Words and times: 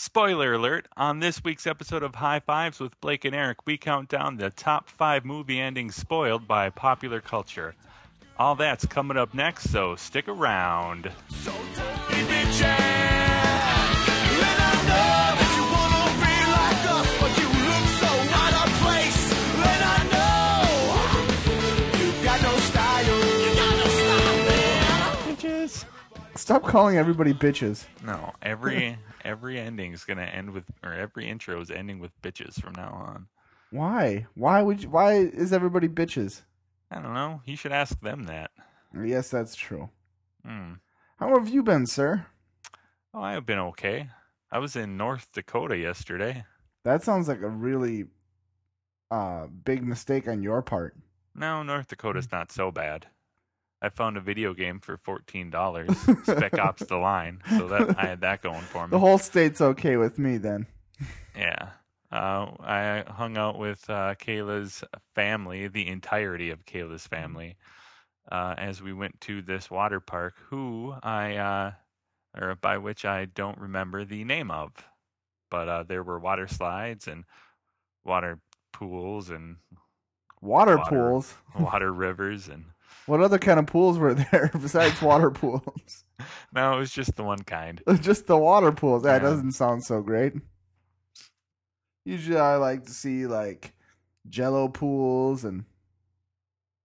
Spoiler 0.00 0.54
alert! 0.54 0.88
On 0.96 1.20
this 1.20 1.44
week's 1.44 1.66
episode 1.66 2.02
of 2.02 2.14
High 2.14 2.40
Fives 2.40 2.80
with 2.80 2.98
Blake 3.02 3.26
and 3.26 3.34
Eric, 3.34 3.66
we 3.66 3.76
count 3.76 4.08
down 4.08 4.38
the 4.38 4.48
top 4.48 4.88
five 4.88 5.26
movie 5.26 5.60
endings 5.60 5.94
spoiled 5.94 6.48
by 6.48 6.70
popular 6.70 7.20
culture. 7.20 7.74
All 8.38 8.54
that's 8.54 8.86
coming 8.86 9.18
up 9.18 9.34
next, 9.34 9.68
so 9.68 9.96
stick 9.96 10.26
around. 10.26 11.12
So 11.28 11.52
Stop 26.50 26.64
calling 26.64 26.96
everybody 26.96 27.32
bitches. 27.32 27.84
No, 28.02 28.32
every 28.42 28.98
every 29.24 29.60
ending 29.60 29.92
is 29.92 30.02
gonna 30.02 30.22
end 30.22 30.50
with, 30.50 30.64
or 30.82 30.92
every 30.92 31.28
intro 31.28 31.60
is 31.60 31.70
ending 31.70 32.00
with 32.00 32.10
bitches 32.22 32.60
from 32.60 32.72
now 32.72 32.90
on. 32.90 33.28
Why? 33.70 34.26
Why 34.34 34.60
would 34.60 34.82
you, 34.82 34.90
why 34.90 35.12
is 35.12 35.52
everybody 35.52 35.86
bitches? 35.86 36.42
I 36.90 36.96
don't 37.00 37.14
know. 37.14 37.40
You 37.44 37.54
should 37.54 37.70
ask 37.70 38.00
them 38.00 38.24
that. 38.24 38.50
Yes, 38.92 39.30
that's 39.30 39.54
true. 39.54 39.90
Hmm. 40.44 40.72
How 41.20 41.38
have 41.38 41.48
you 41.48 41.62
been, 41.62 41.86
sir? 41.86 42.26
Oh, 43.14 43.22
I 43.22 43.34
have 43.34 43.46
been 43.46 43.60
okay. 43.60 44.08
I 44.50 44.58
was 44.58 44.74
in 44.74 44.96
North 44.96 45.28
Dakota 45.32 45.78
yesterday. 45.78 46.44
That 46.82 47.04
sounds 47.04 47.28
like 47.28 47.42
a 47.42 47.48
really 47.48 48.06
uh 49.12 49.46
big 49.46 49.84
mistake 49.84 50.26
on 50.26 50.42
your 50.42 50.62
part. 50.62 50.96
No, 51.32 51.62
North 51.62 51.86
Dakota's 51.86 52.32
not 52.32 52.50
so 52.50 52.72
bad. 52.72 53.06
I 53.82 53.88
found 53.88 54.16
a 54.16 54.20
video 54.20 54.52
game 54.54 54.80
for 54.80 54.96
fourteen 54.98 55.50
dollars, 55.50 55.96
Spec 56.24 56.58
Ops: 56.58 56.84
The 56.84 56.96
Line, 56.96 57.40
so 57.58 57.68
that 57.68 57.98
I 57.98 58.06
had 58.06 58.20
that 58.22 58.42
going 58.42 58.60
for 58.62 58.86
me. 58.86 58.90
The 58.90 58.98
whole 58.98 59.18
state's 59.18 59.60
okay 59.60 59.96
with 59.96 60.18
me 60.18 60.36
then. 60.36 60.66
Yeah. 61.36 61.70
Uh, 62.12 62.50
I 62.60 63.04
hung 63.06 63.36
out 63.38 63.56
with 63.58 63.88
uh, 63.88 64.16
Kayla's 64.16 64.82
family, 65.14 65.68
the 65.68 65.86
entirety 65.86 66.50
of 66.50 66.66
Kayla's 66.66 67.06
family, 67.06 67.56
uh, 68.32 68.56
as 68.58 68.82
we 68.82 68.92
went 68.92 69.20
to 69.22 69.42
this 69.42 69.70
water 69.70 70.00
park, 70.00 70.34
who 70.48 70.92
I, 71.04 71.36
uh, 71.36 71.72
or 72.36 72.56
by 72.56 72.78
which 72.78 73.04
I 73.04 73.26
don't 73.26 73.58
remember 73.58 74.04
the 74.04 74.24
name 74.24 74.50
of. 74.50 74.72
But 75.52 75.68
uh, 75.68 75.82
there 75.84 76.02
were 76.02 76.18
water 76.18 76.48
slides 76.48 77.06
and 77.06 77.24
water 78.04 78.40
pools 78.72 79.30
and 79.30 79.56
Water, 80.42 80.78
Water. 80.78 80.90
pools. 80.90 81.34
water 81.58 81.92
rivers 81.92 82.48
and 82.48 82.64
What 83.06 83.20
other 83.20 83.38
kind 83.38 83.58
of 83.58 83.66
pools 83.66 83.98
were 83.98 84.14
there 84.14 84.50
besides 84.60 85.00
water 85.02 85.30
pools? 85.42 86.04
no, 86.52 86.74
it 86.74 86.78
was 86.78 86.90
just 86.92 87.16
the 87.16 87.24
one 87.24 87.42
kind. 87.42 87.82
Just 88.00 88.26
the 88.26 88.36
water 88.36 88.72
pools. 88.72 89.02
That 89.02 89.22
Yeah. 89.22 89.28
doesn't 89.30 89.52
sound 89.52 89.84
so 89.84 90.02
great. 90.02 90.34
Usually 92.04 92.38
I 92.38 92.56
like 92.56 92.84
to 92.84 92.90
see 92.92 93.26
like 93.26 93.74
jello 94.28 94.68
pools 94.68 95.44
and 95.44 95.64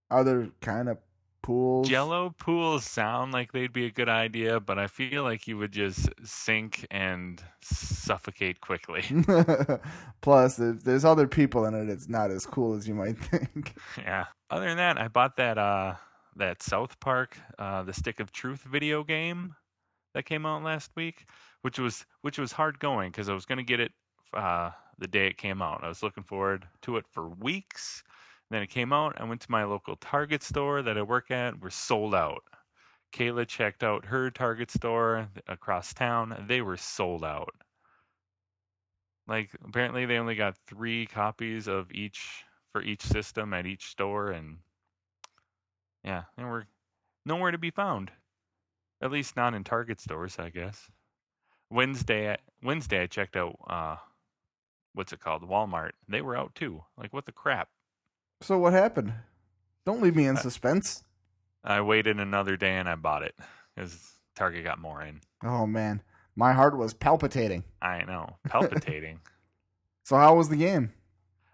other 0.10 0.52
kind 0.62 0.90
of 0.90 0.98
pools. 1.46 1.88
Jello 1.88 2.34
pools 2.40 2.84
sound 2.84 3.32
like 3.32 3.52
they'd 3.52 3.72
be 3.72 3.86
a 3.86 3.92
good 3.92 4.10
idea, 4.10 4.60
but 4.60 4.80
I 4.80 4.88
feel 4.88 5.22
like 5.22 5.48
you 5.48 5.60
would 5.60 5.72
just 5.72 6.10
sink 6.24 6.88
and 6.90 7.40
suffocate 7.62 8.62
quickly. 8.62 9.04
Plus, 10.22 10.58
if 10.58 10.84
there's 10.84 11.06
other 11.06 11.28
people 11.28 11.66
in 11.66 11.76
it, 11.76 11.88
it's 11.88 12.10
not 12.10 12.32
as 12.32 12.48
cool 12.48 12.74
as 12.74 12.88
you 12.88 12.96
might 12.96 13.20
think. 13.20 13.78
yeah. 14.00 14.26
Other 14.50 14.66
than 14.66 14.78
that, 14.78 15.00
I 15.00 15.08
bought 15.08 15.38
that 15.38 15.60
uh 15.60 15.94
that 16.36 16.64
South 16.64 17.00
Park 17.00 17.38
uh 17.60 17.84
the 17.84 17.94
Stick 17.94 18.20
of 18.20 18.32
Truth 18.32 18.64
video 18.64 19.04
game 19.04 19.54
that 20.16 20.26
came 20.26 20.48
out 20.48 20.64
last 20.64 20.90
week, 20.96 21.28
which 21.62 21.78
was 21.78 22.08
which 22.22 22.40
was 22.40 22.52
hard 22.52 22.80
going 22.80 23.12
because 23.12 23.30
I 23.30 23.36
was 23.36 23.46
gonna 23.46 23.64
get 23.64 23.80
it 23.80 23.92
uh 24.34 24.72
the 24.98 25.08
day 25.08 25.28
it 25.28 25.38
came 25.38 25.62
out. 25.62 25.84
I 25.84 25.90
was 25.90 26.02
looking 26.02 26.24
forward 26.24 26.68
to 26.82 26.98
it 26.98 27.06
for 27.12 27.30
weeks. 27.30 28.04
Then 28.52 28.62
it 28.62 28.70
came 28.70 28.94
out. 28.94 29.20
I 29.20 29.24
went 29.24 29.42
to 29.42 29.52
my 29.52 29.64
local 29.64 29.96
Target 29.96 30.44
store 30.44 30.82
that 30.84 30.98
I 30.98 31.02
work 31.02 31.32
at. 31.32 31.60
We're 31.60 31.70
sold 31.70 32.14
out. 32.14 32.44
Kayla 33.14 33.48
checked 33.48 33.84
out 33.84 34.06
her 34.06 34.30
Target 34.30 34.70
store 34.70 35.30
across 35.48 35.94
town. 35.94 36.46
They 36.48 36.62
were 36.62 36.78
sold 36.78 37.24
out. 37.24 37.56
Like 39.28 39.50
apparently 39.64 40.06
they 40.06 40.18
only 40.18 40.36
got 40.36 40.58
three 40.68 41.08
copies 41.08 41.68
of 41.68 41.92
each 41.92 42.44
for 42.72 42.82
each 42.82 43.02
system 43.02 43.54
at 43.54 43.66
each 43.66 43.88
store, 43.88 44.32
and 44.32 44.58
yeah, 46.04 46.24
they 46.38 46.44
were 46.44 46.68
nowhere 47.26 47.52
to 47.52 47.58
be 47.58 47.72
found. 47.72 48.12
At 49.02 49.12
least 49.12 49.36
not 49.36 49.54
in 49.54 49.64
Target 49.64 50.00
stores, 50.00 50.38
I 50.38 50.50
guess. 50.50 50.92
Wednesday, 51.72 52.38
Wednesday 52.62 53.02
I 53.02 53.08
checked 53.08 53.36
out. 53.36 53.56
Uh, 53.68 53.96
what's 54.94 55.14
it 55.14 55.20
called? 55.20 55.48
Walmart. 55.50 55.92
They 56.08 56.22
were 56.22 56.38
out 56.38 56.54
too. 56.54 56.84
Like 56.98 57.14
what 57.14 57.26
the 57.26 57.32
crap? 57.32 57.70
So 58.42 58.58
what 58.58 58.74
happened? 58.74 59.14
Don't 59.86 60.02
leave 60.02 60.16
me 60.16 60.26
in 60.26 60.38
suspense. 60.38 61.04
I 61.64 61.82
waited 61.82 62.20
another 62.20 62.58
day 62.58 62.78
and 62.78 62.88
I 62.88 62.96
bought 62.96 63.24
it 63.24 63.36
because 63.76 63.98
Target 64.36 64.64
got 64.64 64.80
more 64.80 65.02
in. 65.02 65.22
Oh 65.44 65.66
man, 65.66 66.02
my 66.36 66.54
heart 66.54 66.78
was 66.78 66.94
palpitating. 66.94 67.64
I 67.82 68.04
know, 68.04 68.38
palpitating. 68.48 69.20
So 70.04 70.16
how 70.16 70.36
was 70.36 70.50
the 70.50 70.58
game? 70.58 70.94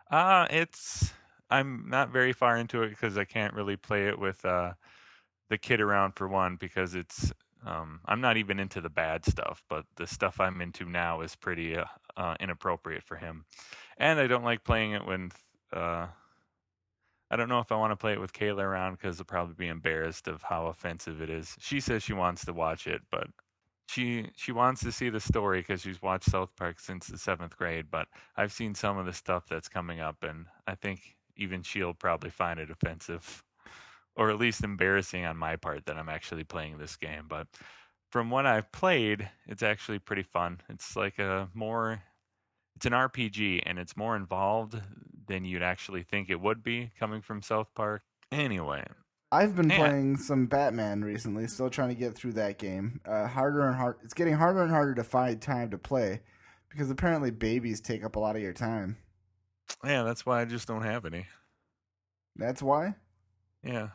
Uh, 0.10 0.48
it's 0.50 1.14
I'm 1.50 1.86
not 1.88 2.12
very 2.12 2.34
far 2.34 2.58
into 2.58 2.84
it 2.84 2.90
because 2.90 3.18
I 3.18 3.26
can't 3.26 3.54
really 3.54 3.78
play 3.78 4.08
it 4.08 4.20
with 4.20 4.44
uh 4.46 4.74
the 5.50 5.58
kid 5.58 5.82
around 5.82 6.14
for 6.14 6.28
one 6.28 6.56
because 6.56 6.96
it's 6.96 7.32
um 7.66 8.00
I'm 8.06 8.22
not 8.22 8.38
even 8.38 8.60
into 8.60 8.82
the 8.82 8.90
bad 8.90 9.26
stuff, 9.26 9.64
but 9.70 9.86
the 9.96 10.08
stuff 10.08 10.40
I'm 10.40 10.62
into 10.62 10.86
now 10.86 11.22
is 11.22 11.36
pretty 11.36 11.78
uh, 11.78 11.86
uh 12.18 12.36
inappropriate 12.40 13.04
for 13.04 13.16
him. 13.16 13.46
And 13.98 14.20
I 14.20 14.28
don't 14.28 14.44
like 14.44 14.64
playing 14.64 14.94
it 14.94 15.06
when 15.06 15.32
uh 15.72 16.08
I 17.32 17.38
don't 17.38 17.48
know 17.48 17.60
if 17.60 17.72
I 17.72 17.78
want 17.78 17.92
to 17.94 17.96
play 17.96 18.12
it 18.12 18.20
with 18.20 18.34
Kayla 18.34 18.62
around 18.62 18.94
because 18.96 19.20
I'll 19.20 19.26
probably 19.26 19.56
be 19.56 19.70
embarrassed 19.70 20.28
of 20.28 20.44
how 20.44 20.68
offensive 20.68 21.22
it 21.22 21.30
is. 21.30 21.56
She 21.62 21.80
says 21.80 22.04
she 22.04 22.12
wants 22.12 22.44
to 22.46 22.54
watch 22.54 22.88
it, 22.88 23.02
but 23.10 23.28
she 23.88 24.30
she 24.36 24.52
wants 24.52 24.82
to 24.82 24.92
see 24.92 25.10
the 25.10 25.20
story 25.22 25.62
because 25.62 25.82
she's 25.82 26.02
watched 26.02 26.30
South 26.30 26.54
Park 26.58 26.80
since 26.82 27.08
the 27.08 27.18
seventh 27.18 27.58
grade. 27.58 27.86
But 27.90 28.10
I've 28.36 28.52
seen 28.52 28.76
some 28.76 28.98
of 28.98 29.06
the 29.06 29.14
stuff 29.14 29.46
that's 29.50 29.70
coming 29.70 30.02
up, 30.02 30.18
and 30.24 30.46
I 30.68 30.76
think 30.76 31.16
even 31.38 31.64
she'll 31.64 31.94
probably 31.94 32.32
find 32.32 32.60
it 32.60 32.70
offensive, 32.70 33.44
or 34.18 34.30
at 34.30 34.40
least 34.40 34.66
embarrassing 34.66 35.26
on 35.26 35.38
my 35.38 35.56
part 35.56 35.86
that 35.86 35.98
I'm 35.98 36.10
actually 36.10 36.44
playing 36.44 36.78
this 36.78 36.98
game. 36.98 37.28
But 37.30 37.48
from 38.12 38.30
what 38.30 38.46
I've 38.46 38.70
played, 38.74 39.30
it's 39.48 39.64
actually 39.64 40.00
pretty 40.00 40.24
fun. 40.24 40.60
It's 40.68 40.98
like 40.98 41.18
a 41.18 41.48
more 41.54 42.04
it's 42.76 42.86
an 42.86 42.94
RPG 42.94 43.64
and 43.66 43.78
it's 43.80 43.96
more 43.98 44.16
involved 44.16 44.80
than 45.28 45.46
you'd 45.46 45.62
actually 45.64 46.04
think 46.04 46.30
it 46.30 46.40
would 46.42 46.64
be 46.64 46.92
coming 47.00 47.22
from 47.22 47.42
South 47.42 47.68
Park. 47.76 48.02
Anyway, 48.32 48.84
I've 49.32 49.56
been 49.56 49.70
Yeah. 49.70 49.78
playing 49.78 50.18
some 50.18 50.46
Batman 50.48 51.04
recently, 51.04 51.48
still 51.48 51.70
trying 51.70 51.90
to 51.90 51.96
get 51.96 52.16
through 52.16 52.34
that 52.34 52.58
game. 52.58 53.00
Uh, 53.06 53.28
harder 53.28 53.62
and 53.68 53.76
hard. 53.76 53.98
It's 54.04 54.14
getting 54.14 54.34
harder 54.34 54.62
and 54.62 54.72
harder 54.72 54.94
to 54.96 55.04
find 55.04 55.42
time 55.42 55.70
to 55.72 55.78
play 55.78 56.22
because 56.70 56.90
apparently 56.90 57.32
babies 57.32 57.82
take 57.82 58.04
up 58.04 58.16
a 58.16 58.20
lot 58.20 58.36
of 58.36 58.42
your 58.42 58.54
time. 58.54 58.98
yeah, 59.86 60.04
that's 60.04 60.26
why 60.26 60.42
I 60.42 60.46
just 60.46 60.68
don't 60.68 60.84
have 60.84 61.06
any. 61.06 61.26
That's 62.36 62.62
why. 62.62 62.96
Yeah. 63.64 63.90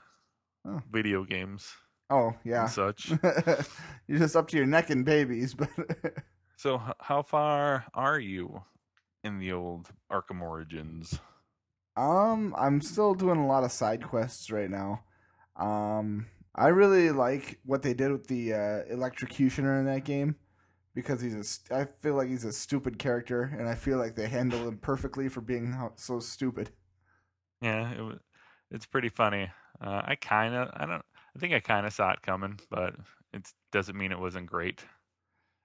Oh. 0.66 0.80
Video 0.90 1.24
games 1.24 1.74
Oh 2.10 2.34
yeah. 2.44 2.62
and 2.62 2.70
such. 2.70 3.10
You're 4.06 4.18
just 4.18 4.36
up 4.36 4.48
to 4.48 4.56
your 4.56 4.66
neck 4.66 4.90
in 4.90 5.02
babies, 5.04 5.54
but 5.54 5.68
So, 6.56 6.82
h- 6.88 6.94
how 7.00 7.22
far 7.22 7.86
are 7.94 8.18
you 8.18 8.64
in 9.24 9.38
the 9.38 9.52
old 9.52 9.92
Arkham 10.10 10.42
Origins? 10.42 11.20
um, 11.96 12.54
I'm 12.58 12.80
still 12.80 13.14
doing 13.14 13.38
a 13.38 13.46
lot 13.46 13.64
of 13.64 13.72
side 13.72 14.02
quests 14.02 14.50
right 14.50 14.70
now. 14.70 15.02
Um, 15.56 16.26
I 16.54 16.68
really 16.68 17.10
like 17.10 17.60
what 17.64 17.82
they 17.82 17.94
did 17.94 18.12
with 18.12 18.26
the 18.26 18.52
uh, 18.52 18.56
electrocutioner 18.92 19.78
in 19.80 19.86
that 19.86 20.04
game 20.04 20.36
because 20.94 21.20
he's 21.20 21.34
a. 21.34 21.44
st- 21.44 21.72
I 21.78 21.86
feel 22.02 22.14
like 22.14 22.28
he's 22.28 22.44
a 22.44 22.52
stupid 22.52 22.98
character, 22.98 23.42
and 23.42 23.68
I 23.68 23.74
feel 23.74 23.98
like 23.98 24.16
they 24.16 24.28
handled 24.28 24.66
him 24.68 24.78
perfectly 24.78 25.28
for 25.28 25.40
being 25.42 25.72
ho- 25.72 25.92
so 25.96 26.20
stupid. 26.20 26.70
Yeah, 27.60 27.92
it 27.92 28.00
was, 28.00 28.18
it's 28.70 28.86
pretty 28.86 29.08
funny. 29.08 29.50
Uh, 29.80 30.02
I 30.04 30.14
kind 30.16 30.54
of, 30.54 30.70
I 30.74 30.86
don't, 30.86 31.04
I 31.34 31.38
think 31.38 31.54
I 31.54 31.60
kind 31.60 31.86
of 31.86 31.92
saw 31.92 32.12
it 32.12 32.22
coming, 32.22 32.58
but 32.70 32.94
it 33.32 33.50
doesn't 33.72 33.96
mean 33.96 34.12
it 34.12 34.18
wasn't 34.18 34.46
great. 34.46 34.84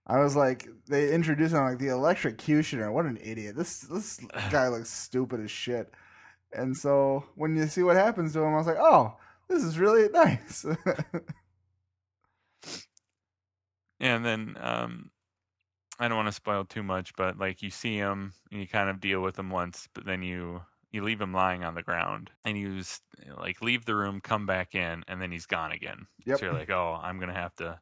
I 0.07 0.19
was 0.19 0.35
like, 0.35 0.67
they 0.87 1.13
introduced 1.13 1.53
him 1.53 1.63
like 1.63 1.77
the 1.77 1.87
electrocutioner. 1.87 2.91
What 2.91 3.05
an 3.05 3.19
idiot! 3.21 3.55
This 3.55 3.81
this 3.81 4.19
guy 4.51 4.67
looks 4.67 4.89
stupid 4.89 5.41
as 5.41 5.51
shit. 5.51 5.93
And 6.53 6.75
so 6.75 7.23
when 7.35 7.55
you 7.55 7.67
see 7.67 7.83
what 7.83 7.95
happens 7.95 8.33
to 8.33 8.39
him, 8.39 8.53
I 8.53 8.57
was 8.57 8.67
like, 8.67 8.79
oh, 8.79 9.15
this 9.47 9.63
is 9.63 9.79
really 9.79 10.09
nice. 10.13 10.65
And 14.01 14.25
then, 14.25 14.57
um, 14.59 15.11
I 15.99 16.07
don't 16.07 16.17
want 16.17 16.27
to 16.27 16.33
spoil 16.33 16.65
too 16.65 16.81
much, 16.81 17.15
but 17.15 17.37
like 17.37 17.61
you 17.61 17.69
see 17.69 17.95
him 17.95 18.33
and 18.51 18.59
you 18.59 18.67
kind 18.67 18.89
of 18.89 18.99
deal 18.99 19.21
with 19.21 19.37
him 19.37 19.51
once, 19.51 19.87
but 19.93 20.05
then 20.05 20.23
you 20.23 20.61
you 20.91 21.03
leave 21.03 21.21
him 21.21 21.33
lying 21.33 21.63
on 21.63 21.75
the 21.75 21.83
ground 21.83 22.31
and 22.43 22.57
you 22.57 22.81
like 23.37 23.61
leave 23.61 23.85
the 23.85 23.95
room, 23.95 24.19
come 24.19 24.47
back 24.47 24.73
in, 24.73 25.03
and 25.07 25.21
then 25.21 25.31
he's 25.31 25.45
gone 25.45 25.71
again. 25.71 26.07
Yep. 26.25 26.39
So 26.39 26.45
you're 26.47 26.55
like, 26.55 26.71
oh, 26.71 26.99
I'm 27.01 27.19
gonna 27.19 27.35
have 27.35 27.55
to 27.57 27.79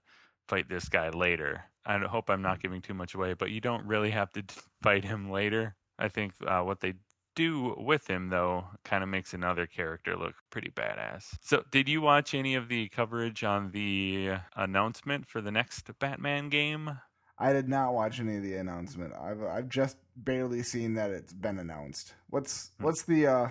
fight 0.49 0.69
this 0.69 0.89
guy 0.89 1.09
later. 1.09 1.63
I 1.85 1.97
hope 1.99 2.29
I'm 2.29 2.41
not 2.41 2.61
giving 2.61 2.81
too 2.81 2.93
much 2.93 3.15
away, 3.15 3.33
but 3.33 3.51
you 3.51 3.61
don't 3.61 3.85
really 3.85 4.11
have 4.11 4.31
to 4.33 4.43
fight 4.83 5.03
him 5.05 5.31
later. 5.31 5.75
I 5.97 6.09
think 6.09 6.33
uh, 6.45 6.61
what 6.61 6.81
they 6.81 6.93
do 7.35 7.75
with 7.77 8.09
him 8.09 8.29
though 8.29 8.65
kind 8.83 9.03
of 9.03 9.09
makes 9.09 9.33
another 9.33 9.65
character 9.67 10.17
look 10.17 10.35
pretty 10.49 10.71
badass. 10.71 11.37
So, 11.41 11.63
did 11.71 11.87
you 11.87 12.01
watch 12.01 12.33
any 12.33 12.55
of 12.55 12.67
the 12.67 12.89
coverage 12.89 13.43
on 13.43 13.71
the 13.71 14.31
announcement 14.55 15.27
for 15.27 15.41
the 15.41 15.51
next 15.51 15.89
Batman 15.99 16.49
game? 16.49 16.99
I 17.37 17.53
did 17.53 17.69
not 17.69 17.93
watch 17.93 18.19
any 18.19 18.37
of 18.37 18.43
the 18.43 18.55
announcement. 18.55 19.13
I've 19.13 19.41
I've 19.43 19.69
just 19.69 19.97
barely 20.17 20.61
seen 20.63 20.95
that 20.95 21.11
it's 21.11 21.33
been 21.33 21.57
announced. 21.59 22.13
What's 22.29 22.71
Hmm. 22.79 22.85
what's 22.85 23.03
the 23.03 23.27
uh 23.27 23.49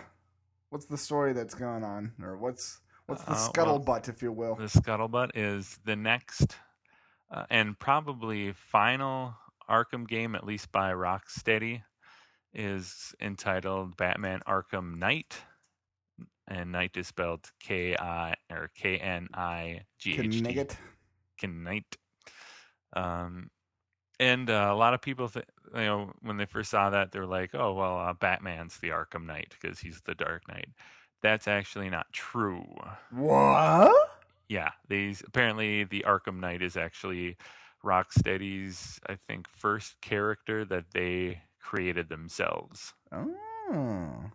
what's 0.71 0.87
the 0.87 0.99
story 0.99 1.33
that's 1.33 1.55
going 1.55 1.85
on 1.85 2.13
or 2.23 2.37
what's 2.37 2.81
what's 3.07 3.25
the 3.25 3.33
Uh, 3.33 3.53
well, 3.57 3.79
scuttlebutt 3.79 4.09
if 4.09 4.23
you 4.23 4.33
will? 4.33 4.57
The 4.57 4.65
scuttlebutt 4.65 5.31
is 5.35 5.79
the 5.85 5.97
next 5.97 6.57
uh, 7.31 7.45
and 7.51 7.79
probably 7.79 8.53
final 8.53 9.35
Arkham 9.69 10.07
game, 10.09 10.35
at 10.35 10.47
least 10.47 10.73
by 10.73 10.93
Rocksteady, 10.93 11.83
is 12.55 13.15
entitled 13.21 13.97
Batman 13.97 14.41
Arkham 14.47 14.99
Knight, 14.99 15.37
and 16.49 16.73
Knight 16.73 16.97
is 16.97 17.07
spelled 17.07 17.51
K 17.61 17.97
I 17.97 18.35
or 18.51 18.71
K 18.75 18.99
N 18.99 19.29
I 19.35 19.83
G 19.99 20.19
H 20.19 20.43
T. 20.43 21.47
Knight. 21.47 21.97
Um, 22.95 23.51
and 24.19 24.51
uh, 24.51 24.71
a 24.73 24.75
lot 24.75 24.95
of 24.95 25.03
people, 25.03 25.29
th- 25.29 25.45
you 25.75 25.81
know, 25.83 26.13
when 26.23 26.37
they 26.39 26.47
first 26.47 26.71
saw 26.71 26.91
that, 26.91 27.13
they're 27.13 27.27
like, 27.27 27.55
"Oh, 27.55 27.75
well, 27.75 27.99
uh, 27.99 28.13
Batman's 28.15 28.79
the 28.79 28.89
Arkham 28.89 29.27
Knight 29.27 29.55
because 29.61 29.79
he's 29.79 30.01
the 30.05 30.15
Dark 30.15 30.49
Knight." 30.49 30.69
That's 31.23 31.49
actually 31.49 31.91
not 31.91 32.07
true. 32.13 32.65
What? 33.11 34.11
Yeah, 34.49 34.71
these 34.89 35.23
apparently 35.27 35.85
the 35.85 36.05
Arkham 36.07 36.41
Knight 36.41 36.63
is 36.63 36.77
actually 36.77 37.37
Rocksteady's, 37.85 39.01
I 39.07 39.17
think, 39.17 39.49
first 39.49 40.01
character 40.01 40.65
that 40.67 40.91
they 40.93 41.43
created 41.61 42.09
themselves, 42.09 42.95
Oh. 43.13 44.31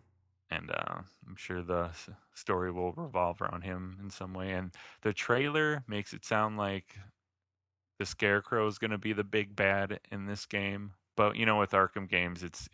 and 0.50 0.70
uh, 0.72 1.02
I'm 1.28 1.36
sure 1.36 1.62
the 1.62 1.92
story 2.34 2.72
will 2.72 2.94
revolve 2.94 3.42
around 3.42 3.64
him 3.64 3.98
in 4.02 4.10
some 4.10 4.34
way. 4.34 4.52
And 4.54 4.72
the 5.02 5.14
trailer 5.14 5.84
makes 5.88 6.14
it 6.14 6.26
sound 6.26 6.58
like 6.58 6.96
the 8.00 8.06
Scarecrow 8.06 8.68
is 8.68 8.78
going 8.80 8.92
to 8.92 8.98
be 8.98 9.14
the 9.14 9.24
big 9.24 9.56
bad 9.56 10.00
in 10.12 10.26
this 10.26 10.46
game, 10.46 10.94
but 11.16 11.36
you 11.36 11.46
know, 11.46 11.60
with 11.60 11.72
Arkham 11.72 12.08
games, 12.10 12.44
it's 12.44 12.68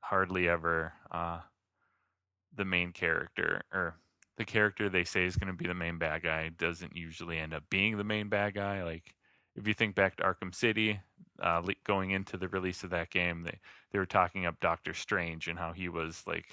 hardly 0.00 0.48
ever 0.48 0.92
uh, 1.10 1.40
the 2.54 2.64
main 2.64 2.92
character 2.92 3.62
or 3.72 3.96
the 4.38 4.44
character 4.44 4.88
they 4.88 5.04
say 5.04 5.24
is 5.24 5.36
going 5.36 5.52
to 5.52 5.56
be 5.56 5.66
the 5.66 5.74
main 5.74 5.98
bad 5.98 6.22
guy 6.22 6.48
doesn't 6.56 6.96
usually 6.96 7.38
end 7.38 7.52
up 7.52 7.64
being 7.68 7.96
the 7.98 8.04
main 8.04 8.28
bad 8.28 8.54
guy. 8.54 8.84
Like 8.84 9.14
if 9.56 9.66
you 9.66 9.74
think 9.74 9.96
back 9.96 10.16
to 10.16 10.22
Arkham 10.22 10.54
City, 10.54 10.98
uh, 11.42 11.60
le- 11.64 11.74
going 11.84 12.12
into 12.12 12.36
the 12.36 12.48
release 12.48 12.84
of 12.84 12.90
that 12.90 13.10
game, 13.10 13.42
they 13.42 13.58
they 13.90 13.98
were 13.98 14.06
talking 14.06 14.46
up 14.46 14.60
Doctor 14.60 14.94
Strange 14.94 15.48
and 15.48 15.58
how 15.58 15.72
he 15.72 15.88
was 15.88 16.22
like 16.26 16.46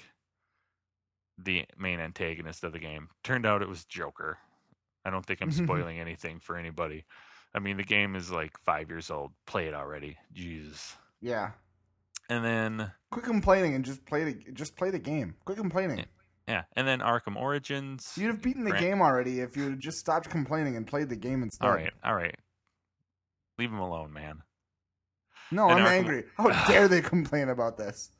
the 1.38 1.64
main 1.78 2.00
antagonist 2.00 2.64
of 2.64 2.72
the 2.72 2.78
game. 2.80 3.08
Turned 3.22 3.46
out 3.46 3.62
it 3.62 3.68
was 3.68 3.84
Joker. 3.84 4.36
I 5.04 5.10
don't 5.10 5.24
think 5.24 5.40
I'm 5.40 5.52
spoiling 5.52 6.00
anything 6.00 6.40
for 6.40 6.56
anybody. 6.56 7.04
I 7.54 7.60
mean, 7.60 7.76
the 7.76 7.84
game 7.84 8.16
is 8.16 8.32
like 8.32 8.58
five 8.64 8.90
years 8.90 9.10
old. 9.10 9.30
Play 9.46 9.68
it 9.68 9.74
already. 9.74 10.16
Jesus. 10.32 10.96
Yeah. 11.20 11.50
And 12.28 12.44
then 12.44 12.90
Quit 13.12 13.24
complaining 13.24 13.76
and 13.76 13.84
just 13.84 14.04
play 14.04 14.24
the 14.24 14.52
just 14.52 14.76
play 14.76 14.90
the 14.90 14.98
game. 14.98 15.36
Quit 15.44 15.56
complaining. 15.56 16.04
Yeah, 16.48 16.62
and 16.76 16.86
then 16.86 17.00
Arkham 17.00 17.36
Origins. 17.36 18.12
You'd 18.16 18.28
have 18.28 18.42
beaten 18.42 18.64
the 18.64 18.70
Grant- 18.70 18.84
game 18.84 19.02
already 19.02 19.40
if 19.40 19.56
you 19.56 19.64
had 19.64 19.80
just 19.80 19.98
stopped 19.98 20.30
complaining 20.30 20.76
and 20.76 20.86
played 20.86 21.08
the 21.08 21.16
game 21.16 21.42
instead. 21.42 21.66
All 21.66 21.74
right, 21.74 21.92
all 22.04 22.14
right. 22.14 22.36
Leave 23.58 23.70
him 23.70 23.78
alone, 23.80 24.12
man. 24.12 24.42
No, 25.50 25.68
And 25.68 25.80
I'm 25.80 25.86
Arkham- 25.86 25.98
angry. 25.98 26.24
How 26.36 26.48
dare 26.68 26.88
they 26.88 27.00
complain 27.00 27.48
about 27.48 27.76
this? 27.76 28.10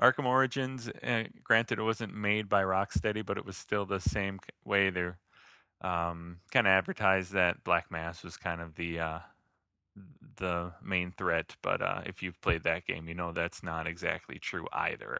Arkham 0.00 0.26
Origins, 0.26 0.88
uh, 0.88 1.24
granted, 1.44 1.78
it 1.78 1.82
wasn't 1.82 2.14
made 2.14 2.48
by 2.48 2.62
Rocksteady, 2.62 3.24
but 3.24 3.36
it 3.36 3.44
was 3.44 3.56
still 3.56 3.84
the 3.84 4.00
same 4.00 4.38
way. 4.64 4.90
They 4.90 5.10
um, 5.80 6.38
kind 6.52 6.66
of 6.66 6.70
advertised 6.72 7.32
that 7.32 7.62
Black 7.64 7.90
Mask 7.90 8.24
was 8.24 8.36
kind 8.36 8.60
of 8.60 8.74
the 8.76 9.00
uh, 9.00 9.18
the 10.36 10.72
main 10.82 11.12
threat. 11.12 11.54
But 11.62 11.82
uh, 11.82 12.02
if 12.06 12.22
you've 12.22 12.40
played 12.40 12.64
that 12.64 12.86
game, 12.86 13.08
you 13.08 13.14
know 13.14 13.32
that's 13.32 13.62
not 13.62 13.86
exactly 13.86 14.38
true 14.38 14.66
either. 14.72 15.18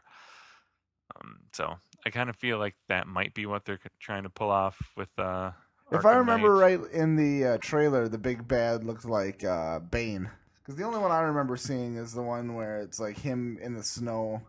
Um, 1.17 1.39
so 1.53 1.77
I 2.07 2.11
kind 2.11 2.31
of 2.31 2.37
feel 2.37 2.59
like 2.59 2.75
that 2.89 3.07
might 3.07 3.35
be 3.35 3.47
what 3.47 3.65
they're 3.65 3.81
trying 4.01 4.25
to 4.25 4.31
pull 4.31 4.51
off 4.51 4.77
with. 4.97 5.09
Uh, 5.19 5.53
If 5.91 6.05
I 6.05 6.17
remember 6.17 6.55
Knight. 6.55 6.81
right 6.81 6.93
in 6.93 7.17
the 7.17 7.55
uh, 7.55 7.59
trailer, 7.61 8.09
the 8.09 8.19
big 8.19 8.47
bad 8.47 8.85
looked 8.85 9.05
like 9.05 9.45
uh, 9.45 9.79
Bane. 9.79 10.31
Because 10.63 10.77
the 10.77 10.85
only 10.85 10.99
one 10.99 11.11
I 11.11 11.21
remember 11.21 11.57
seeing 11.57 11.97
is 11.97 12.13
the 12.13 12.23
one 12.23 12.55
where 12.55 12.81
it's 12.81 13.01
like 13.01 13.19
him 13.19 13.59
in 13.63 13.75
the 13.75 13.83
snow. 13.83 14.43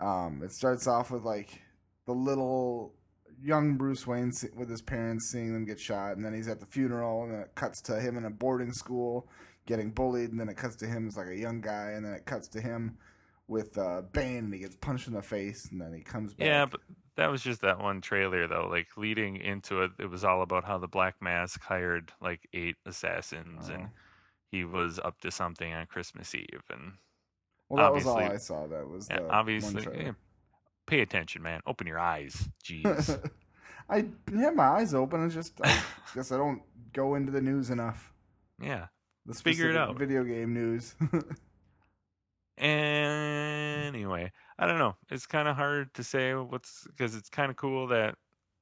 Um, 0.00 0.40
it 0.42 0.52
starts 0.52 0.86
off 0.86 1.10
with 1.10 1.24
like 1.24 1.60
the 2.06 2.12
little 2.14 2.94
young 3.42 3.76
Bruce 3.76 4.06
Wayne 4.06 4.32
with 4.56 4.70
his 4.70 4.80
parents 4.80 5.30
seeing 5.30 5.52
them 5.52 5.66
get 5.66 5.78
shot, 5.78 6.16
and 6.16 6.24
then 6.24 6.32
he's 6.34 6.48
at 6.48 6.60
the 6.60 6.66
funeral, 6.66 7.24
and 7.24 7.32
then 7.32 7.40
it 7.40 7.54
cuts 7.54 7.82
to 7.82 8.00
him 8.00 8.16
in 8.16 8.24
a 8.24 8.30
boarding 8.30 8.72
school 8.72 9.28
getting 9.66 9.90
bullied, 9.90 10.30
and 10.30 10.40
then 10.40 10.48
it 10.48 10.56
cuts 10.56 10.74
to 10.76 10.86
him 10.86 11.06
as 11.06 11.16
like 11.18 11.28
a 11.28 11.36
young 11.36 11.60
guy, 11.60 11.90
and 11.90 12.04
then 12.04 12.12
it 12.14 12.24
cuts 12.24 12.48
to 12.48 12.60
him 12.60 12.96
with 13.50 13.76
uh, 13.76 14.02
Bane, 14.12 14.36
and 14.44 14.54
he 14.54 14.60
gets 14.60 14.76
punched 14.76 15.08
in 15.08 15.12
the 15.14 15.20
face, 15.22 15.68
and 15.70 15.80
then 15.80 15.92
he 15.92 16.00
comes 16.00 16.32
back. 16.32 16.46
Yeah, 16.46 16.66
but 16.66 16.80
that 17.16 17.30
was 17.30 17.42
just 17.42 17.60
that 17.62 17.80
one 17.80 18.00
trailer 18.00 18.46
though. 18.46 18.68
Like 18.70 18.86
leading 18.96 19.36
into 19.36 19.82
it, 19.82 19.90
it 19.98 20.08
was 20.08 20.24
all 20.24 20.40
about 20.42 20.64
how 20.64 20.78
the 20.78 20.88
Black 20.88 21.16
Mask 21.20 21.60
hired 21.60 22.12
like 22.22 22.40
eight 22.54 22.76
assassins 22.86 23.68
and 23.68 23.82
Oh. 23.84 23.90
he 24.50 24.64
was 24.64 24.98
up 24.98 25.20
to 25.22 25.30
something 25.30 25.70
on 25.72 25.86
Christmas 25.86 26.34
Eve. 26.34 26.62
And 26.70 26.92
well, 27.68 27.84
that 27.84 27.92
was 27.92 28.06
all 28.06 28.16
I 28.18 28.36
saw. 28.38 28.66
That 28.68 28.88
was 28.88 29.08
yeah, 29.10 29.20
the 29.20 29.28
obviously, 29.30 29.86
eh, 29.94 30.12
pay 30.86 31.00
attention, 31.00 31.42
man. 31.42 31.60
Open 31.66 31.86
your 31.86 31.98
eyes. 31.98 32.48
Jeez. 32.64 33.30
I 33.90 34.06
have 34.38 34.54
my 34.54 34.68
eyes 34.68 34.94
open. 34.94 35.24
It's 35.26 35.34
just 35.34 35.60
I 35.62 35.82
guess 36.14 36.30
I 36.32 36.36
don't 36.36 36.62
go 36.92 37.16
into 37.16 37.32
the 37.32 37.40
news 37.42 37.70
enough. 37.70 38.12
yeah. 38.62 38.86
The 39.26 39.34
Figure 39.34 39.68
it 39.68 39.76
out. 39.76 39.98
Video 39.98 40.24
game 40.24 40.54
news. 40.54 40.94
Anyway, 42.60 44.30
I 44.58 44.66
don't 44.66 44.78
know. 44.78 44.96
It's 45.10 45.26
kind 45.26 45.48
of 45.48 45.56
hard 45.56 45.94
to 45.94 46.04
say 46.04 46.34
what's 46.34 46.84
because 46.86 47.14
it's 47.16 47.30
kind 47.30 47.50
of 47.50 47.56
cool 47.56 47.88
that 47.88 48.16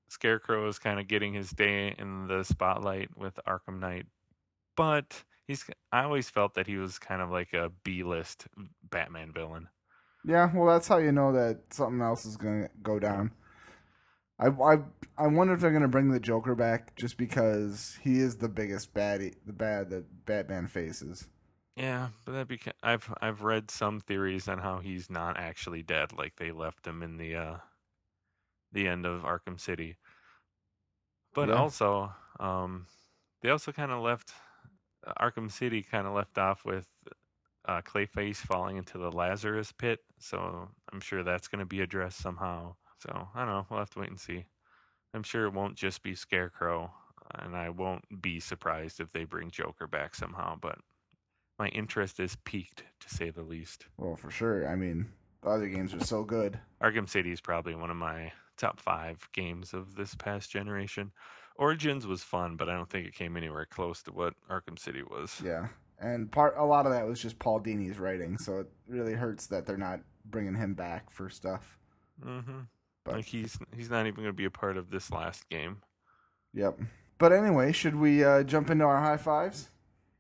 Scarecrow 0.09 0.69
is 0.69 0.79
kind 0.79 1.01
of 1.01 1.09
getting 1.09 1.35
his 1.35 1.51
day 1.51 1.95
in 1.99 2.27
the 2.29 2.45
spotlight 2.45 3.11
with 3.17 3.39
Arkham 3.47 3.81
Knight, 3.81 4.07
but 4.77 5.23
he's. 5.47 5.65
I 5.93 6.05
always 6.05 6.31
felt 6.31 6.55
that 6.55 6.67
he 6.69 6.77
was 6.79 6.99
kind 6.99 7.23
of 7.23 7.31
like 7.31 7.55
a 7.55 7.71
B-list 7.85 8.47
Batman 8.91 9.33
villain. 9.33 9.69
yeah, 10.25 10.51
well, 10.55 10.67
that's 10.67 10.89
how 10.89 10.99
you 10.99 11.13
know 11.13 11.33
that 11.33 11.61
something 11.73 12.01
else 12.01 12.25
is 12.27 12.37
gonna 12.37 12.69
go 12.83 12.99
down. 12.99 13.33
I 14.39 14.49
I 14.49 14.79
I 15.17 15.27
wonder 15.29 15.55
if 15.55 15.61
they're 15.61 15.73
gonna 15.73 15.89
bring 15.89 16.11
the 16.11 16.21
Joker 16.21 16.55
back 16.55 16.97
just 16.97 17.17
because 17.17 17.99
he 18.03 18.21
is 18.21 18.37
the 18.37 18.49
biggest 18.49 18.95
baddie, 18.95 19.35
the 19.47 19.53
bad 19.53 19.91
that 19.91 20.27
Batman 20.27 20.67
faces. 20.69 21.29
Yeah, 21.79 22.11
but 22.27 22.33
that 22.33 22.49
beca- 22.49 22.75
I've 22.83 23.11
I've 23.23 23.43
read 23.43 23.71
some 23.71 24.01
theories 24.01 24.49
on 24.49 24.59
how 24.59 24.81
he's 24.81 25.09
not 25.09 25.39
actually 25.39 25.83
dead, 25.83 26.13
like 26.13 26.37
they 26.37 26.53
left 26.53 26.87
him 26.87 27.03
in 27.03 27.17
the 27.17 27.37
uh 27.37 27.59
the 28.73 28.89
end 28.89 29.07
of 29.07 29.23
Arkham 29.25 29.61
City. 29.61 29.97
But 31.35 31.49
Yeah. 31.49 31.51
also, 31.51 32.15
um 32.39 32.87
they 33.41 33.51
also 33.51 33.73
kind 33.73 33.93
of 33.93 34.03
left 34.03 34.33
uh, 35.07 35.15
Arkham 35.21 35.51
City 35.51 35.83
kind 35.83 36.07
of 36.07 36.15
left 36.15 36.39
off 36.39 36.65
with 36.65 36.89
uh 37.67 37.83
Clayface 37.83 38.39
falling 38.39 38.77
into 38.77 38.99
the 38.99 39.11
Lazarus 39.13 39.73
pit, 39.73 40.01
so 40.19 40.71
I'm 40.93 41.01
sure 41.01 41.23
that's 41.25 41.49
going 41.49 41.61
to 41.61 41.67
be 41.67 41.81
addressed 41.83 42.19
somehow. 42.19 42.77
So, 43.01 43.29
I 43.35 43.41
don't 43.41 43.49
know, 43.49 43.67
we'll 43.71 43.81
have 43.81 43.91
to 43.91 44.01
wait 44.01 44.11
and 44.11 44.21
see. 44.21 44.47
I'm 45.15 45.23
sure 45.25 45.47
it 45.47 45.55
won't 45.55 45.77
just 45.77 46.03
be 46.03 46.15
Scarecrow, 46.15 46.93
and 47.35 47.57
I 47.57 47.71
won't 47.71 48.05
be 48.23 48.41
surprised 48.41 49.01
if 49.01 49.13
they 49.13 49.25
bring 49.25 49.51
Joker 49.51 49.87
back 49.87 50.15
somehow, 50.15 50.57
but 50.57 50.79
my 51.59 51.69
interest 51.69 52.21
is 52.21 52.37
peaked 52.45 52.85
to 53.01 53.15
say 53.15 53.31
the 53.31 53.43
least. 53.43 53.87
Well, 53.97 54.17
for 54.17 54.31
sure. 54.31 54.69
I 54.69 54.77
mean, 54.77 55.09
the 55.43 55.51
other 55.51 55.69
games 55.69 55.95
are 55.95 56.05
so 56.05 56.23
good. 56.25 56.59
Arkham 56.83 57.09
City 57.09 57.33
is 57.33 57.41
probably 57.41 57.75
one 57.75 57.91
of 57.91 57.97
my 57.97 58.33
top 58.57 58.81
five 58.81 59.29
games 59.33 59.75
of 59.75 59.95
this 59.95 60.15
past 60.15 60.51
generation. 60.51 61.13
Origins 61.57 62.07
was 62.07 62.23
fun, 62.23 62.57
but 62.57 62.69
I 62.69 62.75
don't 62.75 62.89
think 62.89 63.07
it 63.07 63.15
came 63.15 63.37
anywhere 63.37 63.67
close 63.67 64.03
to 64.05 64.13
what 64.13 64.35
Arkham 64.49 64.79
City 64.79 65.03
was. 65.03 65.41
Yeah, 65.45 65.69
and 66.01 66.31
part 66.31 66.55
a 66.57 66.65
lot 66.65 66.87
of 66.87 66.93
that 66.93 67.07
was 67.07 67.21
just 67.21 67.39
Paul 67.39 67.59
Dini's 67.59 67.99
writing, 67.99 68.39
so 68.39 68.61
it 68.61 68.67
really 68.87 69.15
hurts 69.15 69.47
that 69.49 69.67
they're 69.67 69.77
not 69.77 70.01
bringing 70.27 70.55
him 70.55 70.75
back 70.75 71.11
for 71.11 71.29
stuff. 71.29 71.77
Mm-hmm. 72.25 72.61
But 73.05 73.15
Like 73.15 73.25
he's 73.25 73.59
he's 73.77 73.91
not 73.91 74.07
even 74.07 74.17
going 74.17 74.27
to 74.27 74.33
be 74.33 74.45
a 74.45 74.51
part 74.51 74.77
of 74.77 74.91
this 74.91 75.11
last 75.11 75.49
game. 75.49 75.79
Yep. 76.55 76.79
But 77.19 77.33
anyway, 77.33 77.73
should 77.73 77.97
we 77.97 78.23
uh, 78.23 78.45
jump 78.45 78.71
into 78.71 78.85
our 78.85 79.01
high 79.01 79.17
fives? 79.17 79.71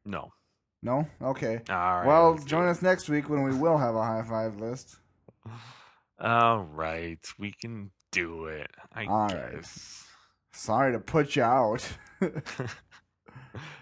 No. 0.04 0.32
No? 0.82 1.06
Okay. 1.20 1.60
All 1.68 1.74
right. 1.74 2.06
well, 2.06 2.38
join 2.38 2.68
us 2.68 2.82
next 2.82 3.08
week 3.08 3.28
when 3.28 3.42
we 3.42 3.54
will 3.54 3.78
have 3.78 3.94
a 3.94 4.02
high 4.02 4.22
five 4.22 4.56
list. 4.60 4.96
All 6.20 6.62
right, 6.64 7.18
we 7.38 7.52
can 7.52 7.90
do 8.12 8.46
it. 8.46 8.70
I 8.92 9.06
All 9.06 9.28
right. 9.28 9.54
guess. 9.56 10.04
Sorry 10.52 10.92
to 10.92 10.98
put 10.98 11.36
you 11.36 11.42
out. 11.42 11.88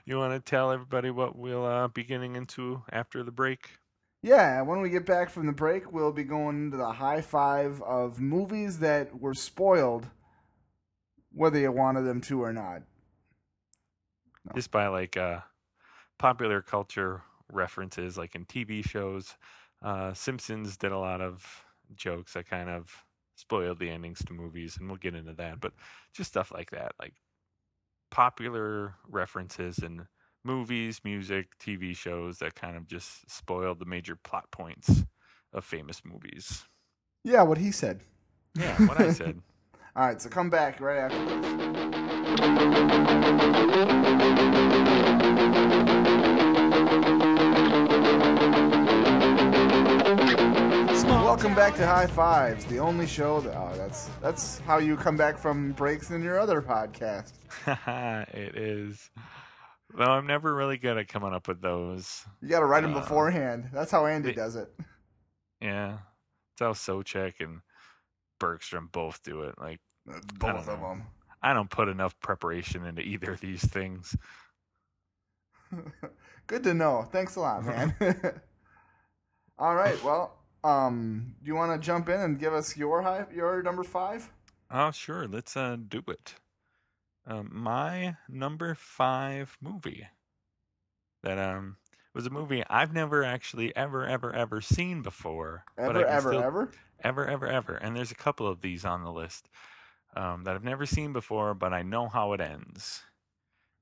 You 0.04 0.18
want 0.18 0.32
to 0.32 0.50
tell 0.50 0.70
everybody 0.70 1.10
what 1.10 1.36
we'll 1.36 1.66
uh, 1.66 1.88
be 1.88 2.04
getting 2.04 2.36
into 2.36 2.82
after 2.92 3.24
the 3.24 3.32
break? 3.32 3.70
Yeah, 4.22 4.62
when 4.62 4.80
we 4.80 4.88
get 4.88 5.04
back 5.04 5.30
from 5.30 5.46
the 5.46 5.52
break, 5.52 5.92
we'll 5.92 6.12
be 6.12 6.24
going 6.24 6.66
into 6.66 6.76
the 6.76 6.92
high 6.92 7.20
five 7.20 7.82
of 7.82 8.20
movies 8.20 8.78
that 8.78 9.20
were 9.20 9.34
spoiled, 9.34 10.06
whether 11.32 11.58
you 11.58 11.72
wanted 11.72 12.02
them 12.02 12.20
to 12.22 12.40
or 12.42 12.52
not. 12.52 12.82
Just 14.54 14.70
by 14.70 14.86
like 14.86 15.16
uh, 15.16 15.40
popular 16.18 16.62
culture 16.62 17.22
references, 17.52 18.16
like 18.16 18.34
in 18.34 18.44
TV 18.44 18.82
shows. 18.82 19.34
Uh, 19.82 20.12
Simpsons 20.14 20.76
did 20.76 20.92
a 20.92 20.98
lot 20.98 21.20
of 21.20 21.44
jokes 21.94 22.32
that 22.34 22.48
kind 22.48 22.68
of 22.68 22.90
spoiled 23.36 23.78
the 23.78 23.90
endings 23.90 24.22
to 24.24 24.32
movies, 24.32 24.76
and 24.78 24.88
we'll 24.88 24.96
get 24.96 25.14
into 25.14 25.34
that. 25.34 25.60
But 25.60 25.72
just 26.12 26.30
stuff 26.30 26.50
like 26.52 26.70
that, 26.70 26.92
like 26.98 27.14
popular 28.10 28.94
references 29.08 29.78
in 29.78 30.06
movies, 30.44 31.00
music, 31.04 31.48
TV 31.58 31.94
shows 31.94 32.38
that 32.38 32.54
kind 32.54 32.76
of 32.76 32.86
just 32.86 33.28
spoiled 33.30 33.78
the 33.78 33.84
major 33.84 34.16
plot 34.16 34.50
points 34.50 35.04
of 35.52 35.64
famous 35.64 36.02
movies. 36.04 36.64
Yeah, 37.24 37.42
what 37.42 37.58
he 37.58 37.72
said. 37.72 38.00
Yeah, 38.54 38.76
what 38.86 38.98
I 38.98 39.12
said. 39.12 39.40
All 39.96 40.06
right, 40.06 40.20
so 40.20 40.28
come 40.28 40.50
back 40.50 40.80
right 40.80 40.98
after 40.98 41.24
this. 41.24 42.05
Welcome 51.06 51.54
back 51.54 51.74
to 51.76 51.86
High 51.86 52.06
Fives, 52.06 52.64
the 52.64 52.78
only 52.78 53.06
show 53.06 53.40
that 53.40 53.54
oh, 53.54 53.72
that's 53.76 54.08
that's 54.22 54.58
how 54.60 54.78
you 54.78 54.96
come 54.96 55.16
back 55.16 55.38
from 55.38 55.72
breaks 55.72 56.10
in 56.10 56.22
your 56.22 56.38
other 56.40 56.62
podcast. 56.62 57.32
it 58.34 58.56
is. 58.56 59.10
Though 59.96 60.04
I'm 60.04 60.26
never 60.26 60.54
really 60.54 60.78
good 60.78 60.96
at 60.96 61.08
coming 61.08 61.34
up 61.34 61.46
with 61.48 61.60
those. 61.60 62.24
You 62.40 62.48
got 62.48 62.60
to 62.60 62.66
write 62.66 62.82
them 62.82 62.94
Uh, 62.94 63.00
beforehand. 63.00 63.68
That's 63.72 63.90
how 63.90 64.06
Andy 64.06 64.32
does 64.32 64.56
it. 64.56 64.72
Yeah, 65.60 65.98
it's 66.54 66.60
how 66.60 66.72
Socek 66.72 67.34
and 67.40 67.60
Bergstrom 68.40 68.88
both 68.92 69.22
do 69.22 69.42
it. 69.42 69.54
Like 69.58 69.80
Both 70.38 70.68
of 70.68 70.80
know. 70.80 70.88
them. 70.88 71.02
I 71.42 71.52
don't 71.54 71.70
put 71.70 71.88
enough 71.88 72.18
preparation 72.20 72.84
into 72.84 73.02
either 73.02 73.32
of 73.32 73.40
these 73.40 73.64
things. 73.64 74.16
Good 76.46 76.62
to 76.64 76.74
know. 76.74 77.06
Thanks 77.10 77.36
a 77.36 77.40
lot, 77.40 77.64
man. 77.64 77.94
All 79.58 79.74
right. 79.74 80.02
Well, 80.04 80.38
um, 80.64 81.34
do 81.42 81.48
you 81.48 81.54
want 81.54 81.80
to 81.80 81.84
jump 81.84 82.08
in 82.08 82.20
and 82.20 82.38
give 82.38 82.52
us 82.52 82.76
your 82.76 83.02
high, 83.02 83.26
your 83.34 83.62
number 83.62 83.84
five? 83.84 84.28
Oh, 84.70 84.90
sure. 84.90 85.26
Let's 85.26 85.56
uh, 85.56 85.76
do 85.88 86.02
it. 86.08 86.34
Um, 87.26 87.50
my 87.52 88.16
number 88.28 88.74
five 88.76 89.56
movie 89.60 90.06
that 91.24 91.38
um 91.38 91.76
was 92.14 92.26
a 92.26 92.30
movie 92.30 92.62
I've 92.70 92.92
never 92.92 93.24
actually 93.24 93.74
ever 93.74 94.06
ever 94.06 94.32
ever 94.32 94.60
seen 94.60 95.02
before. 95.02 95.64
Ever, 95.76 96.06
ever, 96.06 96.30
still- 96.30 96.42
ever? 96.42 96.70
ever 97.02 97.26
ever 97.26 97.46
ever. 97.46 97.74
And 97.74 97.96
there's 97.96 98.12
a 98.12 98.16
couple 98.16 98.46
of 98.46 98.60
these 98.60 98.84
on 98.84 99.02
the 99.02 99.10
list 99.10 99.48
um, 100.16 100.44
that 100.44 100.54
I've 100.54 100.64
never 100.64 100.86
seen 100.86 101.12
before, 101.12 101.54
but 101.54 101.72
I 101.72 101.82
know 101.82 102.08
how 102.08 102.32
it 102.32 102.40
ends. 102.40 103.02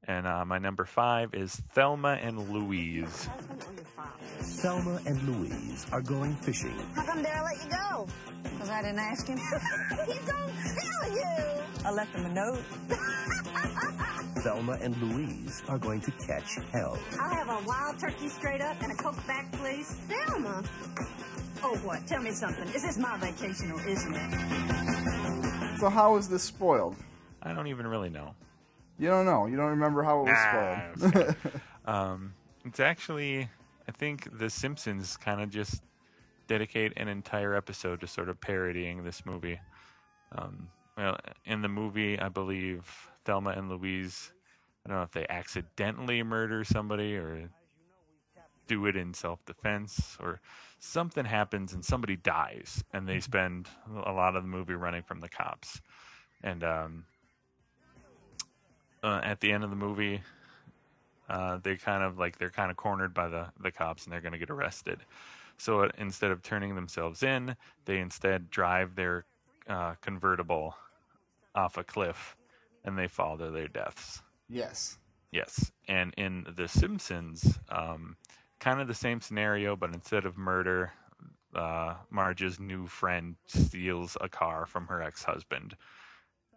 And 0.07 0.27
uh, 0.27 0.45
my 0.45 0.59
number 0.59 0.85
five 0.85 1.33
is 1.33 1.55
Thelma 1.73 2.19
and 2.21 2.51
Louise. 2.51 3.29
Thelma 4.41 5.01
and 5.07 5.23
Louise 5.23 5.87
are 5.93 6.03
going 6.03 6.35
fishing. 6.37 6.77
How 6.95 7.05
come 7.05 7.23
Dad 7.23 7.43
let 7.43 7.65
you 7.65 7.71
go? 7.71 8.07
Because 8.43 8.69
I 8.69 8.83
didn't 8.83 8.99
ask 8.99 9.27
him. 9.27 9.39
He's 10.07 10.19
gonna 10.19 10.53
kill 10.63 11.15
you. 11.15 11.63
I 11.87 11.91
left 11.91 12.15
him 12.15 12.27
a 12.27 12.35
note. 12.35 12.63
Thelma 14.43 14.77
and 14.83 14.95
Louise 15.01 15.63
are 15.69 15.79
going 15.79 16.03
to 16.03 16.11
catch 16.11 16.57
hell. 16.71 16.99
I'll 17.19 17.35
have 17.35 17.49
a 17.49 17.67
wild 17.67 17.99
turkey 17.99 18.29
straight 18.29 18.61
up 18.61 18.77
and 18.83 18.93
a 18.93 18.95
Coke 18.97 19.27
back, 19.27 19.51
please. 19.53 19.97
Thelma. 20.09 20.63
Oh, 21.63 21.77
what? 21.77 22.07
Tell 22.07 22.21
me 22.21 22.31
something. 22.33 22.69
Is 22.75 22.83
this 22.83 22.99
my 22.99 23.17
vacation 23.17 23.73
or 23.73 23.81
isn't 23.89 24.15
it? 24.15 25.24
So 25.79 25.89
how 25.89 26.15
was 26.15 26.29
this 26.29 26.43
spoiled? 26.43 26.97
I 27.43 27.53
don't 27.53 27.67
even 27.67 27.87
really 27.87 28.11
know. 28.11 28.35
You 28.99 29.09
don't 29.09 29.27
know. 29.27 29.47
You 29.47 29.57
don't 29.57 29.71
remember 29.71 30.03
how 30.03 30.21
it 30.21 30.31
was 30.31 30.39
Nah, 30.45 30.95
spoiled. 30.95 31.37
Um, 31.87 32.33
it's 32.65 32.81
actually, 32.81 33.47
I 33.87 33.93
think 33.93 34.39
The 34.39 34.49
Simpsons 34.49 35.19
kind 35.19 35.43
of 35.43 35.51
just 35.51 35.83
dedicate 36.47 36.95
an 36.97 37.09
entire 37.09 37.55
episode 37.55 38.01
to 38.01 38.07
sort 38.07 38.31
of 38.31 38.41
parodying 38.41 39.05
this 39.05 39.27
movie. 39.27 39.61
Um, 40.33 40.69
well, 40.97 41.19
in 41.45 41.61
the 41.61 41.69
movie, 41.69 42.19
I 42.19 42.31
believe 42.31 42.89
Thelma 43.27 43.51
and 43.51 43.69
Louise, 43.69 44.33
I 44.85 44.89
don't 44.89 44.99
know 44.99 45.03
if 45.03 45.11
they 45.13 45.27
accidentally 45.29 46.23
murder 46.23 46.65
somebody 46.65 47.17
or 47.17 47.51
do 48.67 48.87
it 48.87 48.97
in 48.97 49.15
self 49.15 49.45
defense 49.45 50.17
or 50.21 50.41
something 50.79 51.25
happens 51.25 51.73
and 51.73 51.85
somebody 51.85 52.17
dies 52.17 52.85
and 52.93 53.09
they 53.09 53.21
spend 53.21 53.69
a 54.05 54.13
lot 54.13 54.37
of 54.37 54.43
the 54.43 54.49
movie 54.49 54.75
running 54.75 55.03
from 55.03 55.21
the 55.21 55.29
cops. 55.29 55.81
And 56.43 56.63
um, 56.65 57.05
uh, 59.03 59.21
at 59.23 59.41
the 59.41 59.53
end 59.53 59.65
of 59.65 59.71
the 59.71 59.77
movie, 59.77 60.23
uh, 61.29 61.59
they 61.63 61.77
kind 61.77 62.03
of 62.03 62.19
like 62.19 62.39
they're 62.39 62.51
kind 62.51 62.71
of 62.71 62.77
cornered 62.77 63.15
by 63.15 63.29
the 63.29 63.51
the 63.61 63.71
cops 63.71 64.05
and 64.05 64.13
they're 64.13 64.21
going 64.21 64.33
to 64.33 64.39
get 64.39 64.51
arrested. 64.51 65.05
So 65.59 65.83
uh, 65.83 65.89
instead 65.99 66.31
of 66.31 66.43
turning 66.43 66.75
themselves 66.75 67.23
in, 67.23 67.57
they 67.85 67.99
instead 67.99 68.51
drive 68.51 68.95
their 68.95 69.25
uh, 69.69 69.95
convertible 70.01 70.77
off 71.55 71.77
a 71.79 71.85
cliff 71.85 72.37
and 72.85 72.99
they 72.99 73.09
fall 73.09 73.39
to 73.39 73.51
their 73.51 73.69
deaths. 73.69 74.23
yes. 74.49 74.99
Yes, 75.31 75.73
and 75.89 76.15
in 76.17 76.47
The 76.57 76.69
Simpsons, 76.69 77.59
um, 77.69 78.17
kind 78.61 78.81
of 78.81 78.89
the 78.89 78.95
same 78.95 79.21
scenario, 79.21 79.77
but 79.77 79.93
instead 79.95 80.25
of 80.25 80.37
murder, 80.39 80.93
uh, 81.55 81.95
Marge's 82.11 82.59
new 82.59 82.87
friend 82.87 83.37
steals 83.47 84.17
a 84.21 84.29
car 84.29 84.67
from 84.67 84.87
her 84.87 85.03
ex-husband, 85.03 85.77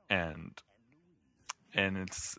and 0.09 0.51
and 1.73 1.97
it's 1.97 2.37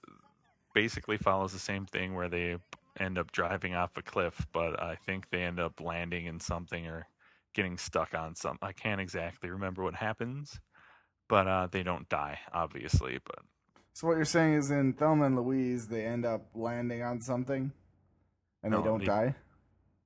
basically 0.74 1.16
follows 1.18 1.52
the 1.52 1.58
same 1.58 1.86
thing 1.86 2.14
where 2.14 2.28
they 2.28 2.56
end 2.98 3.18
up 3.18 3.30
driving 3.30 3.74
off 3.74 3.96
a 3.96 4.02
cliff, 4.02 4.46
but 4.52 4.82
I 4.82 4.96
think 5.06 5.30
they 5.30 5.42
end 5.42 5.60
up 5.60 5.80
landing 5.80 6.26
in 6.26 6.40
something 6.40 6.86
or 6.86 7.06
getting 7.54 7.78
stuck 7.78 8.14
on 8.14 8.34
some. 8.34 8.58
I 8.62 8.72
can't 8.72 9.00
exactly 9.00 9.50
remember 9.50 9.82
what 9.84 9.94
happens, 9.94 10.58
but 11.28 11.46
uh, 11.46 11.68
they 11.70 11.82
don't 11.82 12.08
die, 12.08 12.38
obviously, 12.52 13.18
but. 13.24 13.38
So 13.92 14.06
what 14.08 14.16
you're 14.16 14.24
saying 14.24 14.54
is 14.54 14.70
in 14.70 14.92
Thelma 14.94 15.26
and 15.26 15.36
Louise, 15.36 15.88
they 15.88 16.04
end 16.04 16.24
up 16.24 16.46
landing 16.54 17.02
on 17.02 17.20
something, 17.20 17.72
and 18.62 18.72
No, 18.72 18.78
they 18.78 18.84
don't 18.84 19.00
they- 19.00 19.06
die. 19.06 19.34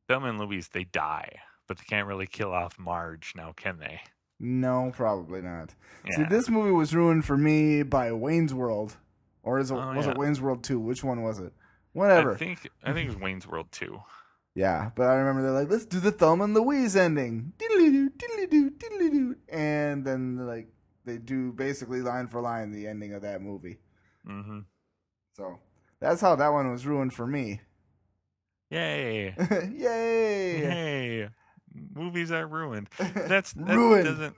Thelma 0.09 0.29
and 0.29 0.41
Louise, 0.41 0.69
they 0.69 0.85
die, 0.85 1.41
but 1.69 1.79
they 1.79 1.85
can't 1.89 2.07
really 2.07 2.27
kill 2.27 2.53
off 2.53 2.79
Marge 2.79 3.33
now, 3.37 3.53
can 3.57 3.79
they? 3.79 4.01
No, 4.41 4.91
probably 4.95 5.41
not. 5.41 5.75
Yeah. 6.05 6.17
See, 6.17 6.25
this 6.25 6.49
movie 6.49 6.73
was 6.73 6.95
ruined 6.95 7.25
for 7.25 7.37
me 7.37 7.83
by 7.83 8.11
Wayne's 8.13 8.53
World, 8.53 8.97
or 9.43 9.59
is 9.59 9.71
it 9.71 9.75
Oh, 9.75 9.95
was 9.95 10.07
yeah. 10.07 10.13
it 10.13 10.19
Wayne's 10.19 10.41
World 10.41 10.65
Two? 10.65 10.81
Which 10.81 11.05
one 11.05 11.23
was 11.23 11.39
it? 11.39 11.53
Whatever. 11.93 12.33
I 12.35 12.37
think 12.37 12.69
I 12.83 12.93
think 12.93 13.09
it 13.09 13.15
was 13.15 13.23
Wayne's 13.23 13.47
World 13.47 13.67
Two. 13.71 14.03
Yeah, 14.55 14.91
but 14.97 15.05
I 15.05 15.15
remember 15.15 15.43
they're 15.43 15.53
like, 15.53 15.71
let's 15.71 15.87
do 15.87 15.99
the 16.01 16.13
Thelma 16.13 16.45
and 16.45 16.55
Louise 16.55 16.95
ending. 16.95 17.55
Diddly-doo, 17.59 18.11
diddly-doo, 18.11 18.71
diddly-doo. 18.73 19.37
And 19.49 20.05
then, 20.05 20.47
like, 20.47 20.69
they 21.07 21.17
do 21.17 21.53
basically 21.53 22.03
line 22.03 22.29
for 22.29 22.43
line 22.43 22.71
the 22.71 22.87
ending 22.87 23.15
of 23.15 23.23
that 23.23 23.41
movie. 23.41 23.79
Mm-hmm. 24.29 24.59
So 25.37 25.59
that's 26.01 26.21
how 26.21 26.37
that 26.37 26.53
one 26.53 26.71
was 26.71 26.85
ruined 26.85 27.15
for 27.15 27.27
me. 27.27 27.63
Yay! 28.77 29.35
Yay! 29.77 30.61
Hey, 30.61 31.29
movies 31.95 32.33
are 32.33 32.47
ruined. 32.47 32.89
That's 32.99 33.53
that 33.53 33.77
Ruined. 33.77 34.05
Doesn't 34.05 34.37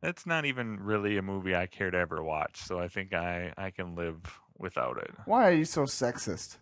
that's 0.00 0.26
not 0.26 0.44
even 0.44 0.78
really 0.80 1.16
a 1.16 1.22
movie 1.22 1.54
I 1.54 1.66
care 1.66 1.90
to 1.90 1.96
ever 1.96 2.22
watch. 2.22 2.60
So 2.62 2.78
I 2.78 2.88
think 2.88 3.14
I 3.14 3.52
I 3.56 3.70
can 3.70 3.94
live 3.94 4.20
without 4.58 4.98
it. 4.98 5.10
Why 5.24 5.48
are 5.48 5.52
you 5.52 5.64
so 5.64 5.82
sexist? 5.82 6.58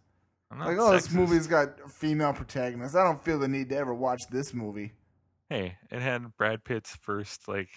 I'm 0.50 0.58
not 0.58 0.68
Like, 0.68 0.78
oh, 0.78 0.92
this 0.92 1.10
movie's 1.12 1.46
got 1.46 1.90
female 1.90 2.32
protagonists. 2.32 2.96
I 2.96 3.04
don't 3.04 3.22
feel 3.22 3.38
the 3.38 3.48
need 3.48 3.68
to 3.70 3.76
ever 3.76 3.94
watch 3.94 4.22
this 4.30 4.52
movie. 4.52 4.92
Hey, 5.48 5.76
it 5.90 6.00
had 6.00 6.36
Brad 6.36 6.62
Pitt's 6.64 6.94
first 6.96 7.48
like 7.48 7.68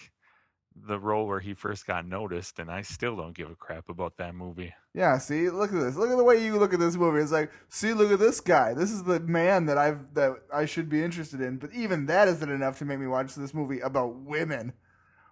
the 0.86 0.98
role 0.98 1.26
where 1.26 1.40
he 1.40 1.54
first 1.54 1.86
got 1.86 2.06
noticed, 2.06 2.58
and 2.58 2.70
I 2.70 2.82
still 2.82 3.16
don't 3.16 3.34
give 3.34 3.50
a 3.50 3.56
crap 3.56 3.88
about 3.88 4.16
that 4.18 4.34
movie. 4.34 4.74
Yeah, 4.94 5.18
see, 5.18 5.48
look 5.48 5.72
at 5.72 5.80
this. 5.80 5.96
Look 5.96 6.10
at 6.10 6.16
the 6.16 6.24
way 6.24 6.44
you 6.44 6.58
look 6.58 6.74
at 6.74 6.80
this 6.80 6.96
movie. 6.96 7.20
It's 7.20 7.32
like, 7.32 7.50
see, 7.68 7.92
look 7.92 8.12
at 8.12 8.18
this 8.18 8.40
guy. 8.40 8.74
This 8.74 8.90
is 8.90 9.04
the 9.04 9.20
man 9.20 9.66
that 9.66 9.78
I've 9.78 10.14
that 10.14 10.36
I 10.52 10.66
should 10.66 10.88
be 10.88 11.02
interested 11.02 11.40
in. 11.40 11.56
But 11.56 11.72
even 11.72 12.06
that 12.06 12.28
isn't 12.28 12.50
enough 12.50 12.78
to 12.78 12.84
make 12.84 12.98
me 12.98 13.06
watch 13.06 13.34
this 13.34 13.54
movie 13.54 13.80
about 13.80 14.16
women. 14.16 14.72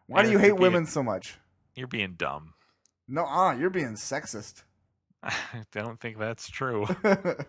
Why 0.06 0.22
do 0.22 0.30
you 0.30 0.38
hate 0.38 0.50
being- 0.50 0.60
women 0.60 0.86
so 0.86 1.02
much? 1.02 1.38
You're 1.74 1.88
being 1.88 2.14
dumb. 2.14 2.54
No, 3.08 3.24
ah, 3.26 3.52
you're 3.52 3.70
being 3.70 3.94
sexist. 3.94 4.62
I 5.22 5.34
don't 5.72 6.00
think 6.00 6.18
that's 6.18 6.48
true. 6.48 6.86
I 7.04 7.18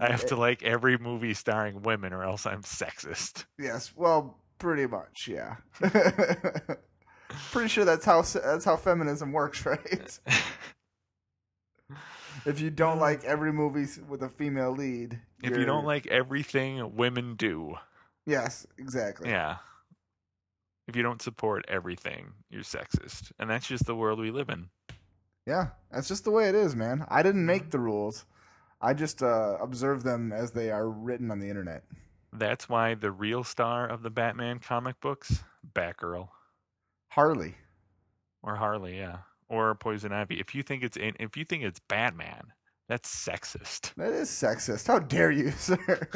I 0.00 0.10
have 0.10 0.26
to 0.26 0.36
like 0.36 0.62
every 0.62 0.98
movie 0.98 1.34
starring 1.34 1.82
women, 1.82 2.12
or 2.12 2.22
else 2.22 2.46
I'm 2.46 2.62
sexist. 2.62 3.46
Yes, 3.58 3.92
well, 3.96 4.38
pretty 4.62 4.86
much, 4.86 5.28
yeah. 5.28 5.56
pretty 7.50 7.68
sure 7.68 7.84
that's 7.84 8.04
how 8.04 8.22
that's 8.22 8.64
how 8.64 8.76
feminism 8.76 9.32
works, 9.32 9.66
right? 9.66 10.18
if 12.46 12.60
you 12.60 12.70
don't 12.70 12.98
like 12.98 13.24
every 13.24 13.52
movie 13.52 13.86
with 14.08 14.22
a 14.22 14.28
female 14.28 14.72
lead, 14.72 15.18
If 15.42 15.56
you 15.56 15.64
don't 15.64 15.84
like 15.84 16.06
everything 16.06 16.96
women 16.96 17.34
do, 17.36 17.74
yes, 18.26 18.66
exactly. 18.78 19.28
yeah. 19.30 19.56
If 20.88 20.96
you 20.96 21.02
don't 21.02 21.22
support 21.22 21.64
everything, 21.68 22.32
you're 22.50 22.62
sexist, 22.62 23.30
and 23.38 23.48
that's 23.48 23.66
just 23.68 23.86
the 23.86 23.94
world 23.94 24.18
we 24.18 24.30
live 24.30 24.48
in. 24.48 24.68
Yeah, 25.46 25.68
that's 25.90 26.08
just 26.08 26.24
the 26.24 26.30
way 26.30 26.48
it 26.48 26.54
is, 26.54 26.74
man. 26.76 27.04
I 27.08 27.22
didn't 27.22 27.40
Mm-hmm. 27.42 27.46
make 27.46 27.70
the 27.70 27.78
rules. 27.78 28.24
I 28.80 28.94
just 28.94 29.22
uh, 29.22 29.58
observe 29.60 30.02
them 30.02 30.32
as 30.32 30.50
they 30.52 30.70
are 30.70 30.88
written 30.88 31.30
on 31.30 31.38
the 31.38 31.48
internet. 31.48 31.84
That's 32.32 32.68
why 32.68 32.94
the 32.94 33.10
real 33.10 33.44
star 33.44 33.86
of 33.86 34.02
the 34.02 34.10
Batman 34.10 34.58
comic 34.58 34.98
books, 35.00 35.42
Batgirl 35.74 36.28
Harley. 37.08 37.54
or 38.42 38.56
Harley, 38.56 38.96
yeah, 38.98 39.18
or 39.48 39.74
Poison 39.74 40.12
Ivy. 40.12 40.40
If 40.40 40.54
you 40.54 40.62
think 40.62 40.82
it's 40.82 40.96
in, 40.96 41.14
if 41.20 41.36
you 41.36 41.44
think 41.44 41.62
it's 41.62 41.80
Batman, 41.88 42.52
that's 42.88 43.14
sexist. 43.14 43.94
That 43.96 44.12
is 44.12 44.30
sexist. 44.30 44.86
How 44.86 44.98
dare 44.98 45.30
you, 45.30 45.50
sir? 45.58 46.08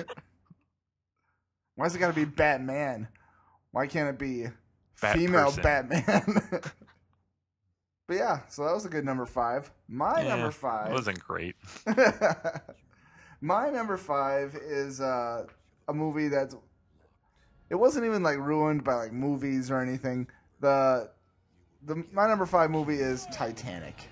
Why's 1.74 1.94
it 1.94 1.98
got 1.98 2.08
to 2.08 2.14
be 2.14 2.24
Batman? 2.24 3.08
Why 3.72 3.86
can't 3.86 4.08
it 4.08 4.18
be 4.18 4.46
Bat 5.02 5.16
female 5.16 5.52
person. 5.52 5.62
Batman? 5.62 6.40
but 8.08 8.16
yeah, 8.16 8.40
so 8.48 8.64
that 8.64 8.72
was 8.72 8.86
a 8.86 8.88
good 8.88 9.04
number 9.04 9.26
five. 9.26 9.70
My 9.86 10.22
Yeah, 10.22 10.28
number 10.28 10.50
five. 10.50 10.92
Wasn't 10.92 11.20
great. 11.20 11.56
My 13.42 13.68
number 13.68 13.98
five 13.98 14.54
is 14.54 15.00
uh, 15.00 15.44
a 15.88 15.94
movie 15.94 16.28
that's. 16.28 16.56
It 17.68 17.74
wasn't 17.74 18.06
even 18.06 18.22
like 18.22 18.38
ruined 18.38 18.84
by 18.84 18.94
like 18.94 19.12
movies 19.12 19.70
or 19.70 19.80
anything. 19.80 20.28
The 20.60 21.10
the 21.84 22.04
my 22.12 22.26
number 22.26 22.46
five 22.46 22.70
movie 22.70 22.96
is 22.96 23.26
Titanic. 23.32 24.08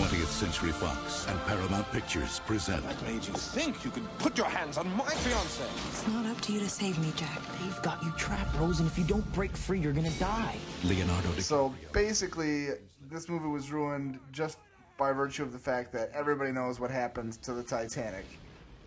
20th 0.00 0.26
Century 0.28 0.72
Fox 0.72 1.26
and 1.28 1.38
Paramount 1.40 1.90
Pictures 1.92 2.40
present 2.46 2.82
What 2.86 3.02
made 3.02 3.26
you 3.26 3.34
think 3.34 3.84
you 3.84 3.90
could 3.90 4.06
put 4.18 4.38
your 4.38 4.46
hands 4.46 4.78
on 4.78 4.90
my 4.96 5.04
fiance? 5.04 5.62
It's 5.90 6.06
not 6.08 6.24
up 6.24 6.40
to 6.40 6.52
you 6.52 6.60
to 6.60 6.70
save 6.70 6.98
me, 6.98 7.12
Jack. 7.16 7.38
They've 7.60 7.82
got 7.82 8.02
you 8.02 8.10
trapped, 8.16 8.56
Rose, 8.56 8.80
and 8.80 8.88
if 8.88 8.96
you 8.96 9.04
don't 9.04 9.30
break 9.34 9.54
free, 9.54 9.78
you're 9.78 9.92
gonna 9.92 10.08
die. 10.12 10.56
Leonardo 10.84 11.28
DiCaprio. 11.28 11.42
So 11.42 11.74
basically, 11.92 12.68
this 13.10 13.28
movie 13.28 13.48
was 13.48 13.70
ruined 13.70 14.18
just 14.32 14.56
by 15.00 15.12
virtue 15.12 15.42
of 15.42 15.52
the 15.52 15.58
fact 15.58 15.92
that 15.92 16.12
everybody 16.14 16.52
knows 16.52 16.78
what 16.78 16.90
happens 16.90 17.38
to 17.38 17.54
the 17.54 17.62
Titanic 17.62 18.26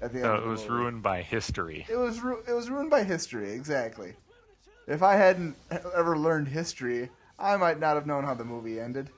at 0.01 0.13
the 0.13 0.19
end. 0.19 0.25
So 0.25 0.33
of 0.35 0.43
it 0.45 0.47
was 0.47 0.69
ruined 0.69 1.01
by 1.01 1.23
history. 1.23 1.85
It 1.89 1.97
was 1.97 2.21
ru- 2.21 2.43
it 2.47 2.53
was 2.53 2.69
ruined 2.69 2.91
by 2.91 3.03
history, 3.03 3.51
exactly. 3.51 4.13
If 4.87 5.01
I 5.01 5.15
hadn't 5.15 5.55
ever 5.71 6.17
learned 6.17 6.47
history, 6.47 7.09
I 7.39 7.57
might 7.57 7.79
not 7.79 7.95
have 7.95 8.05
known 8.05 8.23
how 8.23 8.35
the 8.35 8.45
movie 8.45 8.79
ended. 8.79 9.09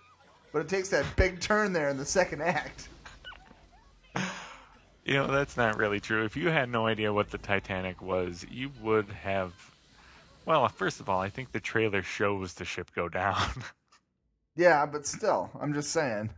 But 0.53 0.59
it 0.59 0.69
takes 0.69 0.87
that 0.89 1.05
big 1.17 1.41
turn 1.41 1.73
there 1.73 1.89
in 1.89 1.97
the 1.97 2.05
second 2.05 2.41
act. 2.41 2.87
You 5.07 5.13
know, 5.13 5.27
that's 5.27 5.55
not 5.55 5.77
really 5.77 5.99
true. 5.99 6.25
If 6.25 6.35
you 6.35 6.49
had 6.49 6.67
no 6.67 6.87
idea 6.87 7.13
what 7.13 7.29
the 7.29 7.37
Titanic 7.37 8.01
was, 8.01 8.43
you 8.49 8.71
would 8.81 9.07
have. 9.09 9.53
Well, 10.47 10.67
first 10.67 10.99
of 10.99 11.09
all, 11.09 11.21
I 11.21 11.29
think 11.29 11.51
the 11.51 11.59
trailer 11.59 12.01
shows 12.01 12.55
the 12.55 12.65
ship 12.65 12.89
go 12.95 13.07
down. 13.07 13.37
Yeah, 14.55 14.85
but 14.85 15.05
still, 15.05 15.51
I'm 15.59 15.73
just 15.73 15.91
saying. 15.91 16.29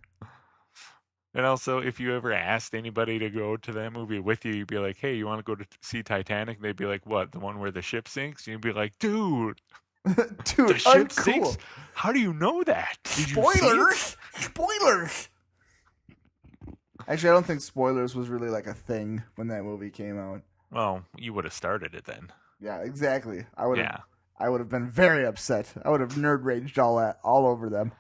And 1.38 1.46
also, 1.46 1.78
if 1.78 2.00
you 2.00 2.16
ever 2.16 2.34
asked 2.34 2.74
anybody 2.74 3.20
to 3.20 3.30
go 3.30 3.56
to 3.58 3.72
that 3.74 3.94
movie 3.94 4.20
with 4.20 4.44
you, 4.44 4.54
you'd 4.54 4.68
be 4.68 4.80
like, 4.80 4.98
hey, 4.98 5.16
you 5.16 5.28
want 5.28 5.38
to 5.38 5.44
go 5.44 5.54
to 5.54 5.66
see 5.82 6.02
Titanic? 6.02 6.58
And 6.58 6.66
they'd 6.66 6.76
be 6.76 6.88
like, 6.88 7.06
what? 7.06 7.32
The 7.32 7.40
one 7.40 7.60
where 7.60 7.70
the 7.70 7.84
ship 7.84 8.08
sinks? 8.08 8.48
And 8.48 8.54
you'd 8.54 8.62
be 8.62 8.74
like, 8.74 8.98
dude, 8.98 9.62
Dude, 10.06 10.18
the 10.70 10.78
ship 10.80 11.10
uncool. 11.10 11.24
sinks? 11.24 11.58
How 11.94 12.12
do 12.12 12.20
you 12.20 12.34
know 12.34 12.64
that? 12.64 12.98
Did 13.04 13.30
you 13.30 13.36
see 13.36 13.40
it?" 13.40 13.58
Spoilers! 13.58 14.18
Spoilers! 14.40 15.30
Actually, 17.08 17.30
I 17.30 17.34
don't 17.34 17.46
think 17.46 17.62
spoilers 17.62 18.16
was 18.16 18.30
really 18.30 18.50
like 18.50 18.66
a 18.66 18.74
thing 18.74 19.22
when 19.36 19.48
that 19.50 19.64
movie 19.64 19.92
came 19.92 20.20
out. 20.20 20.42
Well, 20.72 21.04
you 21.18 21.34
would 21.34 21.46
have 21.46 21.54
started 21.54 21.94
it 21.94 22.06
then. 22.06 22.32
Yeah, 22.60 22.80
exactly. 22.80 23.46
I 23.56 23.68
would 23.68 23.78
have. 23.78 23.86
Yeah. 23.86 24.00
I 24.40 24.50
would 24.50 24.60
have 24.60 24.70
been 24.70 24.90
very 24.90 25.26
upset. 25.26 25.72
I 25.86 25.90
would 25.90 26.02
have 26.02 26.14
nerd 26.14 26.44
raged 26.44 26.80
all 26.80 27.00
at 27.00 27.20
all 27.24 27.46
over 27.48 27.70
them. 27.70 27.92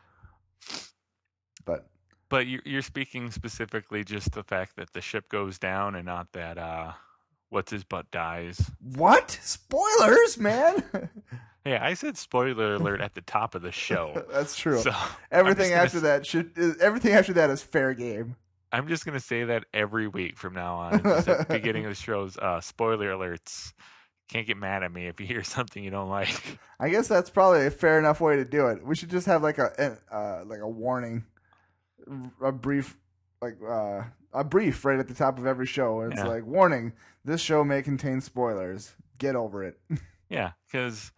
But 1.66 1.88
But 2.30 2.48
you're, 2.48 2.62
you're 2.66 2.82
speaking 2.82 3.32
specifically 3.32 4.04
just 4.04 4.32
the 4.34 4.44
fact 4.44 4.76
that 4.76 4.92
the 4.94 5.02
ship 5.02 5.30
goes 5.30 5.58
down 5.58 5.96
and 5.96 6.06
not 6.06 6.32
that, 6.34 6.58
uh, 6.58 6.92
what's 7.50 7.72
his 7.72 7.84
butt 7.84 8.10
dies. 8.12 8.70
what 8.96 9.32
spoilers, 9.42 10.38
man? 10.38 10.84
Hey, 11.68 11.76
I 11.76 11.96
said 11.96 12.16
spoiler 12.18 12.76
alert 12.76 13.02
at 13.02 13.14
the 13.14 13.20
top 13.20 13.54
of 13.54 13.62
the 13.62 13.74
show. 13.74 14.24
That's 14.32 14.56
true. 14.56 14.80
So 14.80 14.94
everything 15.34 15.72
gonna 15.72 15.82
after 15.82 16.00
that 16.00 16.26
should. 16.26 16.54
Everything 16.80 17.12
after 17.12 17.34
that 17.34 17.50
is 17.50 17.62
fair 17.62 17.94
game. 17.94 18.38
I'm 18.72 18.88
just 18.88 19.06
gonna 19.06 19.20
say 19.20 19.44
that 19.44 19.66
every 19.74 20.08
week 20.08 20.38
from 20.38 20.54
now 20.54 20.76
on. 20.76 20.94
At 21.06 21.26
the 21.26 21.46
beginning 21.50 21.84
of 21.84 21.92
the 21.92 21.96
shows, 21.96 22.38
uh, 22.38 22.62
spoiler 22.62 23.12
alerts. 23.12 23.74
Can't 24.30 24.48
get 24.48 24.56
mad 24.56 24.82
at 24.84 24.94
me 24.94 25.08
if 25.08 25.20
you 25.20 25.28
hear 25.28 25.44
something 25.56 25.84
you 25.84 25.92
don't 25.92 26.08
like. 26.08 26.58
I 26.80 26.88
guess 26.88 27.10
that's 27.10 27.30
probably 27.30 27.66
a 27.66 27.70
fair 27.72 28.00
enough 28.00 28.22
way 28.22 28.38
to 28.38 28.46
do 28.46 28.68
it. 28.68 28.86
We 28.86 28.96
should 28.96 29.10
just 29.10 29.26
have 29.28 29.44
like 29.44 29.58
a 29.58 29.98
uh, 30.10 30.46
like 30.46 30.62
a 30.62 30.70
warning, 30.70 31.26
a 32.42 32.52
brief 32.52 32.98
like 33.42 33.58
uh, 33.68 34.04
a 34.34 34.44
brief 34.44 34.84
right 34.86 35.00
at 35.00 35.08
the 35.08 35.14
top 35.14 35.38
of 35.38 35.46
every 35.46 35.66
show. 35.66 36.02
It's 36.02 36.18
Yeah. 36.18 36.28
like 36.28 36.46
warning: 36.46 36.94
this 37.26 37.42
show 37.42 37.64
may 37.64 37.82
contain 37.82 38.22
spoilers. 38.22 38.94
Get 39.18 39.36
over 39.36 39.64
it. 39.64 39.80
Yeah, 40.30 40.52
because 40.66 41.14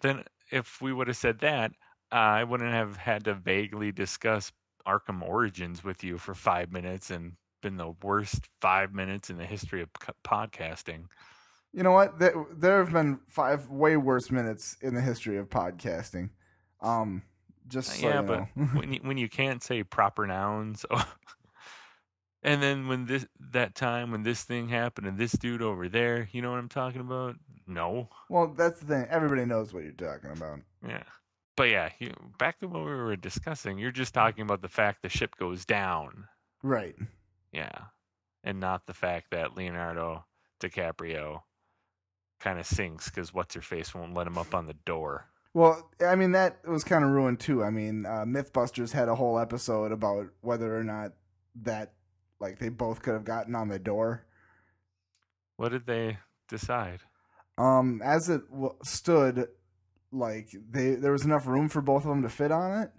then 0.00 0.24
if 0.50 0.80
we 0.80 0.92
would 0.92 1.08
have 1.08 1.18
said 1.18 1.40
that, 1.40 1.72
uh, 2.10 2.14
I 2.14 2.44
wouldn't 2.44 2.72
have 2.72 2.96
had 2.96 3.24
to 3.24 3.34
vaguely 3.34 3.92
discuss 3.92 4.50
Arkham 4.86 5.20
Origins 5.22 5.84
with 5.84 6.02
you 6.02 6.16
for 6.16 6.34
five 6.34 6.72
minutes 6.72 7.10
and 7.10 7.32
been 7.62 7.76
the 7.76 7.94
worst 8.02 8.48
five 8.62 8.94
minutes 8.94 9.28
in 9.28 9.36
the 9.36 9.44
history 9.44 9.82
of 9.82 9.90
podcasting. 10.24 11.04
You 11.74 11.82
know 11.82 11.92
what? 11.92 12.18
There, 12.18 12.46
there 12.56 12.78
have 12.78 12.92
been 12.92 13.20
five 13.28 13.68
way 13.68 13.96
worse 13.96 14.30
minutes 14.30 14.76
in 14.80 14.94
the 14.94 15.00
history 15.00 15.36
of 15.38 15.50
podcasting. 15.50 16.30
Um, 16.80 17.22
just 17.68 17.90
uh, 17.90 17.94
so 17.94 18.08
yeah, 18.08 18.20
you 18.20 18.26
but 18.26 18.38
know. 18.56 18.64
when 18.74 18.92
you, 18.92 19.00
when 19.02 19.18
you 19.18 19.28
can't 19.28 19.62
say 19.62 19.82
proper 19.82 20.26
nouns, 20.26 20.84
oh. 20.90 21.14
and 22.42 22.62
then 22.62 22.88
when 22.88 23.06
this 23.06 23.26
that 23.52 23.74
time 23.74 24.10
when 24.10 24.22
this 24.22 24.42
thing 24.42 24.68
happened 24.68 25.06
and 25.06 25.18
this 25.18 25.32
dude 25.32 25.62
over 25.62 25.88
there, 25.88 26.28
you 26.32 26.42
know 26.42 26.50
what 26.50 26.58
I'm 26.58 26.68
talking 26.68 27.00
about? 27.00 27.36
No, 27.66 28.08
well, 28.28 28.48
that's 28.48 28.80
the 28.80 28.86
thing. 28.86 29.06
Everybody 29.10 29.44
knows 29.46 29.72
what 29.72 29.84
you're 29.84 29.92
talking 29.92 30.30
about. 30.30 30.60
yeah, 30.86 31.02
but 31.56 31.70
yeah, 31.70 31.90
you, 31.98 32.12
back 32.38 32.60
to 32.60 32.68
what 32.68 32.84
we 32.84 32.90
were 32.90 33.16
discussing. 33.16 33.78
You're 33.78 33.90
just 33.92 34.12
talking 34.14 34.42
about 34.42 34.60
the 34.62 34.68
fact 34.68 35.02
the 35.02 35.08
ship 35.08 35.34
goes 35.38 35.64
down, 35.64 36.26
Right. 36.62 36.96
yeah, 37.52 37.78
and 38.42 38.60
not 38.60 38.86
the 38.86 38.94
fact 38.94 39.30
that 39.30 39.56
Leonardo 39.56 40.24
DiCaprio 40.60 41.40
kind 42.40 42.58
of 42.58 42.66
sinks 42.66 43.08
because 43.08 43.32
what's 43.32 43.54
her 43.54 43.62
face 43.62 43.94
won't 43.94 44.12
let 44.14 44.26
him 44.26 44.36
up 44.36 44.54
on 44.54 44.66
the 44.66 44.76
door. 44.84 45.24
Well, 45.54 45.88
I 46.04 46.16
mean 46.16 46.32
that 46.32 46.66
was 46.66 46.82
kind 46.84 47.04
of 47.04 47.10
ruined 47.10 47.40
too. 47.40 47.62
I 47.62 47.70
mean, 47.70 48.04
uh, 48.06 48.24
MythBusters 48.26 48.92
had 48.92 49.08
a 49.08 49.14
whole 49.14 49.38
episode 49.38 49.92
about 49.92 50.26
whether 50.40 50.76
or 50.76 50.82
not 50.84 51.12
that, 51.62 51.94
like, 52.40 52.58
they 52.58 52.68
both 52.68 53.02
could 53.02 53.14
have 53.14 53.24
gotten 53.24 53.54
on 53.54 53.68
the 53.68 53.78
door. 53.78 54.26
What 55.56 55.70
did 55.70 55.86
they 55.86 56.18
decide? 56.48 57.00
Um, 57.56 58.02
as 58.02 58.28
it 58.28 58.48
w- 58.50 58.76
stood, 58.82 59.48
like 60.10 60.50
they 60.70 60.94
there 60.96 61.12
was 61.12 61.24
enough 61.24 61.46
room 61.46 61.68
for 61.68 61.80
both 61.80 62.02
of 62.04 62.08
them 62.08 62.22
to 62.22 62.28
fit 62.28 62.50
on 62.50 62.82
it, 62.82 62.92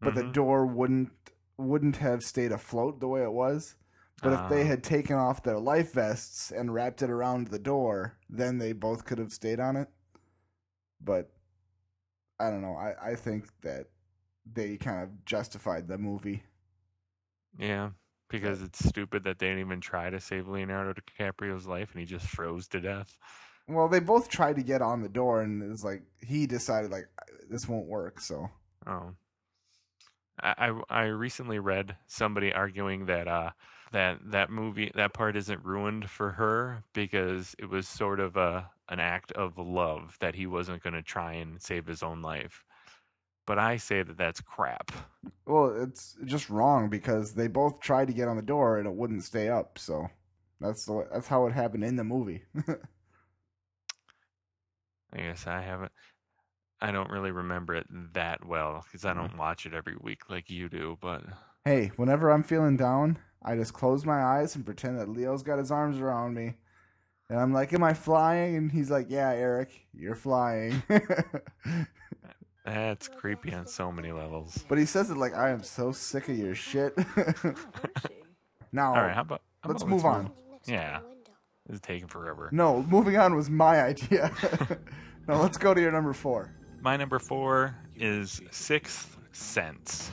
but 0.00 0.14
the 0.14 0.22
Mhm. 0.22 0.32
door 0.32 0.66
wouldn't 0.66 1.12
wouldn't 1.56 1.96
have 1.96 2.22
stayed 2.24 2.52
afloat 2.52 3.00
the 3.00 3.08
way 3.08 3.22
it 3.22 3.32
was. 3.32 3.76
But 4.22 4.32
if 4.32 4.48
they 4.48 4.62
Ah. 4.62 4.66
had 4.66 4.82
taken 4.82 5.16
off 5.16 5.42
their 5.42 5.58
life 5.60 5.92
vests 5.92 6.50
and 6.50 6.72
wrapped 6.74 7.02
it 7.02 7.10
around 7.10 7.48
the 7.48 7.58
door, 7.58 8.18
then 8.28 8.58
they 8.58 8.72
both 8.72 9.04
could 9.04 9.18
have 9.18 9.32
stayed 9.32 9.60
on 9.60 9.76
it. 9.76 9.88
But 11.00 11.30
I 12.40 12.50
don't 12.50 12.62
know. 12.62 12.74
I, 12.76 13.12
I 13.12 13.16
think 13.16 13.46
that 13.62 13.86
they 14.52 14.76
kind 14.78 15.02
of 15.02 15.24
justified 15.26 15.88
the 15.88 15.98
movie. 15.98 16.44
Yeah, 17.58 17.90
because 18.28 18.60
it's 18.62 18.84
stupid 18.84 19.22
that 19.24 19.38
they 19.38 19.46
didn't 19.48 19.60
even 19.60 19.80
try 19.80 20.10
to 20.10 20.20
save 20.20 20.48
Leonardo 20.48 20.94
DiCaprio's 20.94 21.66
life 21.66 21.92
and 21.92 22.00
he 22.00 22.06
just 22.06 22.26
froze 22.26 22.66
to 22.68 22.80
death. 22.80 23.16
Well, 23.68 23.88
they 23.88 24.00
both 24.00 24.28
tried 24.28 24.56
to 24.56 24.62
get 24.62 24.82
on 24.82 25.02
the 25.02 25.08
door, 25.08 25.42
and 25.42 25.62
it 25.62 25.68
was 25.68 25.84
like 25.84 26.02
he 26.20 26.46
decided 26.46 26.90
like 26.90 27.08
this 27.48 27.68
won't 27.68 27.86
work. 27.86 28.20
So 28.20 28.50
Oh. 28.86 29.14
I, 30.42 30.54
I 30.90 31.02
I 31.02 31.04
recently 31.06 31.58
read 31.60 31.96
somebody 32.06 32.52
arguing 32.52 33.06
that 33.06 33.28
uh 33.28 33.50
that 33.92 34.18
that 34.30 34.50
movie 34.50 34.90
that 34.94 35.14
part 35.14 35.36
isn't 35.36 35.64
ruined 35.64 36.10
for 36.10 36.32
her 36.32 36.82
because 36.92 37.54
it 37.58 37.66
was 37.66 37.88
sort 37.88 38.20
of 38.20 38.36
a 38.36 38.70
an 38.90 39.00
act 39.00 39.32
of 39.32 39.56
love 39.56 40.16
that 40.20 40.34
he 40.34 40.46
wasn't 40.46 40.82
going 40.82 40.94
to 40.94 41.02
try 41.02 41.34
and 41.34 41.60
save 41.62 41.86
his 41.86 42.02
own 42.02 42.20
life. 42.22 42.64
But 43.46 43.58
I 43.58 43.78
say 43.78 44.02
that 44.02 44.18
that's 44.18 44.40
crap. 44.40 44.92
Well, 45.46 45.82
it's 45.82 46.16
just 46.24 46.50
wrong 46.50 46.90
because 46.90 47.32
they 47.32 47.48
both 47.48 47.80
tried 47.80 48.08
to 48.08 48.12
get 48.12 48.28
on 48.28 48.36
the 48.36 48.42
door 48.42 48.78
and 48.78 48.86
it 48.86 48.94
wouldn't 48.94 49.24
stay 49.24 49.48
up. 49.48 49.78
So 49.78 50.08
that's 50.60 50.84
the, 50.84 51.08
that's 51.12 51.26
how 51.26 51.46
it 51.46 51.52
happened 51.52 51.84
in 51.84 51.96
the 51.96 52.04
movie. 52.04 52.42
I 55.12 55.18
guess 55.18 55.46
I 55.46 55.62
haven't. 55.62 55.92
I 56.82 56.92
don't 56.92 57.10
really 57.10 57.30
remember 57.30 57.74
it 57.74 57.86
that 58.14 58.44
well 58.46 58.84
because 58.84 59.04
I 59.04 59.10
mm-hmm. 59.10 59.20
don't 59.20 59.38
watch 59.38 59.66
it 59.66 59.74
every 59.74 59.96
week 60.00 60.30
like 60.30 60.48
you 60.48 60.68
do. 60.68 60.96
But 61.00 61.24
Hey, 61.64 61.90
whenever 61.96 62.30
I'm 62.30 62.42
feeling 62.42 62.76
down, 62.76 63.18
I 63.42 63.54
just 63.54 63.74
close 63.74 64.06
my 64.06 64.22
eyes 64.22 64.54
and 64.54 64.64
pretend 64.64 64.98
that 64.98 65.10
Leo's 65.10 65.42
got 65.42 65.58
his 65.58 65.70
arms 65.70 65.98
around 65.98 66.34
me. 66.34 66.54
And 67.30 67.38
I'm 67.38 67.52
like, 67.52 67.72
Am 67.72 67.82
I 67.82 67.94
flying? 67.94 68.56
And 68.56 68.70
he's 68.70 68.90
like, 68.90 69.06
Yeah, 69.08 69.30
Eric, 69.30 69.70
you're 69.94 70.16
flying. 70.16 70.82
that's 72.64 73.08
creepy 73.08 73.54
on 73.54 73.66
so 73.66 73.90
many 73.90 74.12
levels. 74.12 74.64
but 74.68 74.76
he 74.76 74.84
says 74.84 75.10
it 75.10 75.16
like, 75.16 75.34
I 75.34 75.50
am 75.50 75.62
so 75.62 75.92
sick 75.92 76.28
of 76.28 76.36
your 76.36 76.56
shit. 76.56 76.92
now, 78.72 78.94
All 78.94 79.02
right, 79.02 79.14
how 79.14 79.22
about 79.22 79.42
how 79.62 79.70
let's 79.70 79.82
about 79.82 79.90
move 79.90 80.04
on. 80.04 80.32
Yeah, 80.66 81.00
this 81.66 81.76
is 81.76 81.80
taking 81.80 82.08
forever. 82.08 82.48
No, 82.52 82.82
moving 82.82 83.16
on 83.16 83.36
was 83.36 83.48
my 83.48 83.80
idea. 83.80 84.32
now, 85.28 85.40
let's 85.40 85.56
go 85.56 85.72
to 85.72 85.80
your 85.80 85.92
number 85.92 86.12
four. 86.12 86.52
My 86.80 86.96
number 86.96 87.18
four 87.18 87.76
is 87.96 88.40
Sixth 88.50 89.16
Sense. 89.32 90.10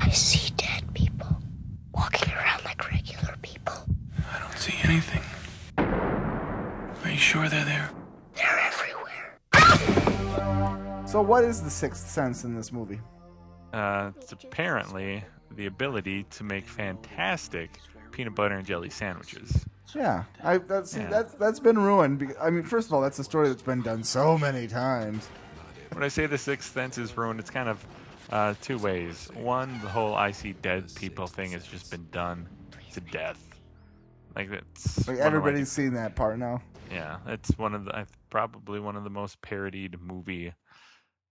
I 0.00 0.10
see 0.10 0.52
dead 0.56 0.94
people 0.94 1.36
walking 1.92 2.32
around 2.32 2.64
like 2.64 2.90
regular 2.90 3.36
people. 3.42 3.74
I 4.32 4.38
don't 4.40 4.56
see 4.58 4.74
anything. 4.82 5.22
Are 7.26 7.28
you 7.28 7.32
sure 7.32 7.48
they're 7.48 7.64
there? 7.64 7.90
They're 8.36 8.60
everywhere. 8.60 9.40
So, 11.08 11.20
what 11.20 11.42
is 11.42 11.60
the 11.60 11.70
sixth 11.70 12.08
sense 12.08 12.44
in 12.44 12.54
this 12.54 12.70
movie? 12.70 13.00
Uh, 13.72 14.12
it's 14.16 14.30
apparently 14.30 15.24
the 15.56 15.66
ability 15.66 16.22
to 16.30 16.44
make 16.44 16.68
fantastic 16.68 17.80
peanut 18.12 18.36
butter 18.36 18.54
and 18.54 18.64
jelly 18.64 18.90
sandwiches. 18.90 19.66
Yeah, 19.92 20.22
I, 20.44 20.58
that's 20.58 20.96
Yeah. 20.96 21.08
that's 21.08 21.34
that's 21.34 21.58
been 21.58 21.80
ruined. 21.80 22.20
Because, 22.20 22.36
I 22.40 22.48
mean, 22.50 22.62
first 22.62 22.86
of 22.86 22.92
all, 22.94 23.00
that's 23.00 23.18
a 23.18 23.24
story 23.24 23.48
that's 23.48 23.60
been 23.60 23.82
done 23.82 24.04
so 24.04 24.38
many 24.38 24.68
times. 24.68 25.26
When 25.94 26.04
I 26.04 26.08
say 26.08 26.26
the 26.26 26.38
Sixth 26.38 26.72
Sense 26.72 26.96
is 26.96 27.16
ruined, 27.16 27.40
it's 27.40 27.50
kind 27.50 27.68
of 27.68 27.84
uh, 28.30 28.54
two 28.62 28.78
ways. 28.78 29.28
One, 29.34 29.80
the 29.82 29.88
whole 29.88 30.14
I 30.14 30.30
see 30.30 30.52
dead 30.52 30.94
people 30.94 31.26
thing 31.26 31.50
has 31.50 31.66
just 31.66 31.90
been 31.90 32.06
done 32.12 32.48
to 32.92 33.00
death. 33.00 33.42
Like 34.36 34.48
that's 34.48 35.08
Like 35.08 35.18
everybody's 35.18 35.72
seen 35.72 35.94
that 35.94 36.14
part 36.14 36.38
now. 36.38 36.62
Yeah, 36.90 37.18
it's 37.26 37.56
one 37.58 37.74
of 37.74 37.84
the 37.84 37.96
I- 37.96 38.06
probably 38.30 38.80
one 38.80 38.96
of 38.96 39.04
the 39.04 39.10
most 39.10 39.40
parodied 39.42 40.00
movie 40.00 40.52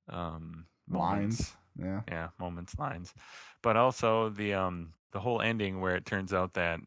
um, 0.09 0.65
moments. 0.87 1.39
Lines. 1.41 1.55
Yeah. 1.79 2.01
yeah 2.07 2.29
moments 2.39 2.77
lines 2.79 3.13
but 3.61 3.75
also 3.75 4.29
the 4.29 4.53
um 4.53 4.93
the 5.11 5.19
whole 5.19 5.41
ending 5.41 5.79
where 5.81 5.95
it 5.95 6.05
turns 6.05 6.33
out 6.33 6.53
that 6.53 6.79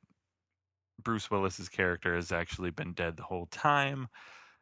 bruce 1.02 1.30
willis's 1.30 1.68
character 1.68 2.14
has 2.14 2.32
actually 2.32 2.70
been 2.70 2.92
dead 2.92 3.16
the 3.16 3.22
whole 3.22 3.46
time 3.46 4.08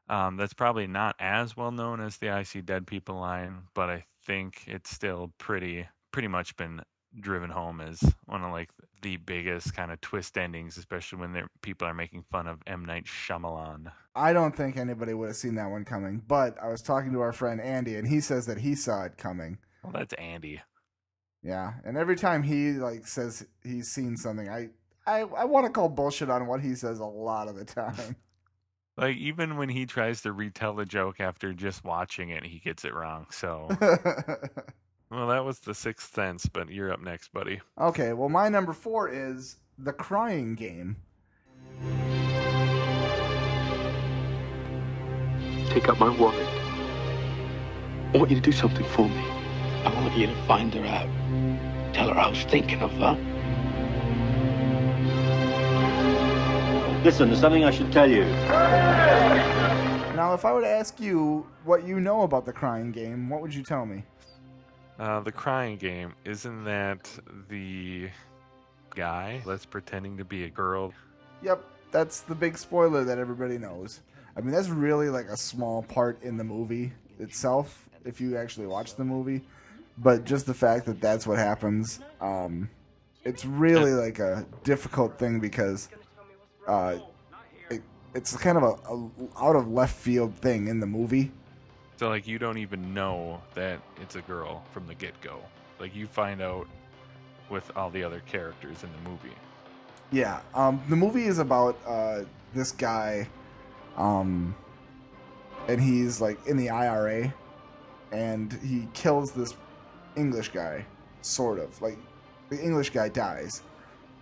um 0.09 0.37
that's 0.37 0.55
probably 0.55 0.87
not 0.87 1.14
as 1.19 1.57
well 1.57 1.71
known 1.71 2.01
as 2.01 2.16
the 2.19 2.31
i 2.31 2.42
see 2.42 2.61
dead 2.61 2.87
people 2.87 3.16
line 3.16 3.62
but 3.75 3.88
i 3.90 4.05
think 4.25 4.64
it's 4.66 4.90
still 4.90 5.33
pretty 5.38 5.87
pretty 6.12 6.29
much 6.29 6.57
been 6.57 6.81
driven 7.20 7.50
home 7.50 7.81
as 7.81 8.00
one 8.26 8.42
of 8.42 8.52
like 8.52 8.70
the 9.02 9.16
biggest 9.16 9.74
kind 9.74 9.92
of 9.92 10.00
twist 10.00 10.37
endings 10.38 10.79
especially 10.79 11.18
when 11.18 11.46
people 11.62 11.87
are 11.87 11.94
making 11.94 12.24
fun 12.31 12.46
of 12.46 12.59
m 12.66 12.85
night 12.85 13.05
Shyamalan. 13.05 13.90
I 14.14 14.33
don't 14.33 14.57
think 14.57 14.76
anybody 14.76 15.14
would 15.14 15.29
have 15.29 15.37
seen 15.37 15.55
that 15.57 15.70
one 15.70 15.85
coming. 15.85 16.22
But 16.26 16.57
I 16.62 16.68
was 16.68 16.83
talking 16.83 17.12
to 17.12 17.20
our 17.20 17.33
friend 17.33 17.61
Andy, 17.61 17.96
and 17.96 18.09
he 18.09 18.20
says 18.20 18.46
that 18.46 18.59
he 18.59 18.74
saw 18.74 19.05
it 19.05 19.16
coming. 19.18 19.59
well 19.83 19.92
that's 19.92 20.14
andy 20.14 20.61
Yeah, 21.42 21.74
and 21.85 21.96
every 21.96 22.16
time 22.16 22.42
he 22.42 22.72
like 22.72 23.07
says 23.07 23.46
he's 23.62 23.88
seen 23.88 24.16
something, 24.16 24.48
I 24.48 24.70
I, 25.07 25.20
I 25.20 25.44
want 25.44 25.66
to 25.66 25.72
call 25.72 25.88
bullshit 25.88 26.31
on 26.31 26.46
what 26.48 26.61
he 26.61 26.74
says 26.74 26.98
a 26.98 27.05
lot 27.05 27.48
of 27.48 27.55
the 27.57 27.64
time. 27.64 28.16
like 28.96 29.16
even 29.16 29.57
when 29.57 29.68
he 29.68 29.87
tries 29.87 30.22
to 30.22 30.33
retell 30.33 30.74
the 30.74 30.85
joke 30.87 31.20
after 31.20 31.52
just 31.52 31.85
watching 31.85 32.31
it 32.31 32.44
he 32.44 32.59
gets 32.59 32.85
it 32.85 32.94
wrong 32.94 33.26
so 33.31 33.68
was 35.47 35.61
the 35.61 35.75
sixth 35.75 36.13
sense, 36.13 36.47
but 36.47 36.69
you're 36.71 36.93
up 36.93 37.01
next, 37.01 37.33
buddy. 37.33 37.61
okay, 37.79 38.13
well, 38.13 38.29
my 38.29 38.49
number 38.49 38.73
four 38.73 39.09
is 39.09 39.59
the 39.79 39.93
crying 39.93 40.57
game. 40.57 40.97
Take 45.71 45.89
out 45.89 46.01
my 46.01 46.09
wallet. 46.19 46.49
I 48.13 48.19
want 48.19 48.31
you 48.31 48.37
to 48.37 48.43
do 48.43 48.51
something 48.51 48.85
for 48.87 49.09
me. 49.09 49.25
I 49.85 49.95
want 49.95 50.17
you 50.17 50.27
to 50.27 50.35
find 50.49 50.75
her 50.75 50.85
out. 50.85 51.95
Tell 51.95 52.13
her 52.13 52.19
I 52.19 52.29
was 52.29 52.43
thinking 52.43 52.81
of 52.81 52.91
her. 52.95 53.15
Listen, 57.05 57.29
there's 57.29 57.41
something 57.41 57.63
I 57.63 57.71
should 57.71 57.93
tell 57.93 58.11
you. 58.11 58.25
Now, 60.17 60.35
if 60.35 60.45
I 60.45 60.53
were 60.53 60.63
to 60.63 60.69
ask 60.69 60.99
you 60.99 61.47
what 61.65 61.87
you 61.87 62.01
know 62.01 62.23
about 62.23 62.47
the 62.47 62.53
crying 62.53 62.91
game, 62.91 63.29
what 63.29 63.43
would 63.43 63.55
you 63.55 63.63
tell 63.63 63.87
me? 63.87 64.03
Uh, 64.99 65.21
the 65.21 65.33
crying 65.33 65.77
game, 65.77 66.15
isn't 66.25 66.65
that 66.65 67.11
the 67.49 68.09
guy 68.95 69.43
that's 69.47 69.67
pretending 69.67 70.17
to 70.17 70.25
be 70.25 70.45
a 70.45 70.49
girl? 70.49 70.93
Yep, 71.43 71.63
that's 71.93 72.21
the 72.21 72.35
big 72.35 72.57
spoiler 72.57 73.05
that 73.05 73.19
everybody 73.19 73.59
knows. 73.59 74.01
I 74.37 74.41
mean, 74.41 74.53
that's 74.53 74.69
really 74.69 75.11
like 75.11 75.27
a 75.27 75.37
small 75.37 75.83
part 75.83 76.23
in 76.23 76.39
the 76.39 76.45
movie 76.45 76.93
itself, 77.19 77.85
if 78.05 78.21
you 78.21 78.37
actually 78.39 78.67
watch 78.67 78.95
the 78.97 79.05
movie. 79.05 79.43
But 79.99 80.25
just 80.25 80.47
the 80.47 80.55
fact 80.55 80.87
that 80.87 81.01
that's 81.01 81.27
what 81.27 81.39
happens, 81.39 82.01
um, 82.21 82.71
it's 83.25 83.45
really 83.45 83.93
like 83.93 84.19
a 84.19 84.47
difficult 84.65 85.19
thing 85.19 85.41
because 85.41 85.89
uh, 86.67 86.99
it, 87.71 87.83
it's 88.15 88.37
kind 88.37 88.57
of 88.57 88.63
a, 88.63 88.93
a 88.93 89.45
out 89.45 89.57
of 89.57 89.69
left 89.69 89.97
field 89.97 90.35
thing 90.37 90.69
in 90.69 90.81
the 90.81 90.87
movie. 90.87 91.33
So, 91.97 92.09
like, 92.09 92.27
you 92.27 92.39
don't 92.39 92.59
even 92.59 92.93
know 92.93 93.41
that 93.55 93.81
it's 94.03 94.17
a 94.17 94.21
girl 94.23 94.63
from 94.73 94.87
the 94.87 94.95
get 94.95 95.19
go. 95.21 95.41
Like, 95.81 95.95
you 95.95 96.07
find 96.07 96.43
out 96.43 96.67
with 97.49 97.71
all 97.77 97.91
the 97.91 98.03
other 98.03 98.21
characters 98.27 98.83
in 98.83 98.91
the 98.93 99.11
movie. 99.11 99.35
Yeah, 100.13 100.41
um, 100.55 100.83
the 100.89 100.97
movie 100.97 101.25
is 101.25 101.39
about 101.39 101.79
uh, 101.87 102.23
this 102.55 102.71
guy, 102.71 103.27
um, 103.97 104.55
and 105.69 105.81
he's 105.81 106.21
like 106.21 106.39
in 106.47 106.57
the 106.57 106.71
IRA, 106.71 107.35
and 108.13 108.53
he 108.65 108.87
kills 108.95 109.33
this 109.33 109.55
English 110.17 110.51
guy, 110.51 110.85
sort 111.23 111.59
of 111.59 111.81
like 111.83 111.99
the 112.51 112.63
English 112.63 112.91
guy 112.91 113.09
dies, 113.09 113.63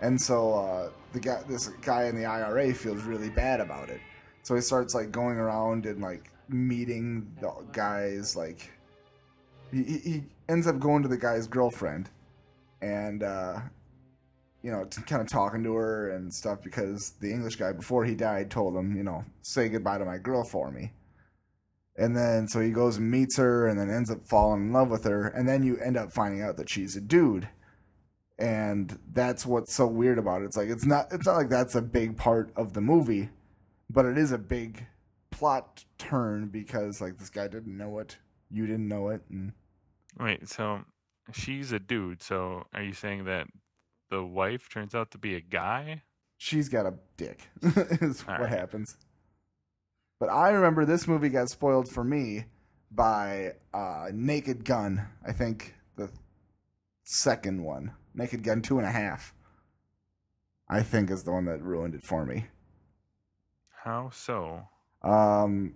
and 0.00 0.18
so 0.18 0.54
uh, 0.54 0.90
the 1.12 1.20
guy, 1.20 1.42
this 1.48 1.68
guy 1.82 2.04
in 2.04 2.16
the 2.16 2.24
IRA 2.24 2.72
feels 2.72 3.02
really 3.02 3.28
bad 3.28 3.60
about 3.60 3.90
it, 3.90 4.00
so 4.42 4.54
he 4.54 4.62
starts 4.62 4.94
like 4.94 5.12
going 5.12 5.36
around 5.36 5.84
and 5.84 6.00
like 6.00 6.30
meeting 6.48 7.32
the 7.40 7.52
guys, 7.72 8.36
like 8.36 8.70
he, 9.70 9.82
he 9.82 10.24
ends 10.48 10.66
up 10.66 10.78
going 10.78 11.02
to 11.02 11.08
the 11.08 11.18
guy's 11.18 11.46
girlfriend, 11.46 12.10
and. 12.82 13.22
uh 13.22 13.60
you 14.64 14.70
know, 14.70 14.86
kind 15.06 15.20
of 15.20 15.28
talking 15.28 15.62
to 15.62 15.74
her 15.74 16.08
and 16.12 16.32
stuff 16.32 16.62
because 16.62 17.10
the 17.20 17.30
English 17.30 17.56
guy 17.56 17.70
before 17.70 18.02
he 18.06 18.14
died 18.14 18.50
told 18.50 18.74
him, 18.74 18.96
you 18.96 19.02
know, 19.02 19.22
say 19.42 19.68
goodbye 19.68 19.98
to 19.98 20.06
my 20.06 20.16
girl 20.16 20.42
for 20.42 20.70
me. 20.70 20.90
And 21.98 22.16
then 22.16 22.48
so 22.48 22.60
he 22.60 22.70
goes 22.70 22.96
and 22.96 23.10
meets 23.10 23.36
her 23.36 23.66
and 23.68 23.78
then 23.78 23.90
ends 23.90 24.10
up 24.10 24.26
falling 24.26 24.62
in 24.62 24.72
love 24.72 24.88
with 24.88 25.04
her 25.04 25.26
and 25.28 25.46
then 25.46 25.62
you 25.64 25.76
end 25.76 25.98
up 25.98 26.14
finding 26.14 26.40
out 26.40 26.56
that 26.56 26.70
she's 26.70 26.96
a 26.96 27.02
dude. 27.02 27.46
And 28.38 28.98
that's 29.12 29.44
what's 29.44 29.74
so 29.74 29.86
weird 29.86 30.16
about 30.16 30.40
it. 30.40 30.46
It's 30.46 30.56
like 30.56 30.70
it's 30.70 30.86
not 30.86 31.08
it's 31.12 31.26
not 31.26 31.36
like 31.36 31.50
that's 31.50 31.74
a 31.74 31.82
big 31.82 32.16
part 32.16 32.50
of 32.56 32.72
the 32.72 32.80
movie, 32.80 33.28
but 33.90 34.06
it 34.06 34.16
is 34.16 34.32
a 34.32 34.38
big 34.38 34.86
plot 35.36 35.84
turn 35.98 36.48
because 36.48 37.00
like 37.00 37.18
this 37.18 37.30
guy 37.30 37.48
didn't 37.48 37.76
know 37.76 37.98
it, 37.98 38.16
you 38.50 38.66
didn't 38.66 38.88
know 38.88 39.08
it 39.08 39.22
and 39.30 39.52
Wait, 40.18 40.48
so 40.48 40.80
she's 41.32 41.72
a 41.72 41.78
dude. 41.80 42.22
So, 42.22 42.64
are 42.72 42.82
you 42.82 42.92
saying 42.92 43.24
that 43.24 43.46
the 44.10 44.22
wife 44.24 44.68
turns 44.68 44.94
out 44.94 45.10
to 45.12 45.18
be 45.18 45.34
a 45.34 45.40
guy? 45.40 46.02
she's 46.36 46.68
got 46.68 46.84
a 46.86 46.94
dick 47.16 47.48
is 47.62 48.24
All 48.28 48.34
what 48.34 48.40
right. 48.42 48.50
happens 48.50 48.96
but 50.18 50.28
i 50.28 50.50
remember 50.50 50.84
this 50.84 51.06
movie 51.06 51.28
got 51.28 51.48
spoiled 51.48 51.88
for 51.88 52.02
me 52.02 52.44
by 52.90 53.52
uh, 53.72 54.06
naked 54.12 54.64
gun 54.64 55.06
i 55.26 55.32
think 55.32 55.74
the 55.96 56.10
second 57.04 57.62
one 57.62 57.92
naked 58.14 58.42
gun 58.42 58.60
two 58.62 58.78
and 58.78 58.86
a 58.86 58.90
half 58.90 59.32
i 60.68 60.82
think 60.82 61.08
is 61.10 61.22
the 61.22 61.30
one 61.32 61.44
that 61.44 61.62
ruined 61.62 61.94
it 61.94 62.02
for 62.02 62.26
me 62.26 62.46
How 63.84 64.10
so? 64.10 64.68
Um 65.04 65.74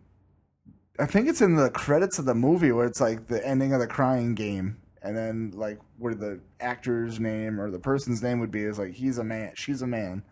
i 0.98 1.06
think 1.06 1.28
it's 1.28 1.40
in 1.42 1.54
the 1.56 1.70
credits 1.70 2.18
of 2.18 2.24
the 2.24 2.34
movie 2.34 2.72
where 2.72 2.86
it's 2.86 3.00
like 3.00 3.28
the 3.28 3.46
ending 3.46 3.72
of 3.72 3.80
the 3.80 3.86
crying 3.86 4.34
game 4.34 4.78
and 5.02 5.16
then 5.16 5.52
like 5.54 5.78
where 5.98 6.14
the 6.14 6.40
actor's 6.60 7.20
name 7.20 7.60
or 7.60 7.70
the 7.70 7.78
person's 7.78 8.22
name 8.22 8.40
would 8.40 8.50
be 8.50 8.62
is 8.64 8.78
like 8.78 8.94
he's 8.94 9.18
a 9.18 9.24
man 9.24 9.52
she's 9.54 9.82
a 9.82 9.86
man 9.86 10.22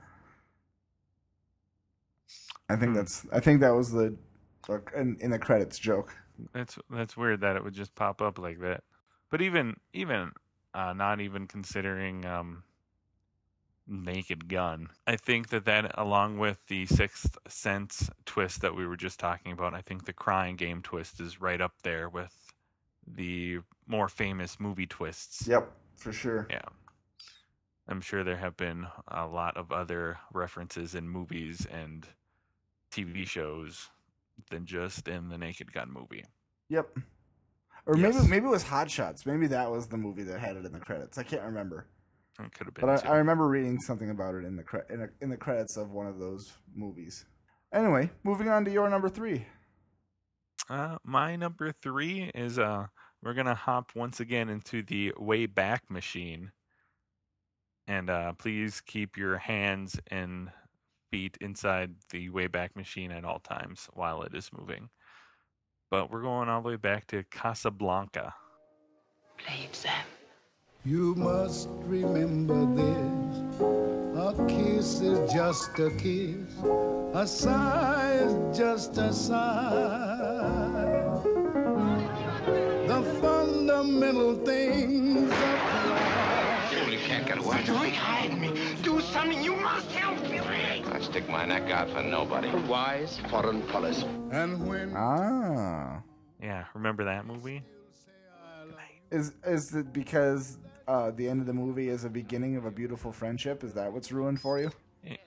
i 2.69 2.77
think 2.77 2.95
Hmm. 2.95 2.95
that's 2.95 3.27
i 3.33 3.41
think 3.41 3.61
that 3.61 3.71
was 3.75 3.91
the 3.93 4.17
uh, 4.69 4.79
in, 4.97 5.17
in 5.21 5.31
the 5.31 5.39
credits 5.39 5.79
joke 5.79 6.17
That's 6.53 6.79
that's 6.91 7.17
weird 7.17 7.41
that 7.41 7.57
it 7.57 7.65
would 7.65 7.75
just 7.75 7.95
pop 7.95 8.21
up 8.21 8.39
like 8.39 8.61
that. 8.61 8.85
But 9.31 9.43
even 9.43 9.77
even 9.93 10.33
uh, 10.75 10.93
not 10.93 11.21
even 11.21 11.47
considering 11.47 12.25
um, 12.27 12.63
Naked 13.89 14.49
Gun. 14.49 14.89
I 15.07 15.17
think 15.17 15.49
that 15.51 15.65
that, 15.67 15.93
along 15.99 16.39
with 16.39 16.59
the 16.67 16.87
Sixth 16.87 17.39
Sense 17.49 18.11
twist 18.25 18.61
that 18.63 18.75
we 18.75 18.87
were 18.87 18.97
just 18.97 19.21
talking 19.21 19.53
about, 19.53 19.75
I 19.75 19.81
think 19.81 20.05
the 20.05 20.13
Crying 20.13 20.57
Game 20.57 20.83
twist 20.83 21.21
is 21.21 21.41
right 21.41 21.61
up 21.61 21.75
there 21.83 22.09
with 22.09 22.33
the 23.07 23.59
more 23.87 24.09
famous 24.09 24.59
movie 24.59 24.87
twists. 24.87 25.47
Yep, 25.47 25.71
for 25.97 26.13
sure. 26.13 26.47
Yeah. 26.51 26.63
I'm 27.89 28.01
sure 28.01 28.25
there 28.25 28.37
have 28.37 28.57
been 28.57 28.87
a 29.09 29.27
lot 29.27 29.57
of 29.57 29.71
other 29.71 30.19
references 30.33 30.97
in 30.97 31.09
movies 31.09 31.67
and 31.71 32.05
TV 32.91 33.25
shows 33.27 33.89
than 34.51 34.67
just 34.67 35.07
in 35.07 35.29
the 35.29 35.39
Naked 35.39 35.73
Gun 35.73 35.93
movie. 35.93 36.25
Yep. 36.69 36.99
Or 37.87 37.97
Yes. 37.97 38.15
maybe 38.17 38.29
maybe 38.29 38.47
it 38.47 38.51
was 38.51 38.65
Hot 38.65 38.91
Shots. 38.91 39.25
Maybe 39.25 39.47
that 39.47 39.71
was 39.71 39.87
the 39.87 39.97
movie 39.97 40.25
that 40.25 40.41
had 40.41 40.57
it 40.57 40.65
in 40.65 40.73
the 40.73 40.81
credits. 40.81 41.17
I 41.19 41.23
can't 41.23 41.43
remember. 41.45 41.87
It 42.39 42.53
could 42.53 42.67
have 42.67 42.75
been. 42.75 42.87
But. 42.87 43.07
I, 43.07 43.15
I 43.15 43.17
remember 43.17 43.49
reading 43.49 43.81
something 43.81 44.11
about 44.11 44.35
it 44.35 44.45
in 44.45 44.57
the 44.57 44.63
cre- 44.63 44.91
in, 44.91 45.03
a, 45.03 45.09
in 45.21 45.31
the 45.31 45.37
credits 45.37 45.77
of 45.77 45.91
one 45.91 46.07
of 46.07 46.19
those 46.19 46.53
movies. 46.75 47.25
Anyway, 47.73 48.11
moving 48.25 48.49
on 48.49 48.65
to 48.65 48.71
your 48.71 48.89
number 48.89 49.09
three. 49.09 49.45
Uh, 50.69 50.97
my 51.05 51.37
number 51.37 51.73
three 51.83 52.31
is 52.35 52.59
uh, 52.59 52.87
we're 53.23 53.35
gonna 53.35 53.55
hop 53.55 53.93
once 53.95 54.21
again 54.21 54.49
into 54.49 54.83
the 54.83 55.13
way 55.19 55.47
back 55.47 55.83
Machine, 55.91 56.51
and 57.87 58.11
uh, 58.11 58.33
please 58.35 58.81
keep 58.81 59.17
your 59.17 59.39
hands 59.39 59.99
and 60.09 60.51
feet 61.11 61.37
inside 61.41 61.95
the 62.11 62.29
Wayback 62.31 62.75
Machine 62.75 63.13
at 63.13 63.25
all 63.25 63.39
times 63.39 63.89
while 63.93 64.23
it 64.23 64.35
is 64.35 64.51
moving. 64.57 64.89
But 65.91 66.11
we're 66.11 66.23
going 66.23 66.49
all 66.49 66.63
the 66.63 66.71
way 66.71 66.77
back 66.77 67.07
to 67.09 67.25
Casablanca. 67.31 68.35
Play 69.39 69.65
it, 69.65 69.75
Sam. 69.75 69.93
You 70.87 71.17
must 71.17 71.69
remember 71.83 72.65
this. 72.77 73.61
A 73.61 74.47
kiss 74.47 75.01
is 75.01 75.33
just 75.33 75.77
a 75.81 75.91
kiss. 75.99 76.37
A 77.13 77.27
sigh 77.27 78.13
is 78.23 78.57
just 78.57 78.97
a 78.99 79.13
sigh. 79.13 81.21
The 82.87 83.03
fundamental 83.21 84.37
things 84.45 85.29
apply. 85.33 86.87
You 86.89 86.99
can't 87.01 87.27
get 87.27 87.39
away. 87.39 87.65
Don't 87.67 87.93
hide 87.93 88.39
me. 88.39 88.53
Do 88.83 89.01
something. 89.01 89.43
You 89.43 89.57
must 89.57 89.91
help 89.91 90.21
me. 90.31 90.39
I 90.39 91.01
stick 91.01 91.29
my 91.29 91.45
neck 91.45 91.69
out 91.69 91.91
for 91.91 92.05
nobody. 92.05 92.49
Wise 92.69 93.19
foreign 93.29 93.63
policy. 93.63 94.07
And 94.31 94.69
when 94.69 94.95
Ah, 94.97 96.01
Yeah, 96.41 96.65
remember 96.75 97.03
that 97.05 97.27
movie? 97.27 97.63
is 99.13 99.33
is 99.45 99.73
it 99.75 99.93
because 99.93 100.59
uh, 100.87 101.11
the 101.11 101.29
end 101.29 101.41
of 101.41 101.47
the 101.47 101.53
movie 101.53 101.89
is 101.89 102.05
a 102.05 102.11
beginning 102.11 102.57
of 102.57 102.65
a 102.65 102.71
beautiful 102.71 103.13
friendship? 103.13 103.65
Is 103.65 103.75
that 103.75 103.93
what's 103.93 104.13
ruined 104.13 104.41
for 104.41 104.59
you? 104.59 104.71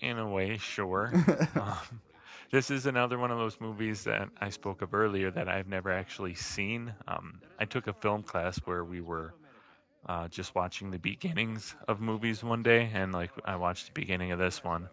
In 0.02 0.18
a 0.18 0.28
way, 0.30 0.58
sure. 0.58 1.12
um, 1.56 2.02
this 2.52 2.70
is 2.72 2.86
another 2.86 3.18
one 3.18 3.32
of 3.32 3.38
those 3.38 3.60
movies 3.60 4.04
that 4.04 4.30
I 4.40 4.50
spoke 4.50 4.82
of 4.82 4.94
earlier 4.94 5.32
that 5.32 5.48
I've 5.48 5.68
never 5.68 5.92
actually 5.92 6.36
seen. 6.36 6.94
Um, 7.08 7.42
I 7.60 7.66
took 7.66 7.88
a 7.88 7.94
film 7.94 8.24
class 8.24 8.58
where 8.66 8.84
we 8.84 9.02
were 9.02 9.34
uh, 10.08 10.28
just 10.28 10.56
watching 10.56 10.92
the 10.92 11.00
beginnings 11.00 11.76
of 11.88 12.00
movies 12.02 12.44
one 12.44 12.64
day, 12.64 12.90
and 12.94 13.12
like 13.12 13.32
I 13.46 13.56
watched 13.56 13.88
the 13.88 13.92
beginning 13.94 14.32
of 14.32 14.40
this 14.40 14.64
one. 14.64 14.90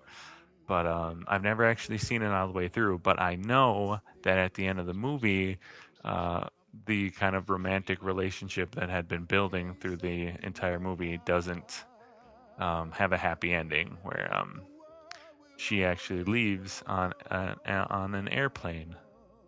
But 0.66 0.86
um, 0.86 1.24
I've 1.28 1.42
never 1.42 1.64
actually 1.64 1.98
seen 1.98 2.22
it 2.22 2.30
all 2.32 2.46
the 2.46 2.52
way 2.52 2.68
through. 2.68 2.98
But 2.98 3.20
I 3.20 3.36
know 3.36 4.00
that 4.22 4.38
at 4.38 4.54
the 4.54 4.66
end 4.66 4.80
of 4.80 4.86
the 4.86 4.94
movie, 4.94 5.58
uh, 6.04 6.48
the 6.84 7.10
kind 7.10 7.34
of 7.34 7.48
romantic 7.48 8.02
relationship 8.02 8.74
that 8.74 8.88
had 8.88 9.08
been 9.08 9.24
building 9.24 9.74
through 9.80 9.96
the 9.96 10.34
entire 10.42 10.78
movie 10.78 11.16
doesn't 11.18 11.84
um, 12.58 12.90
have 12.92 13.12
a 13.12 13.16
happy 13.18 13.52
ending, 13.52 13.98
where 14.02 14.28
um, 14.34 14.66
she 15.56 15.84
actually 15.84 16.24
leaves 16.24 16.82
on 16.86 17.12
a, 17.30 17.56
on 17.66 18.14
an 18.14 18.28
airplane, 18.28 18.96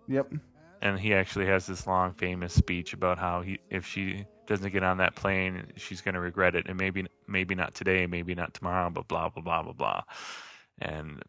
Yep. 0.09 0.33
and 0.81 0.99
he 0.99 1.14
actually 1.14 1.47
has 1.47 1.67
this 1.67 1.87
long, 1.87 2.14
famous 2.14 2.53
speech 2.53 2.93
about 2.93 3.19
how 3.19 3.41
he, 3.43 3.59
if 3.71 3.87
she 3.87 4.27
doesn't 4.47 4.73
get 4.73 4.83
on 4.83 4.99
that 4.99 5.17
plane, 5.17 5.71
she's 5.77 6.01
going 6.01 6.14
to 6.14 6.21
regret 6.21 6.55
it, 6.55 6.67
and 6.69 6.77
maybe 6.79 7.07
maybe 7.27 7.55
not 7.55 7.75
today, 7.75 8.07
maybe 8.07 8.35
not 8.35 8.55
tomorrow, 8.55 8.91
but 8.91 9.09
blah 9.09 9.29
blah 9.29 9.43
blah 9.43 9.62
blah 9.62 9.73
blah, 9.73 10.03
and 10.81 11.23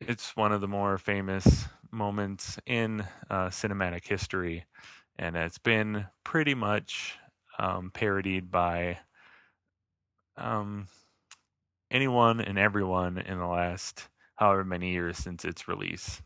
it's 0.00 0.36
one 0.36 0.52
of 0.52 0.60
the 0.60 0.68
more 0.68 0.98
famous 0.98 1.66
moments 1.90 2.58
in 2.66 3.00
uh, 3.30 3.48
cinematic 3.48 4.06
history, 4.06 4.64
and 5.18 5.36
it's 5.36 5.58
been 5.58 6.06
pretty 6.24 6.54
much 6.54 7.16
um, 7.58 7.90
parodied 7.92 8.50
by 8.50 8.98
um, 10.36 10.86
anyone 11.90 12.40
and 12.40 12.58
everyone 12.58 13.18
in 13.18 13.38
the 13.38 13.46
last 13.46 14.08
however 14.36 14.64
many 14.64 14.92
years 14.92 15.16
since 15.16 15.44
its 15.44 15.68
release. 15.68 16.20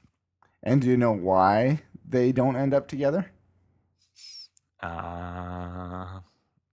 And 0.62 0.82
do 0.82 0.88
you 0.88 0.96
know 0.96 1.12
why 1.12 1.82
they 2.06 2.32
don't 2.32 2.56
end 2.56 2.74
up 2.74 2.88
together? 2.88 3.30
Uh, 4.82 6.20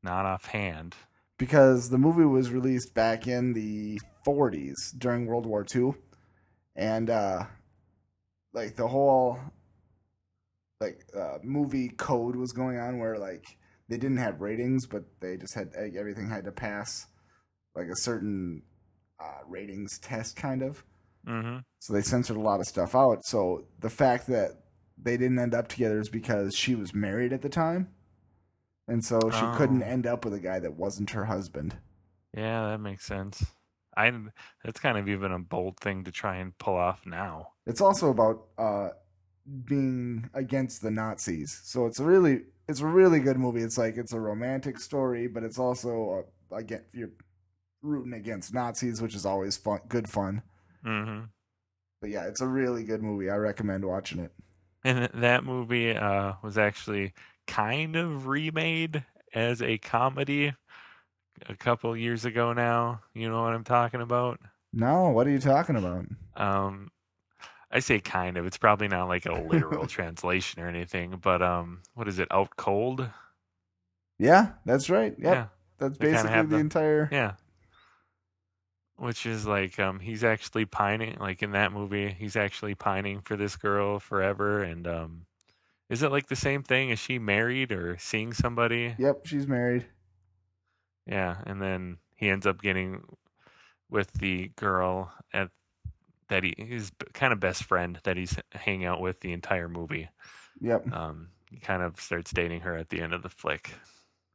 not 0.04 0.26
offhand. 0.26 0.96
Because 1.38 1.90
the 1.90 1.98
movie 1.98 2.26
was 2.26 2.50
released 2.50 2.96
back 2.96 3.28
in 3.28 3.54
the 3.54 4.02
40s 4.26 4.98
during 4.98 5.28
World 5.28 5.46
War 5.46 5.66
II, 5.74 5.94
and 6.76 7.10
uh, 7.10 7.46
like 8.54 8.76
the 8.76 8.88
whole 8.88 9.40
like 10.80 11.06
uh, 11.16 11.38
movie 11.44 11.90
code 11.90 12.36
was 12.36 12.52
going 12.52 12.78
on 12.80 13.00
where 13.00 13.18
like 13.18 13.58
they 13.90 13.98
didn't 13.98 14.18
have 14.18 14.42
ratings, 14.42 14.86
but 14.86 15.04
they 15.20 15.38
just 15.38 15.54
had 15.56 15.70
everything 15.76 16.30
had 16.30 16.46
to 16.46 16.52
pass 16.52 17.08
like 17.76 17.88
a 17.88 17.96
certain 17.96 18.64
uh, 19.20 19.40
ratings 19.48 20.00
test, 20.00 20.36
kind 20.36 20.62
of. 20.62 20.84
Mm-hmm. 21.28 21.58
So 21.80 21.94
they 21.94 22.02
censored 22.02 22.38
a 22.38 22.42
lot 22.42 22.60
of 22.60 22.68
stuff 22.68 22.96
out. 22.96 23.26
So 23.26 23.66
the 23.80 23.90
fact 23.90 24.28
that 24.28 24.52
they 25.02 25.18
didn't 25.18 25.40
end 25.40 25.54
up 25.54 25.68
together 25.68 26.00
is 26.00 26.10
because 26.10 26.56
she 26.56 26.76
was 26.76 26.94
married 26.94 27.34
at 27.34 27.42
the 27.42 27.50
time. 27.50 27.90
And 28.88 29.04
so 29.04 29.20
she 29.32 29.46
couldn't 29.58 29.84
Oh. 29.84 29.86
end 29.86 30.08
up 30.08 30.24
with 30.24 30.34
a 30.34 30.40
guy 30.40 30.60
that 30.60 30.74
wasn't 30.76 31.10
her 31.12 31.26
husband. 31.26 31.76
Yeah, 32.34 32.68
that 32.70 32.80
makes 32.80 33.06
sense. 33.06 33.46
I 33.98 34.12
that's 34.64 34.80
kind 34.80 34.98
of 34.98 35.10
even 35.10 35.32
a 35.32 35.40
bold 35.40 35.80
thing 35.80 36.04
to 36.06 36.12
try 36.12 36.38
and 36.38 36.58
pull 36.58 36.76
off 36.76 37.02
now. 37.06 37.50
It's 37.66 37.82
also 37.82 38.12
about 38.12 38.46
uh, 38.58 38.90
being 39.66 40.30
against 40.34 40.82
the 40.82 40.92
Nazis. 40.92 41.62
So 41.64 41.86
it's 41.86 42.00
a 42.00 42.04
really 42.04 42.42
it's 42.68 42.82
a 42.82 42.88
really 42.88 43.20
good 43.20 43.38
movie. 43.38 43.62
It's 43.62 43.78
like 43.78 43.98
it's 43.98 44.14
a 44.14 44.20
romantic 44.20 44.80
story, 44.80 45.28
but 45.28 45.44
it's 45.44 45.60
also 45.60 46.26
uh, 46.52 46.56
again 46.56 46.84
you're 46.92 47.12
rooting 47.82 48.14
against 48.14 48.54
Nazis, 48.54 49.02
which 49.02 49.16
is 49.16 49.26
always 49.26 49.58
fun, 49.58 49.80
good 49.88 50.10
fun. 50.10 50.42
Mm-hmm. 50.86 51.26
But 52.02 52.10
yeah, 52.10 52.26
it's 52.26 52.42
a 52.42 52.48
really 52.48 52.84
good 52.84 53.02
movie. 53.02 53.30
I 53.30 53.36
recommend 53.36 53.86
watching 53.86 54.20
it. 54.20 54.32
And 54.84 55.10
that 55.16 55.44
movie 55.44 55.96
uh, 55.96 56.34
was 56.44 56.58
actually 56.58 57.14
kind 57.48 57.96
of 57.96 58.28
remade 58.28 59.04
as 59.34 59.62
a 59.62 59.78
comedy 59.80 60.54
a 61.48 61.56
couple 61.56 61.96
years 61.98 62.26
ago 62.26 62.54
now. 62.54 63.02
You 63.14 63.30
know 63.30 63.42
what 63.42 63.54
I'm 63.54 63.64
talking 63.64 64.02
about? 64.02 64.40
No, 64.74 65.10
what 65.10 65.26
are 65.28 65.32
you 65.32 65.40
talking 65.40 65.76
about? 65.76 66.06
Um, 66.36 66.92
I 67.72 67.80
say 67.80 68.00
kind 68.00 68.38
of. 68.38 68.46
It's 68.46 68.58
probably 68.58 68.88
not 68.88 69.08
like 69.08 69.26
a 69.26 69.34
literal 69.34 69.88
translation 69.88 70.62
or 70.62 70.68
anything, 70.68 71.20
but 71.22 71.42
um, 71.42 71.82
what 71.96 72.08
is 72.08 72.20
it? 72.20 72.28
Out 72.32 72.56
cold? 72.56 73.08
Yeah, 74.20 74.54
that's 74.66 74.90
right. 74.90 75.14
Yep. 75.18 75.34
Yeah. 75.34 75.46
That's 75.78 75.98
basically 75.98 76.42
the 76.42 76.48
the- 76.48 76.58
entire 76.58 77.10
Yeah. 77.12 77.34
Which 79.00 79.28
is 79.28 79.46
like 79.46 79.78
um 79.78 80.00
he's 80.00 80.24
actually 80.24 80.66
pining 80.66 81.18
like 81.20 81.44
in 81.44 81.52
that 81.52 81.72
movie, 81.72 82.10
he's 82.10 82.36
actually 82.36 82.74
pining 82.74 83.22
for 83.22 83.36
this 83.38 83.56
girl 83.56 84.00
forever 84.00 84.64
and 84.64 84.88
um 84.88 85.26
is 85.90 86.02
it 86.04 86.12
like 86.12 86.28
the 86.28 86.36
same 86.36 86.64
thing? 86.64 86.90
Is 86.90 87.00
she 87.00 87.20
married 87.20 87.72
or 87.72 87.98
seeing 88.00 88.34
somebody? 88.34 88.96
Yep, 88.98 89.26
she's 89.28 89.48
married. 89.48 89.86
Yeah, 91.06 91.38
and 91.46 91.62
then 91.62 91.98
he 92.16 92.30
ends 92.30 92.46
up 92.48 92.62
getting 92.62 93.04
with 93.90 94.12
the 94.14 94.50
girl 94.56 95.14
at 95.32 95.50
that 96.30 96.44
he 96.44 96.54
his 96.58 96.92
kind 97.14 97.32
of 97.34 97.40
best 97.40 97.64
friend 97.64 98.00
that 98.04 98.18
he's 98.18 98.36
hanging 98.52 98.86
out 98.86 99.02
with 99.02 99.20
the 99.22 99.34
entire 99.34 99.70
movie. 99.70 100.10
Yep. 100.62 100.92
Um 100.94 101.30
he 101.50 101.58
kind 101.60 101.82
of 101.82 102.00
starts 102.02 102.32
dating 102.32 102.62
her 102.62 102.76
at 102.76 102.90
the 102.90 103.02
end 103.02 103.14
of 103.14 103.24
the 103.24 103.30
flick. 103.30 103.72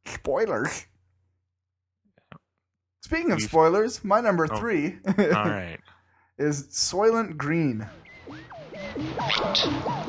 Spoiler. 0.05 0.65
Speaking 3.01 3.31
of 3.31 3.39
You- 3.39 3.47
spoilers, 3.47 4.03
my 4.03 4.21
number 4.21 4.47
Oh, 4.51 4.57
three 4.57 4.97
All 5.05 5.13
right. 5.29 5.77
is 6.37 6.67
Soylent 6.69 7.37
Green. 7.37 7.87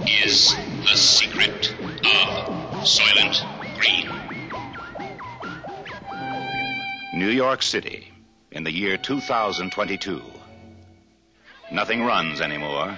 is 0.06 0.54
the 0.82 0.96
secret 0.96 1.72
of 1.80 2.84
Soylent 2.84 3.42
Green. 3.78 4.10
New 7.14 7.28
York 7.30 7.62
City 7.62 8.10
in 8.52 8.64
the 8.64 8.72
year 8.72 8.96
2022. 8.96 10.22
Nothing 11.72 12.04
runs 12.04 12.40
anymore. 12.40 12.96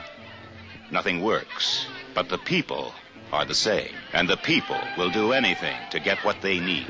Nothing 0.90 1.22
works. 1.22 1.86
But 2.14 2.28
the 2.28 2.38
people 2.38 2.92
are 3.32 3.44
the 3.44 3.54
same. 3.54 3.90
And 4.12 4.28
the 4.28 4.36
people 4.38 4.80
will 4.96 5.10
do 5.10 5.32
anything 5.32 5.76
to 5.90 6.00
get 6.00 6.18
what 6.24 6.40
they 6.42 6.60
need. 6.60 6.86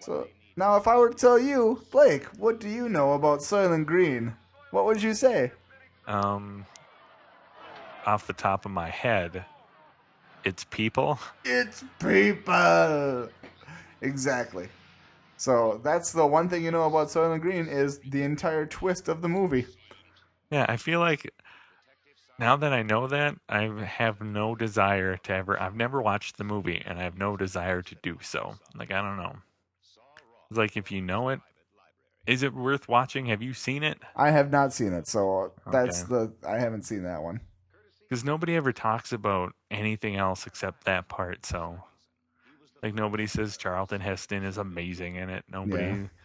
So 0.00 0.28
Now, 0.56 0.76
if 0.76 0.86
I 0.88 0.96
were 0.96 1.10
to 1.10 1.14
tell 1.16 1.38
you, 1.38 1.82
Blake, 1.90 2.24
what 2.38 2.60
do 2.60 2.68
you 2.68 2.88
know 2.88 3.12
about 3.14 3.40
Soylent 3.40 3.86
Green? 3.86 4.34
What 4.70 4.84
would 4.84 5.02
you 5.02 5.14
say? 5.14 5.52
Um, 6.06 6.66
off 8.06 8.26
the 8.26 8.32
top 8.32 8.64
of 8.64 8.70
my 8.72 8.88
head, 8.88 9.44
it's 10.44 10.64
people. 10.64 11.18
It's 11.44 11.84
people. 11.98 13.28
Exactly. 14.00 14.68
So 15.36 15.80
that's 15.82 16.12
the 16.12 16.26
one 16.26 16.48
thing 16.48 16.64
you 16.64 16.70
know 16.70 16.84
about 16.84 17.08
Soylent 17.08 17.40
Green 17.40 17.66
is 17.66 17.98
the 18.00 18.22
entire 18.22 18.66
twist 18.66 19.08
of 19.08 19.22
the 19.22 19.28
movie. 19.28 19.66
Yeah, 20.50 20.66
I 20.68 20.76
feel 20.76 21.00
like 21.00 21.30
now 22.38 22.56
that 22.56 22.72
I 22.72 22.82
know 22.82 23.06
that, 23.06 23.36
I 23.48 23.68
have 23.84 24.20
no 24.20 24.54
desire 24.56 25.16
to 25.16 25.32
ever. 25.32 25.60
I've 25.60 25.76
never 25.76 26.02
watched 26.02 26.36
the 26.38 26.44
movie, 26.44 26.82
and 26.84 26.98
I 26.98 27.02
have 27.04 27.16
no 27.18 27.36
desire 27.36 27.82
to 27.82 27.94
do 28.02 28.18
so. 28.20 28.56
Like 28.74 28.90
I 28.90 29.00
don't 29.00 29.16
know. 29.16 29.36
It's 30.50 30.58
like 30.58 30.76
if 30.76 30.90
you 30.90 31.00
know 31.00 31.28
it, 31.30 31.40
is 32.26 32.42
it 32.42 32.54
worth 32.54 32.88
watching? 32.88 33.26
Have 33.26 33.42
you 33.42 33.54
seen 33.54 33.82
it? 33.82 33.98
I 34.14 34.30
have 34.30 34.50
not 34.50 34.72
seen 34.72 34.92
it, 34.92 35.06
so 35.06 35.52
that's 35.70 36.02
Okay. 36.02 36.04
the 36.04 36.32
I 36.46 36.58
haven't 36.58 36.82
seen 36.82 37.02
that 37.04 37.22
one. 37.22 37.40
Because 38.08 38.24
nobody 38.24 38.56
ever 38.56 38.72
talks 38.72 39.12
about 39.12 39.54
anything 39.70 40.16
else 40.16 40.46
except 40.46 40.84
that 40.84 41.08
part. 41.08 41.46
So, 41.46 41.82
like 42.82 42.94
nobody 42.94 43.26
says 43.26 43.56
Charlton 43.56 44.00
Heston 44.00 44.44
is 44.44 44.58
amazing 44.58 45.16
in 45.16 45.30
it. 45.30 45.44
Nobody 45.48 45.88
Yeah. 45.88 46.19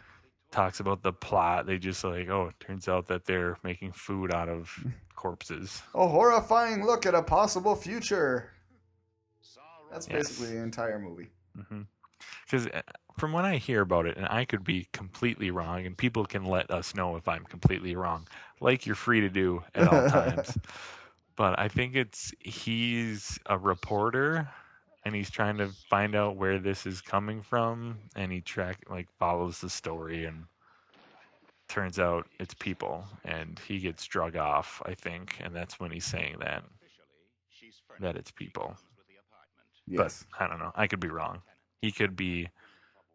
Talks 0.56 0.80
about 0.80 1.02
the 1.02 1.12
plot. 1.12 1.66
They 1.66 1.76
just 1.78 2.02
like, 2.02 2.28
oh, 2.30 2.48
it 2.48 2.64
turns 2.64 2.88
out 2.88 3.06
that 3.08 3.26
they're 3.26 3.58
making 3.62 3.92
food 3.92 4.32
out 4.32 4.48
of 4.48 4.72
corpses. 5.14 5.82
A 5.94 6.08
horrifying 6.08 6.84
look 6.86 7.04
at 7.06 7.14
a 7.14 7.22
possible 7.22 7.76
future. 7.76 8.50
That's 9.90 10.08
Yes. 10.08 10.28
basically 10.28 10.56
the 10.56 10.62
entire 10.62 10.98
movie. 10.98 11.28
Mm-hmm. 11.56 11.82
Because 12.44 12.66
uh, 12.68 12.80
from 13.18 13.32
what 13.32 13.44
I 13.44 13.56
hear 13.56 13.82
about 13.82 14.06
it, 14.06 14.16
and 14.16 14.26
I 14.28 14.44
could 14.44 14.64
be 14.64 14.88
completely 14.92 15.50
wrong, 15.50 15.86
and 15.86 15.96
people 15.96 16.24
can 16.24 16.44
let 16.44 16.70
us 16.70 16.94
know 16.94 17.16
if 17.16 17.28
I'm 17.28 17.44
completely 17.44 17.94
wrong, 17.94 18.26
like 18.60 18.86
you're 18.86 18.94
free 18.96 19.20
to 19.20 19.28
do 19.28 19.62
at 19.74 19.86
all 19.88 20.08
times. 20.10 20.56
but 21.36 21.58
I 21.58 21.68
think 21.68 21.94
it's 21.96 22.32
he's 22.40 23.38
a 23.46 23.58
reporter, 23.58 24.48
and 25.06 25.14
he's 25.14 25.30
trying 25.30 25.56
to 25.56 25.68
find 25.88 26.16
out 26.16 26.34
where 26.34 26.58
this 26.58 26.84
is 26.84 27.00
coming 27.00 27.40
from, 27.40 27.96
and 28.16 28.32
he 28.32 28.40
track 28.40 28.78
like 28.90 29.06
follows 29.20 29.60
the 29.60 29.70
story, 29.70 30.24
and 30.24 30.42
turns 31.68 32.00
out 32.00 32.26
it's 32.40 32.54
people, 32.54 33.04
and 33.24 33.60
he 33.68 33.78
gets 33.78 34.04
drug 34.04 34.34
off, 34.34 34.82
I 34.84 34.94
think, 34.94 35.36
and 35.38 35.54
that's 35.54 35.78
when 35.78 35.92
he's 35.92 36.04
saying 36.04 36.38
that 36.40 36.64
that 38.00 38.16
it's 38.16 38.32
people. 38.32 38.76
Yes. 39.86 40.24
But 40.28 40.44
I 40.44 40.48
don't 40.48 40.58
know. 40.58 40.72
I 40.74 40.88
could 40.88 40.98
be 40.98 41.08
wrong. 41.08 41.40
He 41.82 41.92
could 41.92 42.16
be 42.16 42.48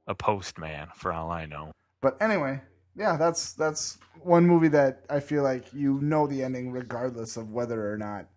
a 0.07 0.15
postman 0.15 0.87
for 0.95 1.11
all 1.11 1.29
I 1.29 1.45
know. 1.45 1.73
But 1.99 2.15
anyway, 2.21 2.61
yeah, 2.95 3.17
that's 3.17 3.51
that's 3.51 3.97
one 4.21 4.47
movie 4.47 4.69
that 4.69 5.03
I 5.09 5.19
feel 5.19 5.43
like 5.43 5.65
you 5.73 5.99
know 5.99 6.25
the 6.25 6.41
ending 6.41 6.71
regardless 6.71 7.35
of 7.35 7.51
whether 7.51 7.91
or 7.91 7.97
not 7.97 8.27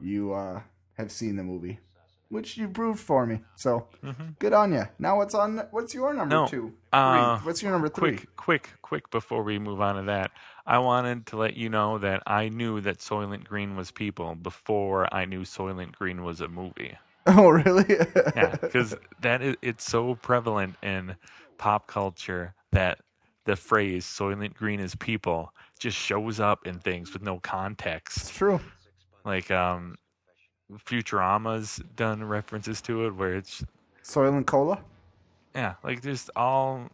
you 0.00 0.32
uh, 0.32 0.62
have 0.96 1.12
seen 1.12 1.36
the 1.36 1.44
movie, 1.44 1.80
which 2.30 2.56
you 2.56 2.68
proved 2.68 3.00
for 3.00 3.24
me. 3.26 3.40
So 3.56 3.88
good 4.38 4.52
on 4.52 4.72
you. 4.72 4.84
Now 4.98 5.16
what's 5.16 5.34
on? 5.34 5.58
What's 5.70 5.94
your 5.94 6.12
number 6.14 6.34
Mm-hmm. 6.36 6.44
No. 6.44 6.48
two? 6.68 6.74
Uh. 6.92 7.38
What's 7.40 7.62
your 7.62 7.72
number 7.72 7.88
three? 7.88 8.16
Quick, 8.16 8.36
quick, 8.36 8.70
quick 8.82 9.10
before 9.10 9.42
we 9.42 9.58
move 9.58 9.80
on 9.80 9.96
to 9.96 10.02
that. 10.02 10.30
I 10.66 10.78
wanted 10.78 11.26
to 11.26 11.36
let 11.38 11.56
you 11.56 11.70
know 11.70 11.98
that 11.98 12.22
I 12.26 12.50
knew 12.50 12.80
that 12.82 12.98
Soylent 12.98 13.44
Green 13.44 13.74
was 13.76 13.90
people 13.90 14.34
before 14.34 15.12
I 15.14 15.24
knew 15.24 15.42
Soylent 15.42 15.92
Green 15.92 16.22
was 16.22 16.40
a 16.40 16.48
movie. 16.48 16.96
Oh, 17.30 17.50
really? 17.50 17.84
Yeah, 18.36 18.56
because 18.58 18.94
that 19.20 19.42
is 19.42 19.56
it's 19.60 19.84
so 19.84 20.14
prevalent 20.14 20.76
in 20.82 21.14
pop 21.58 21.86
culture 21.86 22.54
that 22.72 23.00
the 23.44 23.54
phrase 23.54 24.06
"Soylent 24.06 24.54
Green 24.54 24.80
is 24.80 24.94
people" 24.94 25.52
just 25.78 25.98
shows 25.98 26.40
up 26.40 26.66
in 26.66 26.78
things 26.78 27.12
with 27.12 27.20
no 27.20 27.38
context. 27.40 28.16
It's 28.16 28.30
true. 28.30 28.60
Like 29.26 29.50
um, 29.50 29.96
Futurama's 30.86 31.80
done 31.96 32.22
references 32.22 32.80
to 32.82 33.06
it 33.06 33.10
where 33.14 33.34
it's 33.34 33.64
Soylent 34.04 34.46
Cola. 34.46 34.78
yeah, 35.54 35.74
like 35.82 36.02
just 36.02 36.30
all 36.36 36.88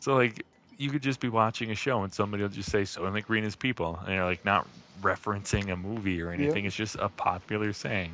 so 0.00 0.14
like 0.14 0.44
you 0.76 0.90
could 0.90 1.02
just 1.02 1.20
be 1.20 1.28
watching 1.28 1.70
a 1.70 1.74
show 1.74 2.02
and 2.02 2.12
somebody 2.12 2.42
will 2.42 2.50
just 2.50 2.70
say 2.70 2.82
Soylent 2.82 3.24
Green 3.24 3.44
is 3.44 3.54
people 3.54 3.98
and 4.04 4.14
you're 4.14 4.24
like 4.24 4.44
not 4.44 4.66
referencing 5.02 5.72
a 5.72 5.76
movie 5.76 6.20
or 6.20 6.30
anything. 6.30 6.64
It's 6.64 6.74
just 6.74 6.96
a 6.96 7.08
popular 7.08 7.72
saying. 7.72 8.12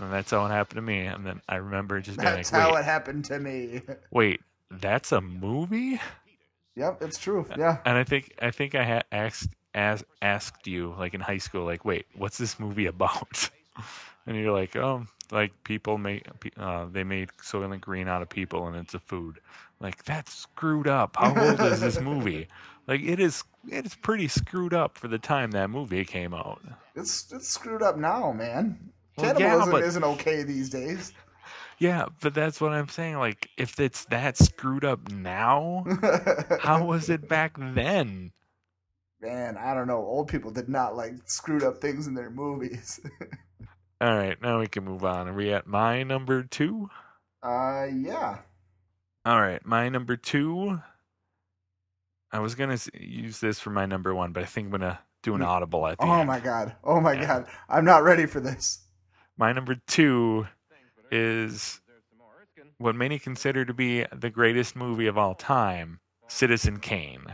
And 0.00 0.12
that's 0.12 0.30
how 0.30 0.46
it 0.46 0.50
happened 0.50 0.76
to 0.76 0.82
me. 0.82 1.00
And 1.00 1.26
then 1.26 1.42
I 1.48 1.56
remember 1.56 2.00
just 2.00 2.18
being 2.18 2.32
That's 2.32 2.52
like, 2.52 2.62
how 2.62 2.74
it 2.76 2.84
happened 2.84 3.24
to 3.26 3.38
me. 3.38 3.82
wait, 4.10 4.40
that's 4.70 5.12
a 5.12 5.20
movie? 5.20 6.00
yep, 6.76 7.02
it's 7.02 7.18
true. 7.18 7.44
Yeah. 7.58 7.78
And 7.84 7.98
I 7.98 8.04
think 8.04 8.32
I 8.40 8.50
think 8.50 8.74
I 8.74 8.84
had 8.84 9.04
asked 9.12 9.50
as 9.74 10.02
asked 10.22 10.66
you 10.66 10.94
like 10.98 11.12
in 11.12 11.20
high 11.20 11.38
school, 11.38 11.64
like, 11.64 11.84
wait, 11.84 12.06
what's 12.14 12.38
this 12.38 12.58
movie 12.58 12.86
about? 12.86 13.50
and 14.26 14.36
you're 14.36 14.52
like, 14.52 14.76
oh, 14.76 15.06
like 15.30 15.52
people 15.64 15.98
make 15.98 16.26
uh, 16.56 16.86
they 16.90 17.04
made 17.04 17.30
Soylent 17.42 17.80
Green 17.80 18.08
out 18.08 18.22
of 18.22 18.28
people, 18.28 18.66
and 18.66 18.76
it's 18.76 18.94
a 18.94 18.98
food. 19.00 19.38
Like 19.80 20.04
that's 20.04 20.32
screwed 20.34 20.88
up. 20.88 21.16
How 21.18 21.34
old 21.36 21.60
is 21.60 21.80
this 21.80 22.00
movie? 22.02 22.48
Like 22.86 23.02
it 23.02 23.20
is. 23.20 23.44
It 23.70 23.84
is 23.84 23.94
pretty 23.94 24.26
screwed 24.28 24.72
up 24.72 24.96
for 24.96 25.08
the 25.08 25.18
time 25.18 25.50
that 25.50 25.68
movie 25.70 26.04
came 26.04 26.34
out. 26.34 26.62
It's 26.96 27.30
it's 27.32 27.48
screwed 27.48 27.82
up 27.82 27.96
now, 27.96 28.32
man. 28.32 28.90
Well, 29.16 29.26
yeah, 29.26 29.32
Cannibalism 29.34 29.70
but- 29.72 29.84
isn't 29.84 30.04
okay 30.04 30.42
these 30.42 30.70
days. 30.70 31.12
Yeah, 31.78 32.08
but 32.20 32.34
that's 32.34 32.60
what 32.60 32.72
I'm 32.72 32.90
saying. 32.90 33.16
Like, 33.16 33.48
if 33.56 33.80
it's 33.80 34.04
that 34.06 34.36
screwed 34.36 34.84
up 34.84 35.10
now, 35.10 35.84
how 36.60 36.84
was 36.84 37.08
it 37.08 37.26
back 37.26 37.56
then? 37.58 38.32
Man, 39.22 39.56
I 39.56 39.72
don't 39.72 39.86
know. 39.86 39.96
Old 39.96 40.28
people 40.28 40.50
did 40.50 40.68
not 40.68 40.94
like 40.94 41.14
screwed 41.24 41.64
up 41.64 41.80
things 41.80 42.06
in 42.06 42.12
their 42.12 42.28
movies. 42.28 43.00
All 44.00 44.16
right, 44.16 44.40
now 44.40 44.60
we 44.60 44.66
can 44.66 44.84
move 44.84 45.04
on. 45.04 45.28
Are 45.28 45.32
we 45.34 45.52
at 45.52 45.66
my 45.66 46.02
number 46.02 46.42
two? 46.42 46.88
uh, 47.42 47.86
yeah. 47.92 48.38
All 49.26 49.40
right, 49.40 49.64
my 49.66 49.88
number 49.90 50.16
two. 50.16 50.80
I 52.32 52.38
was 52.38 52.54
gonna 52.54 52.78
use 52.98 53.40
this 53.40 53.58
for 53.60 53.70
my 53.70 53.86
number 53.86 54.14
one, 54.14 54.32
but 54.32 54.42
I 54.42 54.46
think 54.46 54.66
I'm 54.66 54.70
gonna 54.70 54.98
do 55.22 55.34
an 55.34 55.42
audible 55.42 55.86
at 55.86 55.98
the 55.98 56.06
Oh 56.06 56.20
end. 56.20 56.28
my 56.28 56.40
god. 56.40 56.74
Oh 56.84 57.00
my 57.00 57.16
god. 57.16 57.46
I'm 57.68 57.84
not 57.84 58.02
ready 58.02 58.24
for 58.26 58.40
this. 58.40 58.80
My 59.36 59.52
number 59.52 59.76
two 59.86 60.46
is 61.10 61.80
what 62.78 62.94
many 62.94 63.18
consider 63.18 63.64
to 63.64 63.74
be 63.74 64.06
the 64.14 64.30
greatest 64.30 64.76
movie 64.76 65.06
of 65.08 65.18
all 65.18 65.34
time, 65.34 66.00
Citizen 66.28 66.78
Kane. 66.78 67.24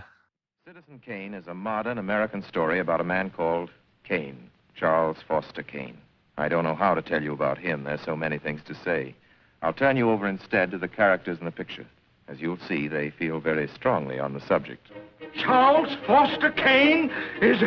Citizen 0.67 0.99
Kane 0.99 1.35
is 1.35 1.47
a 1.47 1.55
modern 1.55 1.99
American 1.99 2.43
story 2.43 2.81
about 2.81 3.01
a 3.01 3.05
man 3.05 3.31
called 3.31 3.71
Kane, 4.03 4.51
Charles 4.75 5.19
Foster 5.29 5.63
Kane. 5.63 5.99
I 6.39 6.49
don't 6.49 6.65
know 6.65 6.75
how 6.75 6.95
to 6.95 7.03
tell 7.03 7.23
you 7.23 7.33
about 7.33 7.59
him. 7.59 7.85
There's 7.85 8.03
so 8.03 8.17
many 8.17 8.39
things 8.39 8.61
to 8.67 8.75
say. 8.75 9.15
I'll 9.63 9.73
turn 9.73 9.97
you 9.97 10.11
over 10.11 10.27
instead 10.27 10.71
to 10.71 10.79
the 10.79 10.89
characters 10.89 11.39
in 11.39 11.47
the 11.47 11.51
picture. 11.51 11.87
As 12.29 12.41
you'll 12.41 12.59
see, 12.69 12.89
they 12.89 13.11
feel 13.11 13.41
very 13.41 13.69
strongly 13.69 14.19
on 14.19 14.35
the 14.35 14.41
subject. 14.41 14.89
Charles 15.35 15.97
Foster 16.07 16.51
Kane 16.51 17.11
is. 17.41 17.61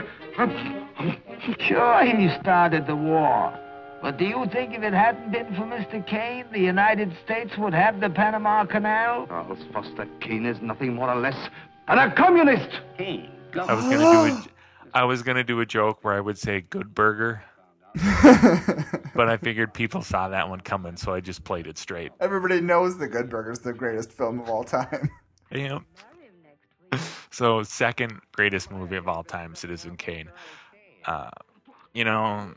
Sure, 1.59 2.05
he 2.05 2.29
started 2.41 2.85
the 2.85 2.95
war. 2.95 3.57
But 4.01 4.17
do 4.17 4.25
you 4.25 4.45
think 4.51 4.73
if 4.73 4.83
it 4.83 4.93
hadn't 4.93 5.31
been 5.31 5.47
for 5.55 5.63
Mr. 5.63 6.05
Kane, 6.05 6.45
the 6.51 6.59
United 6.59 7.11
States 7.25 7.57
would 7.57 7.73
have 7.73 7.99
the 7.99 8.09
Panama 8.09 8.65
Canal? 8.65 9.27
Charles 9.27 9.59
Foster 9.73 10.07
Kane 10.21 10.45
is 10.45 10.61
nothing 10.61 10.93
more 10.95 11.09
or 11.09 11.19
less 11.19 11.49
than 11.87 11.97
a 11.97 12.11
communist. 12.11 12.69
Kane. 12.97 13.29
I 13.55 13.73
was 13.73 13.85
gonna 13.85 13.97
do 13.97 14.35
a, 14.35 14.45
I 14.93 15.03
was 15.03 15.23
gonna 15.23 15.43
do 15.43 15.59
a 15.59 15.65
joke 15.65 15.99
where 16.03 16.13
I 16.13 16.19
would 16.19 16.37
say 16.37 16.61
"Good 16.61 16.93
Burger," 16.93 17.43
but 19.15 19.29
I 19.29 19.37
figured 19.37 19.73
people 19.73 20.01
saw 20.01 20.29
that 20.29 20.47
one 20.49 20.61
coming, 20.61 20.95
so 20.95 21.13
I 21.13 21.19
just 21.19 21.43
played 21.43 21.67
it 21.67 21.77
straight. 21.77 22.11
Everybody 22.19 22.61
knows 22.61 22.97
The 22.97 23.07
Good 23.07 23.29
Burger 23.29 23.51
is 23.51 23.59
the 23.59 23.73
greatest 23.73 24.11
film 24.11 24.39
of 24.39 24.49
all 24.49 24.63
time. 24.63 25.09
Yeah. 25.51 25.79
So 27.31 27.63
second 27.63 28.19
greatest 28.33 28.69
movie 28.69 28.97
of 28.97 29.07
all 29.07 29.23
time, 29.23 29.55
Citizen 29.55 29.97
Kane. 29.97 30.29
Uh, 31.05 31.31
you 31.93 32.03
know, 32.03 32.53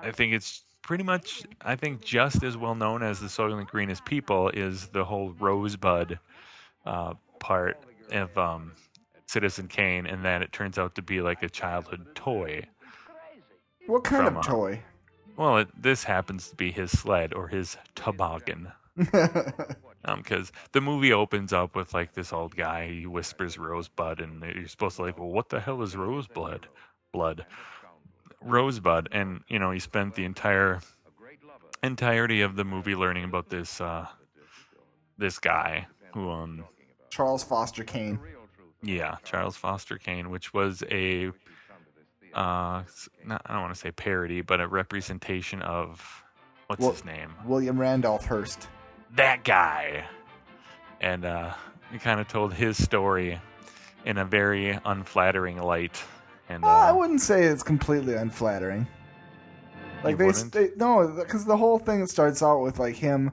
I 0.00 0.12
think 0.12 0.32
it's 0.32 0.62
pretty 0.82 1.02
much, 1.02 1.42
I 1.60 1.74
think 1.74 2.02
just 2.02 2.44
as 2.44 2.56
well 2.56 2.76
known 2.76 3.02
as 3.02 3.18
the 3.18 3.26
Soylent 3.26 3.66
Green 3.66 3.90
as 3.90 4.00
People 4.00 4.50
is 4.50 4.88
the 4.88 5.04
whole 5.04 5.32
Rosebud 5.38 6.18
uh, 6.86 7.14
part 7.40 7.82
of 8.12 8.36
um, 8.38 8.72
Citizen 9.26 9.68
Kane, 9.68 10.06
and 10.06 10.24
that 10.24 10.42
it 10.42 10.52
turns 10.52 10.78
out 10.78 10.94
to 10.96 11.02
be 11.02 11.20
like 11.20 11.42
a 11.42 11.48
childhood 11.48 12.06
toy. 12.14 12.62
What 13.86 14.04
kind 14.04 14.26
From, 14.26 14.36
of 14.36 14.46
uh, 14.46 14.48
toy? 14.48 14.82
Well, 15.36 15.58
it, 15.58 15.68
this 15.82 16.04
happens 16.04 16.50
to 16.50 16.56
be 16.56 16.70
his 16.70 16.90
sled 16.90 17.32
or 17.34 17.48
his 17.48 17.76
toboggan. 17.94 18.72
Because 20.16 20.50
the 20.72 20.80
movie 20.80 21.12
opens 21.12 21.52
up 21.52 21.76
with 21.76 21.94
like 21.94 22.12
this 22.12 22.32
old 22.32 22.56
guy, 22.56 22.88
he 22.88 23.06
whispers 23.06 23.56
Rosebud, 23.56 24.20
and 24.20 24.42
you're 24.42 24.66
supposed 24.66 24.96
to 24.96 25.02
like, 25.02 25.16
well, 25.16 25.28
what 25.28 25.48
the 25.48 25.60
hell 25.60 25.80
is 25.82 25.96
Rosebud? 25.96 26.66
Blood, 27.12 27.46
Rosebud, 28.40 29.08
and 29.12 29.42
you 29.48 29.60
know 29.60 29.70
he 29.70 29.78
spent 29.78 30.14
the 30.16 30.24
entire 30.24 30.80
entirety 31.84 32.40
of 32.40 32.56
the 32.56 32.64
movie 32.64 32.96
learning 32.96 33.24
about 33.24 33.48
this 33.48 33.80
uh, 33.80 34.06
this 35.18 35.38
guy 35.38 35.86
who 36.14 36.30
um 36.30 36.64
Charles 37.10 37.44
Foster 37.44 37.84
Kane. 37.84 38.18
Yeah, 38.82 39.16
Charles 39.22 39.56
Foster 39.56 39.98
Kane, 39.98 40.30
which 40.30 40.52
was 40.52 40.82
a 40.90 41.30
uh, 42.34 42.82
not, 43.24 43.42
I 43.46 43.52
don't 43.52 43.62
want 43.62 43.74
to 43.74 43.80
say 43.80 43.90
parody, 43.90 44.40
but 44.40 44.60
a 44.60 44.66
representation 44.68 45.62
of 45.62 46.24
what's 46.66 46.80
Well- 46.80 46.92
his 46.92 47.04
name? 47.04 47.32
William 47.44 47.78
Randolph 47.80 48.24
Hearst. 48.26 48.68
That 49.16 49.44
guy. 49.44 50.04
And 51.00 51.24
uh, 51.24 51.52
he 51.90 51.98
kind 51.98 52.20
of 52.20 52.28
told 52.28 52.54
his 52.54 52.82
story 52.82 53.40
in 54.04 54.18
a 54.18 54.24
very 54.24 54.78
unflattering 54.84 55.60
light. 55.60 56.02
And 56.48 56.64
Uh, 56.64 56.68
I 56.68 56.92
wouldn't 56.92 57.20
say 57.20 57.44
it's 57.44 57.62
completely 57.62 58.14
unflattering. 58.14 58.86
Like 60.04 60.18
they, 60.18 60.30
they 60.50 60.70
no, 60.76 61.06
because 61.16 61.44
the 61.44 61.56
whole 61.56 61.78
thing 61.78 62.06
starts 62.08 62.42
out 62.42 62.60
with 62.60 62.78
like 62.80 62.96
him 62.96 63.30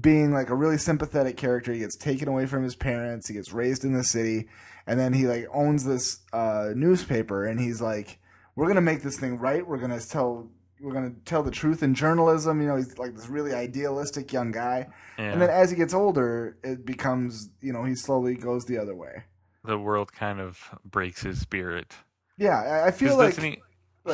being 0.00 0.32
like 0.32 0.50
a 0.50 0.54
really 0.54 0.78
sympathetic 0.78 1.36
character. 1.36 1.72
He 1.72 1.78
gets 1.78 1.94
taken 1.96 2.26
away 2.28 2.46
from 2.46 2.64
his 2.64 2.74
parents. 2.74 3.28
He 3.28 3.34
gets 3.34 3.52
raised 3.52 3.84
in 3.84 3.92
the 3.92 4.02
city, 4.02 4.48
and 4.86 4.98
then 4.98 5.12
he 5.12 5.26
like 5.28 5.46
owns 5.52 5.84
this 5.84 6.18
uh, 6.32 6.70
newspaper, 6.74 7.44
and 7.44 7.60
he's 7.60 7.80
like, 7.80 8.18
"We're 8.58 8.68
gonna 8.68 8.80
make 8.80 9.02
this 9.02 9.18
thing 9.18 9.38
right. 9.38 9.66
We're 9.66 9.78
gonna 9.78 10.00
tell." 10.00 10.50
We're 10.80 10.92
gonna 10.92 11.14
tell 11.24 11.42
the 11.42 11.50
truth 11.50 11.82
in 11.82 11.92
journalism. 11.92 12.60
You 12.60 12.68
know, 12.68 12.76
he's 12.76 12.96
like 12.98 13.12
this 13.16 13.28
really 13.28 13.52
idealistic 13.52 14.32
young 14.32 14.52
guy, 14.52 14.86
Yeah. 15.18 15.32
and 15.32 15.42
then 15.42 15.50
as 15.50 15.70
he 15.70 15.76
gets 15.76 15.92
older, 15.92 16.56
it 16.62 16.86
becomes 16.86 17.50
you 17.60 17.72
know 17.72 17.82
he 17.82 17.96
slowly 17.96 18.36
goes 18.36 18.64
the 18.64 18.78
other 18.78 18.94
way. 18.94 19.24
the 19.64 19.76
world 19.76 20.12
kind 20.12 20.38
of 20.40 20.56
breaks 20.84 21.20
his 21.20 21.40
spirit. 21.40 21.96
Yeah, 22.36 22.84
I, 22.86 22.92
feel 22.92 23.16
like 23.18 23.36
he, 23.36 23.60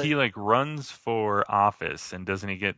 he 0.02 0.14
like 0.14 0.32
runs 0.36 0.90
for 0.90 1.44
office 1.50 2.14
and 2.14 2.24
doesn't 2.24 2.48
he 2.48 2.56
get 2.56 2.76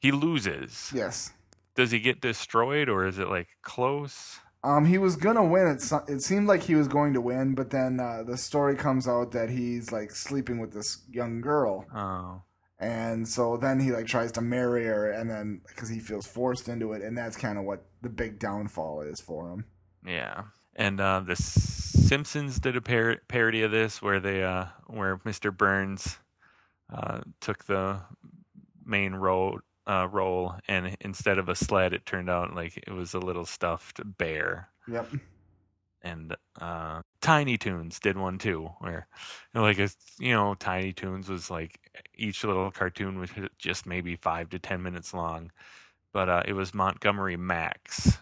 he 0.00 0.12
loses. 0.12 0.92
yes, 0.94 1.32
Does 1.74 1.90
he 1.90 1.98
get 1.98 2.20
destroyed 2.20 2.88
or 2.88 3.06
is 3.08 3.18
it 3.18 3.26
like 3.28 3.48
close? 3.62 4.38
Um, 4.64 4.84
he 4.86 4.98
was 4.98 5.16
gonna 5.16 5.44
win. 5.44 5.66
It, 5.68 5.82
it 6.08 6.20
seemed 6.22 6.48
like 6.48 6.62
he 6.64 6.74
was 6.74 6.88
going 6.88 7.14
to 7.14 7.20
win, 7.20 7.54
but 7.54 7.70
then 7.70 8.00
uh, 8.00 8.22
the 8.26 8.36
story 8.36 8.74
comes 8.76 9.06
out 9.06 9.30
that 9.32 9.50
he's 9.50 9.92
like 9.92 10.10
sleeping 10.10 10.58
with 10.58 10.72
this 10.72 11.04
young 11.10 11.40
girl, 11.40 11.86
Oh. 11.94 12.42
and 12.80 13.26
so 13.28 13.56
then 13.56 13.78
he 13.78 13.92
like 13.92 14.06
tries 14.06 14.32
to 14.32 14.40
marry 14.40 14.84
her, 14.86 15.10
and 15.12 15.30
then 15.30 15.60
because 15.68 15.88
he 15.88 16.00
feels 16.00 16.26
forced 16.26 16.68
into 16.68 16.92
it, 16.92 17.02
and 17.02 17.16
that's 17.16 17.36
kind 17.36 17.56
of 17.56 17.64
what 17.64 17.84
the 18.02 18.08
big 18.08 18.38
downfall 18.40 19.02
is 19.02 19.20
for 19.20 19.50
him. 19.52 19.64
Yeah. 20.04 20.42
And 20.74 21.00
uh, 21.00 21.20
the 21.26 21.34
Simpsons 21.36 22.60
did 22.60 22.76
a 22.76 22.80
par- 22.80 23.20
parody 23.28 23.62
of 23.62 23.70
this 23.70 24.00
where 24.02 24.20
they 24.20 24.42
uh, 24.44 24.66
where 24.86 25.18
Mr. 25.18 25.56
Burns 25.56 26.18
uh, 26.92 27.20
took 27.40 27.64
the 27.64 28.00
main 28.84 29.14
role 29.14 29.58
uh, 29.88 30.08
role 30.10 30.54
and 30.68 30.96
instead 31.00 31.38
of 31.38 31.48
a 31.48 31.56
sled 31.56 31.92
it 31.94 32.06
turned 32.06 32.30
out 32.30 32.54
like 32.54 32.76
it 32.86 32.92
was 32.92 33.14
a 33.14 33.20
little 33.20 33.46
stuffed 33.46 34.00
bear. 34.18 34.68
Yep. 34.88 35.12
and 36.02 36.36
uh, 36.60 37.02
Tiny 37.20 37.56
Toons 37.58 38.00
did 38.00 38.16
one 38.16 38.38
too, 38.38 38.70
where 38.80 39.08
you 39.54 39.60
know, 39.60 39.62
like 39.66 39.78
it's 39.78 39.96
you 40.18 40.32
know 40.32 40.54
Tiny 40.54 40.92
Toons 40.92 41.28
was 41.28 41.50
like 41.50 41.78
each 42.14 42.44
little 42.44 42.70
cartoon 42.70 43.18
was 43.18 43.30
just 43.58 43.86
maybe 43.86 44.16
five 44.16 44.50
to 44.50 44.58
ten 44.58 44.82
minutes 44.82 45.14
long, 45.14 45.50
but 46.12 46.28
uh, 46.28 46.42
it 46.46 46.52
was 46.54 46.74
Montgomery 46.74 47.36
Max. 47.36 48.18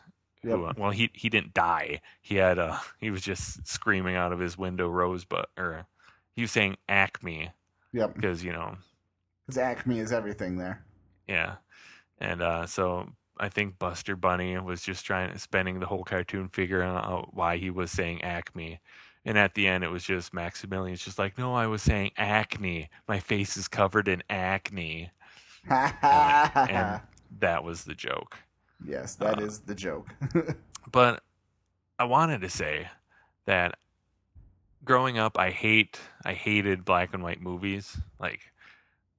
Who, 0.51 0.65
Yep. 0.65 0.67
uh, 0.67 0.73
well, 0.77 0.91
he 0.91 1.11
he 1.15 1.29
didn't 1.29 1.55
die. 1.55 2.01
He 2.23 2.37
had 2.37 2.59
uh 2.59 2.79
he 2.99 3.11
was 3.11 3.23
just 3.23 3.67
screaming 3.67 4.17
out 4.17 4.33
of 4.33 4.39
his 4.41 4.57
window 4.59 4.89
rosebud 4.89 5.47
or 5.59 5.87
he 6.35 6.43
was 6.43 6.53
saying 6.53 6.77
Acme 6.89 7.53
Yep. 7.93 8.17
because 8.17 8.45
you 8.45 8.53
know 8.53 8.77
Because 9.47 9.59
Acme 9.59 9.99
is 9.99 10.13
everything 10.13 10.57
there. 10.59 10.85
Yeah, 11.29 11.57
and 12.19 12.43
uh, 12.43 12.67
so 12.67 13.09
I 13.39 13.49
think 13.49 13.79
Buster 13.79 14.17
Bunny 14.17 14.59
was 14.59 14.83
just 14.83 15.05
trying 15.05 15.37
spending 15.39 15.81
the 15.81 15.87
whole 15.87 16.05
cartoon 16.05 16.49
figuring 16.49 16.89
out 16.89 17.35
why 17.35 17.57
he 17.59 17.71
was 17.71 17.91
saying 17.91 18.23
Acme, 18.23 18.81
and 19.25 19.39
at 19.39 19.55
the 19.55 19.67
end 19.69 19.85
it 19.85 19.91
was 19.91 20.05
just 20.05 20.33
Maximilian's 20.35 21.05
just 21.05 21.19
like, 21.19 21.39
no, 21.39 21.55
I 21.55 21.67
was 21.67 21.83
saying 21.83 22.13
acne. 22.17 22.89
My 23.09 23.19
face 23.21 23.57
is 23.57 23.69
covered 23.69 24.09
in 24.09 24.23
acne, 24.31 25.11
and 26.69 27.01
that 27.41 27.65
was 27.65 27.85
the 27.85 27.95
joke. 27.95 28.39
yes, 28.85 29.15
that 29.17 29.39
Uh, 29.39 29.41
is 29.41 29.61
the 29.61 29.75
joke. 29.75 30.15
But 30.91 31.23
I 31.99 32.05
wanted 32.05 32.41
to 32.43 32.49
say 32.51 32.89
that 33.47 33.79
growing 34.85 35.19
up, 35.19 35.39
I 35.39 35.51
hate 35.51 36.01
I 36.25 36.33
hated 36.35 36.85
black 36.85 37.13
and 37.15 37.23
white 37.23 37.41
movies. 37.41 37.97
Like 38.19 38.41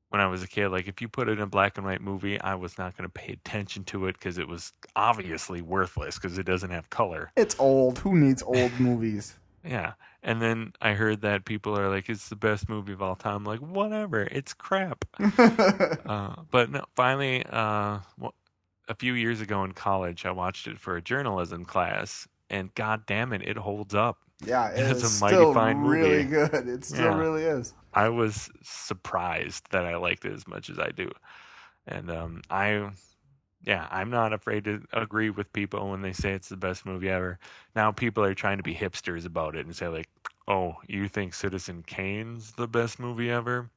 when 0.10 0.22
I 0.22 0.28
was 0.28 0.42
a 0.44 0.48
kid, 0.48 0.70
like 0.70 0.88
if 0.88 1.02
you 1.02 1.08
put 1.08 1.28
it 1.28 1.34
in 1.34 1.42
a 1.42 1.48
black 1.48 1.78
and 1.78 1.86
white 1.86 2.02
movie, 2.02 2.40
I 2.40 2.56
was 2.56 2.78
not 2.78 2.96
going 2.98 3.10
to 3.10 3.14
pay 3.14 3.34
attention 3.34 3.84
to 3.86 4.08
it 4.08 4.14
because 4.14 4.38
it 4.38 4.48
was 4.48 4.72
obviously 4.96 5.62
worthless 5.62 6.16
because 6.16 6.38
it 6.38 6.46
doesn't 6.46 6.70
have 6.70 6.90
color. 6.90 7.32
it's 7.36 7.56
old. 7.60 8.00
Who 8.00 8.16
needs 8.18 8.42
old 8.44 8.72
movies? 8.80 9.36
Yeah, 9.66 9.94
and 10.24 10.42
then 10.42 10.72
I 10.82 10.94
heard 10.94 11.22
that 11.22 11.44
people 11.44 11.78
are 11.78 11.90
like, 11.90 12.08
"It's 12.08 12.30
the 12.30 12.38
best 12.38 12.70
movie 12.70 12.94
of 12.94 13.02
all 13.02 13.16
time." 13.16 13.36
I'm 13.38 13.44
like, 13.44 13.60
whatever, 13.60 14.22
it's 14.32 14.54
crap. 14.54 15.04
uh, 16.06 16.36
but 16.52 16.72
no, 16.72 16.86
finally, 16.96 17.44
uh, 17.50 18.00
a 18.88 18.96
few 18.98 19.14
years 19.14 19.42
ago 19.42 19.66
in 19.66 19.74
college, 19.74 20.26
I 20.26 20.32
watched 20.32 20.68
it 20.68 20.80
for 20.80 20.96
a 20.96 21.02
journalism 21.02 21.66
class, 21.66 22.28
and 22.50 22.74
god 22.76 23.06
damn 23.08 23.34
it, 23.34 23.42
it 23.42 23.58
holds 23.58 23.94
up. 23.94 24.20
Yeah, 24.46 24.70
it 24.76 24.86
It's 24.92 25.04
a 25.04 25.10
mighty 25.10 25.46
still 25.46 25.54
fine 25.54 25.80
really 25.80 25.80
movie. 25.80 26.26
good. 26.26 26.68
It 26.68 26.84
still 26.86 27.10
Yeah. 27.10 27.14
really 27.14 27.44
is. 27.44 27.74
I 27.94 28.10
was 28.10 28.50
surprised 28.64 29.72
that 29.72 29.86
I 29.86 29.98
liked 29.98 30.26
it 30.26 30.34
as 30.34 30.48
much 30.48 30.70
as 30.70 30.80
I 30.80 30.90
do, 30.92 31.10
and 31.88 32.12
um, 32.12 32.42
I, 32.50 32.90
yeah, 33.64 33.88
I'm 33.92 34.10
not 34.12 34.34
afraid 34.34 34.66
to 34.66 34.84
agree 34.94 35.30
with 35.32 35.54
people 35.54 35.90
when 35.92 36.02
they 36.02 36.14
say 36.14 36.34
it's 36.34 36.50
the 36.50 36.58
best 36.58 36.86
movie 36.86 37.10
ever. 37.10 37.40
Now 37.76 37.92
people 37.92 38.24
are 38.24 38.36
trying 38.36 38.58
to 38.58 38.64
be 38.64 38.76
hipsters 38.76 39.26
about 39.26 39.56
it 39.56 39.66
and 39.66 39.76
say 39.76 39.88
like, 39.90 40.10
"Oh, 40.48 40.76
you 40.88 41.08
think 41.10 41.34
Citizen 41.34 41.84
Kane's 41.84 42.54
the 42.54 42.68
best 42.68 43.00
movie 43.00 43.32
ever?" 43.32 43.70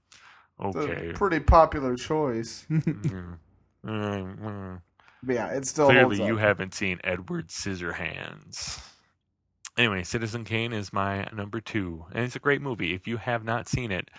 It's 0.75 0.87
a 0.87 0.97
Okay. 0.99 1.15
pretty 1.15 1.41
popular 1.41 1.97
choice. 1.97 2.67
Mm, 2.95 3.39
mm, 3.85 4.39
mm. 4.39 4.83
But 5.23 5.35
yeah, 5.35 5.49
it 5.49 5.67
still 5.67 5.93
Clearly, 5.93 6.19
you 6.19 6.37
haven't 6.39 6.75
seen 6.75 7.01
Edward 7.05 7.49
Scissorhands. 7.49 8.81
Anyway, 9.81 10.03
Citizen 10.03 10.45
Kane 10.45 10.75
is 10.75 10.93
my 10.93 11.27
number 11.35 11.59
two, 11.59 12.05
and 12.13 12.23
it's 12.23 12.37
a 12.37 12.39
great 12.39 12.61
movie. 12.61 12.93
If 12.93 13.09
you 13.09 13.17
have 13.17 13.45
not 13.45 13.67
seen 13.67 13.91
it, 13.91 14.11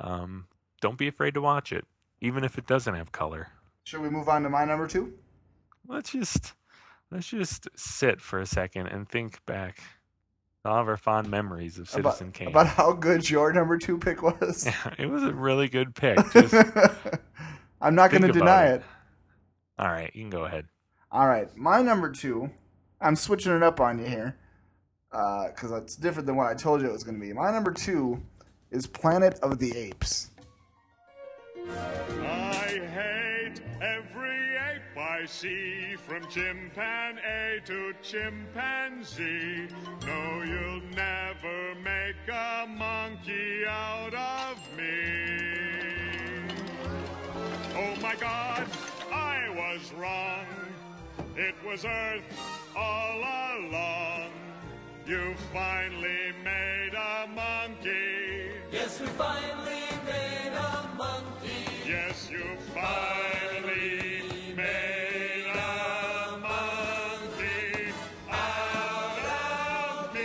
um, 0.00 0.44
don't 0.80 0.98
be 0.98 1.06
afraid 1.06 1.34
to 1.34 1.40
watch 1.40 1.72
it, 1.72 1.84
even 2.20 2.42
if 2.42 2.58
it 2.58 2.66
doesn't 2.66 2.96
have 2.96 3.12
color. 3.12 3.46
Should 3.84 4.00
we 4.00 4.10
move 4.10 4.28
on 4.28 4.42
to 4.42 4.50
my 4.50 4.64
number 4.64 4.88
two? 4.88 5.12
Let's 5.86 6.10
just 6.10 6.54
let's 7.12 7.28
just 7.28 7.68
sit 7.76 8.20
for 8.20 8.40
a 8.40 8.46
second 8.46 8.88
and 8.88 9.08
think 9.08 9.38
back 9.46 9.78
all 10.64 10.80
of 10.80 10.88
our 10.88 10.96
fond 10.96 11.30
memories 11.30 11.78
of 11.78 11.88
About, 11.94 12.14
Citizen 12.14 12.32
Kane. 12.32 12.48
about 12.48 12.66
how 12.66 12.92
good 12.92 13.30
your 13.30 13.52
number 13.52 13.78
two 13.78 13.98
pick 13.98 14.20
was. 14.20 14.66
Yeah, 14.66 14.94
it 14.98 15.06
was 15.06 15.22
a 15.22 15.32
really 15.32 15.68
good 15.68 15.94
pick. 15.94 16.18
Just 16.32 16.54
I'm 17.80 17.94
not 17.94 18.10
going 18.10 18.22
to 18.22 18.32
deny 18.32 18.66
it. 18.70 18.74
it. 18.74 18.82
all 19.78 19.86
right, 19.86 20.10
you 20.12 20.22
can 20.22 20.30
go 20.30 20.44
ahead. 20.44 20.66
All 21.12 21.28
right, 21.28 21.56
my 21.56 21.82
number 21.82 22.10
two. 22.10 22.50
I'm 23.00 23.14
switching 23.14 23.54
it 23.54 23.62
up 23.62 23.78
on 23.78 24.00
you 24.00 24.06
here 24.06 24.36
Uh, 25.14 25.46
because 25.48 25.70
that's 25.70 25.94
different 25.94 26.26
than 26.26 26.34
what 26.34 26.48
I 26.48 26.54
told 26.54 26.82
you 26.82 26.88
it 26.88 26.92
was 26.92 27.04
going 27.04 27.14
to 27.14 27.20
be. 27.20 27.32
My 27.32 27.52
number 27.52 27.70
two 27.70 28.20
is 28.72 28.84
Planet 28.84 29.38
of 29.42 29.60
the 29.60 29.76
Apes. 29.76 30.30
I 31.70 32.80
hate 32.92 33.60
every 33.80 34.56
ape 34.56 34.98
I 34.98 35.24
see, 35.26 35.94
from 36.04 36.26
chimpanzee 36.28 37.60
to 37.66 37.94
chimpanzee. 38.02 39.68
No, 40.04 40.42
you'll 40.42 40.82
never 40.96 41.74
make 41.76 42.16
a 42.28 42.66
monkey 42.66 43.64
out 43.68 44.14
of 44.14 44.58
me. 44.76 45.54
Oh 47.76 47.94
my 48.02 48.16
God, 48.16 48.66
I 49.12 49.48
was 49.54 49.92
wrong. 49.92 50.46
It 51.36 51.54
was 51.64 51.84
Earth 51.84 52.22
all 52.76 53.18
along. 53.18 54.43
You 55.06 55.34
finally 55.52 56.32
made 56.42 56.94
a 56.94 57.26
monkey. 57.26 58.48
Yes, 58.72 58.98
we 58.98 59.06
finally 59.08 59.82
made 60.06 60.54
a 60.56 60.88
monkey. 60.96 61.66
Yes, 61.86 62.30
you 62.30 62.42
finally 62.72 64.54
made 64.56 65.44
a 65.52 66.38
monkey 66.40 67.92
out 68.30 69.18
of 70.08 70.14
me. 70.14 70.20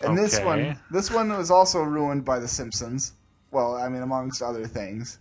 And 0.00 0.16
this 0.16 0.40
one, 0.40 0.80
this 0.90 1.10
one 1.10 1.28
was 1.28 1.50
also 1.50 1.82
ruined 1.82 2.24
by 2.24 2.38
The 2.38 2.48
Simpsons. 2.48 3.12
Well, 3.50 3.76
I 3.76 3.90
mean, 3.90 4.00
amongst 4.00 4.40
other 4.40 4.66
things. 4.66 5.18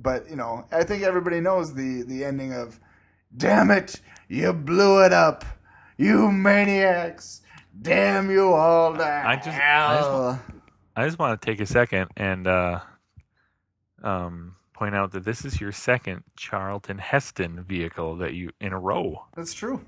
But 0.00 0.30
you 0.30 0.36
know, 0.36 0.64
I 0.70 0.84
think 0.84 1.02
everybody 1.02 1.40
knows 1.40 1.74
the 1.74 2.02
the 2.02 2.24
ending 2.24 2.52
of, 2.52 2.78
"Damn 3.36 3.70
it, 3.70 4.00
you 4.28 4.52
blew 4.52 5.04
it 5.04 5.12
up, 5.12 5.44
you 5.96 6.30
maniacs! 6.30 7.42
Damn 7.80 8.30
you 8.30 8.52
all 8.52 8.94
to 8.94 9.04
I 9.04 9.36
just, 9.36 9.48
I 9.48 9.50
just, 9.50 9.58
hell!" 9.58 10.42
I 10.96 11.04
just 11.04 11.18
want 11.18 11.40
to 11.40 11.46
take 11.46 11.60
a 11.60 11.66
second 11.66 12.10
and 12.16 12.46
uh, 12.46 12.80
um, 14.02 14.56
point 14.72 14.94
out 14.94 15.12
that 15.12 15.24
this 15.24 15.44
is 15.44 15.60
your 15.60 15.72
second 15.72 16.22
Charlton 16.36 16.98
Heston 16.98 17.64
vehicle 17.64 18.16
that 18.16 18.34
you 18.34 18.50
in 18.60 18.72
a 18.72 18.78
row. 18.78 19.24
That's 19.36 19.54
true. 19.54 19.80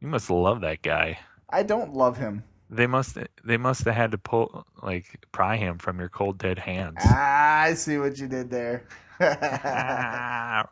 You 0.00 0.08
must 0.08 0.28
love 0.30 0.60
that 0.60 0.82
guy. 0.82 1.18
I 1.48 1.62
don't 1.62 1.94
love 1.94 2.18
him. 2.18 2.44
They 2.68 2.86
must 2.86 3.16
they 3.44 3.56
must 3.56 3.84
have 3.84 3.94
had 3.94 4.10
to 4.10 4.18
pull 4.18 4.66
like 4.82 5.24
pry 5.32 5.56
him 5.56 5.78
from 5.78 5.98
your 5.98 6.08
cold 6.08 6.38
dead 6.38 6.58
hands. 6.58 6.96
Ah, 7.00 7.60
I 7.62 7.74
see 7.74 7.98
what 7.98 8.18
you 8.18 8.26
did 8.26 8.50
there. 8.50 8.84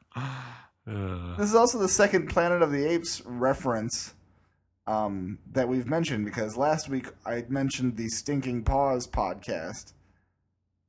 This 0.85 1.49
is 1.49 1.55
also 1.55 1.79
the 1.79 1.89
second 1.89 2.29
Planet 2.29 2.61
of 2.61 2.73
the 2.73 2.85
Apes 2.85 3.23
reference 3.25 4.15
um, 4.89 5.39
that 5.53 5.69
we've 5.69 5.87
mentioned 5.87 6.25
because 6.25 6.57
last 6.57 6.89
week 6.89 7.07
I 7.25 7.45
mentioned 7.49 7.97
the 7.97 8.09
Stinking 8.09 8.65
Pause 8.65 9.07
podcast, 9.07 9.93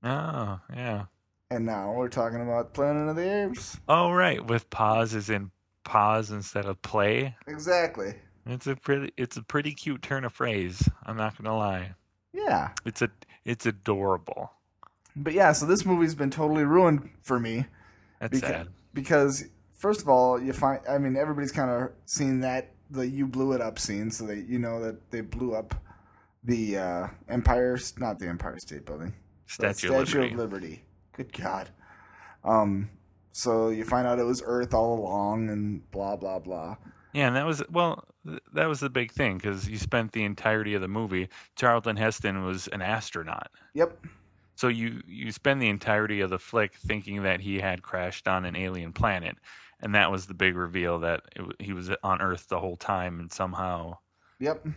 oh, 0.03 0.59
yeah. 0.75 1.05
and 1.51 1.65
now 1.65 1.93
we're 1.93 2.09
talking 2.09 2.41
about 2.41 2.73
Planet 2.73 3.07
of 3.07 3.15
the 3.15 3.45
Apes. 3.45 3.77
Oh 3.87 4.11
right, 4.11 4.43
with 4.43 4.67
pause 4.71 5.13
as 5.13 5.29
in 5.29 5.51
pause 5.83 6.31
instead 6.31 6.65
of 6.65 6.81
play. 6.81 7.35
Exactly. 7.47 8.15
It's 8.45 8.67
a 8.67 8.75
pretty 8.75 9.13
it's 9.15 9.37
a 9.37 9.43
pretty 9.43 9.73
cute 9.73 10.01
turn 10.01 10.25
of 10.25 10.33
phrase. 10.33 10.89
I'm 11.05 11.17
not 11.17 11.37
gonna 11.37 11.55
lie. 11.55 11.93
Yeah. 12.33 12.69
It's 12.85 13.01
a 13.01 13.09
it's 13.45 13.65
adorable. 13.65 14.51
But 15.15 15.33
yeah, 15.33 15.51
so 15.51 15.65
this 15.65 15.85
movie's 15.85 16.15
been 16.15 16.31
totally 16.31 16.63
ruined 16.63 17.09
for 17.21 17.39
me. 17.39 17.65
That's 18.19 18.39
Beca- 18.39 18.47
sad. 18.47 18.67
Because 18.93 19.45
first 19.73 20.01
of 20.01 20.09
all, 20.09 20.41
you 20.41 20.53
find 20.53 20.79
I 20.89 20.97
mean 20.97 21.15
everybody's 21.15 21.51
kind 21.51 21.69
of 21.69 21.91
seen 22.05 22.39
that 22.41 22.71
the 22.89 23.07
you 23.07 23.27
blew 23.27 23.53
it 23.53 23.61
up 23.61 23.79
scene, 23.79 24.11
so 24.11 24.25
that 24.27 24.47
you 24.47 24.59
know 24.59 24.81
that 24.81 25.11
they 25.11 25.21
blew 25.21 25.55
up 25.55 25.75
the 26.43 26.77
uh, 26.77 27.07
Empire, 27.29 27.77
not 27.97 28.19
the 28.19 28.27
Empire 28.27 28.59
State 28.59 28.85
Building, 28.85 29.13
the 29.47 29.73
Statue 29.73 29.93
of 29.93 30.13
Liberty. 30.13 30.33
of 30.33 30.39
Liberty. 30.39 30.83
Good 31.13 31.33
God. 31.33 31.69
Um. 32.43 32.89
So 33.35 33.69
you 33.69 33.83
find 33.83 34.05
out 34.05 34.19
it 34.19 34.23
was 34.23 34.43
Earth 34.45 34.73
all 34.73 34.99
along, 34.99 35.49
and 35.49 35.89
blah 35.91 36.15
blah 36.15 36.39
blah. 36.39 36.77
Yeah, 37.13 37.27
and 37.27 37.35
that 37.35 37.45
was 37.45 37.63
well, 37.69 38.05
that 38.53 38.65
was 38.65 38.79
the 38.79 38.89
big 38.89 39.11
thing 39.11 39.37
because 39.37 39.69
you 39.69 39.77
spent 39.77 40.11
the 40.11 40.23
entirety 40.23 40.73
of 40.73 40.81
the 40.81 40.87
movie. 40.87 41.29
Charlton 41.55 41.95
Heston 41.95 42.43
was 42.43 42.67
an 42.69 42.81
astronaut, 42.81 43.49
Yep. 43.73 44.05
So 44.55 44.67
you 44.67 45.01
you 45.07 45.31
spend 45.31 45.61
the 45.61 45.69
entirety 45.69 46.21
of 46.21 46.29
the 46.29 46.39
flick 46.39 46.75
thinking 46.75 47.23
that 47.23 47.41
he 47.41 47.59
had 47.59 47.81
crashed 47.81 48.27
on 48.27 48.45
an 48.45 48.55
alien 48.55 48.93
planet, 48.93 49.35
and 49.81 49.95
that 49.95 50.11
was 50.11 50.25
the 50.25 50.33
big 50.33 50.55
reveal 50.55 50.99
that 50.99 51.21
it, 51.35 51.43
he 51.59 51.73
was 51.73 51.89
on 52.03 52.21
Earth 52.21 52.47
the 52.47 52.59
whole 52.59 52.77
time 52.77 53.19
and 53.19 53.31
somehow 53.31 53.97
Yep. 54.39 54.67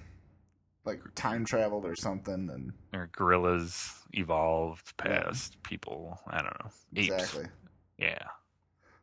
Like 0.84 1.00
time 1.16 1.44
traveled 1.44 1.84
or 1.84 1.96
something, 1.96 2.48
and 2.50 2.72
or 2.94 3.08
gorillas 3.10 3.92
evolved 4.12 4.96
past 4.96 5.60
people. 5.64 6.20
I 6.28 6.36
don't 6.36 6.56
know. 6.62 6.70
Apes. 6.94 7.10
exactly. 7.10 7.44
Yeah. 7.98 8.22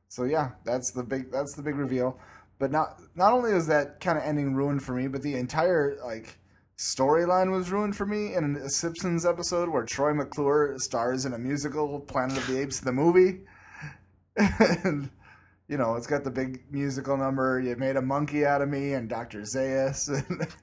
So 0.07 0.23
yeah, 0.23 0.51
that's 0.63 0.91
the 0.91 1.03
big 1.03 1.29
that's 1.31 1.53
the 1.53 1.61
big 1.61 1.75
reveal. 1.75 2.17
But 2.59 2.71
not 2.71 3.01
not 3.15 3.33
only 3.33 3.53
was 3.53 3.67
that 3.67 3.99
kind 3.99 4.17
of 4.17 4.23
ending 4.23 4.55
ruined 4.55 4.83
for 4.83 4.93
me, 4.93 5.07
but 5.07 5.21
the 5.21 5.35
entire 5.35 5.97
like 6.05 6.37
storyline 6.77 7.51
was 7.51 7.71
ruined 7.71 7.95
for 7.95 8.05
me 8.05 8.33
in 8.35 8.55
a 8.55 8.69
Simpsons 8.69 9.25
episode 9.25 9.69
where 9.69 9.83
Troy 9.85 10.13
McClure 10.13 10.77
stars 10.79 11.25
in 11.25 11.33
a 11.33 11.37
musical, 11.37 11.99
Planet 12.01 12.37
of 12.37 12.47
the 12.47 12.59
Apes, 12.61 12.79
the 12.79 12.91
movie. 12.91 13.41
and 14.37 15.09
you 15.67 15.77
know, 15.77 15.95
it's 15.95 16.07
got 16.07 16.23
the 16.23 16.31
big 16.31 16.63
musical 16.71 17.17
number. 17.17 17.59
You 17.59 17.75
made 17.77 17.95
a 17.97 18.01
monkey 18.01 18.45
out 18.45 18.61
of 18.61 18.69
me, 18.69 18.93
and 18.93 19.09
Doctor 19.09 19.41
Zaius. 19.41 20.09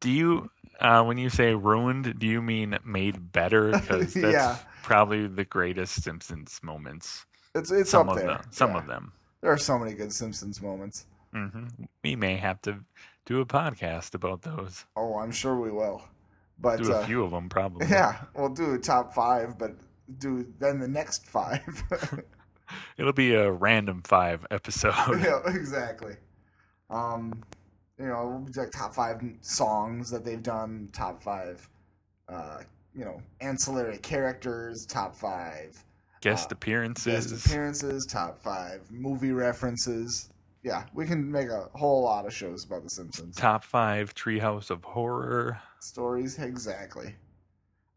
Do 0.00 0.10
you, 0.10 0.50
uh, 0.80 1.02
when 1.04 1.16
you 1.18 1.30
say 1.30 1.54
ruined, 1.54 2.18
do 2.18 2.26
you 2.26 2.42
mean 2.42 2.78
made 2.84 3.32
better? 3.32 3.74
Because 3.80 4.16
that's 4.16 4.50
Yeah. 4.50 4.58
probably 4.82 5.26
the 5.26 5.44
greatest 5.44 6.02
Simpsons 6.02 6.60
moments. 6.62 7.24
it's 7.54 7.70
it's 7.70 7.92
some 7.92 8.08
up 8.08 8.08
of 8.08 8.16
there. 8.16 8.26
them. 8.26 8.42
Some 8.50 8.74
Yeah. 8.74 8.76
of 8.76 8.86
them. 8.86 9.12
There 9.40 9.52
are 9.52 9.58
so 9.58 9.78
many 9.78 9.94
good 9.94 10.12
Simpsons 10.12 10.60
moments. 10.62 11.06
hmm 11.32 11.66
We 12.02 12.16
may 12.16 12.36
have 12.36 12.60
to 12.62 12.80
do 13.26 13.40
a 13.40 13.46
podcast 13.46 14.14
about 14.14 14.42
those. 14.42 14.84
Oh, 14.96 15.18
I'm 15.18 15.32
sure 15.32 15.58
we 15.58 15.70
will. 15.70 16.02
But 16.58 16.82
do 16.82 16.92
a 16.92 16.96
uh, 16.96 17.06
few 17.06 17.22
of 17.22 17.30
them, 17.30 17.48
probably. 17.48 17.86
Yeah, 17.90 18.20
we'll 18.34 18.50
do 18.50 18.74
a 18.74 18.78
top 18.78 19.14
five, 19.14 19.58
but 19.58 19.72
do 20.18 20.46
then 20.58 20.78
the 20.78 20.88
next 20.88 21.26
five. 21.26 21.82
It'll 22.98 23.12
be 23.12 23.34
a 23.34 23.50
random 23.50 24.02
five 24.04 24.46
episode. 24.50 24.94
yeah, 25.22 25.40
exactly. 25.46 26.16
Um, 26.90 27.42
you 27.98 28.06
know, 28.06 28.46
like 28.56 28.70
top 28.70 28.94
five 28.94 29.22
songs 29.40 30.10
that 30.10 30.24
they've 30.24 30.42
done, 30.42 30.88
top 30.92 31.22
five, 31.22 31.68
uh, 32.28 32.58
you 32.94 33.04
know, 33.04 33.20
ancillary 33.40 33.98
characters, 33.98 34.86
top 34.86 35.14
five 35.14 35.82
Guest 36.20 36.52
uh, 36.52 36.56
appearances. 36.56 37.32
guest 37.32 37.46
appearances, 37.46 38.06
top 38.06 38.38
five 38.38 38.90
movie 38.90 39.32
references. 39.32 40.29
Yeah, 40.62 40.84
we 40.92 41.06
can 41.06 41.30
make 41.30 41.48
a 41.48 41.68
whole 41.74 42.02
lot 42.02 42.26
of 42.26 42.34
shows 42.34 42.64
about 42.64 42.82
The 42.84 42.90
Simpsons. 42.90 43.34
Top 43.36 43.64
five 43.64 44.14
Treehouse 44.14 44.70
of 44.70 44.84
Horror. 44.84 45.58
stories 45.80 46.38
exactly 46.38 47.16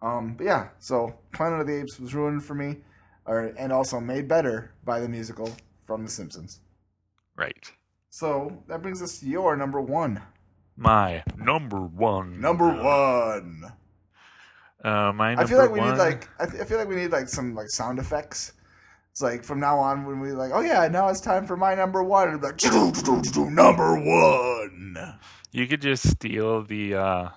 um 0.02 0.36
but 0.38 0.46
yeah 0.46 0.68
so 0.80 1.14
planet 1.34 1.60
of 1.62 1.68
the 1.68 1.80
apes 1.82 2.00
was 2.00 2.14
ruined 2.16 2.44
for 2.44 2.56
me 2.56 2.78
or 3.26 3.54
and 3.58 3.72
also 3.74 4.00
made 4.00 4.28
better 4.28 4.72
by 4.86 5.00
the 5.02 5.08
musical 5.10 5.50
from 5.86 6.04
the 6.04 6.10
simpsons 6.12 6.60
Right. 7.36 7.72
so 8.10 8.64
that 8.68 8.82
brings 8.82 9.02
us 9.02 9.20
to 9.20 9.26
your 9.28 9.56
number 9.58 9.80
one 9.82 10.22
My 10.78 11.24
number 11.38 11.80
one. 11.82 12.40
number 12.42 12.68
one 12.68 13.64
Uh, 14.84 15.12
my 15.14 15.36
number 15.36 15.44
i 15.44 15.46
feel 15.46 15.58
like 15.58 15.72
we 15.72 15.80
one. 15.80 15.92
need 15.92 15.98
like 15.98 16.30
I, 16.40 16.46
th- 16.46 16.62
I 16.62 16.66
feel 16.66 16.78
like 16.78 16.88
we 16.90 16.96
need 16.96 17.12
like 17.12 17.28
some 17.30 17.54
like 17.56 17.70
sound 17.70 18.00
effects 18.00 18.54
it's 19.14 19.22
like 19.22 19.44
from 19.44 19.60
now 19.60 19.78
on 19.80 20.06
when 20.06 20.20
we 20.20 20.32
like 20.34 20.52
oh 20.54 20.60
yeah 20.62 20.88
now 20.88 21.08
it's 21.08 21.22
time 21.22 21.46
for 21.48 21.56
my 21.56 21.74
number 21.76 22.04
one 22.04 22.28
it'll 22.28 22.42
like 22.42 22.60
number 23.54 23.96
one 24.00 25.16
You 25.52 25.68
could 25.68 25.82
just 25.82 26.10
steal 26.10 26.64
the. 26.64 26.96
uh 26.96 27.30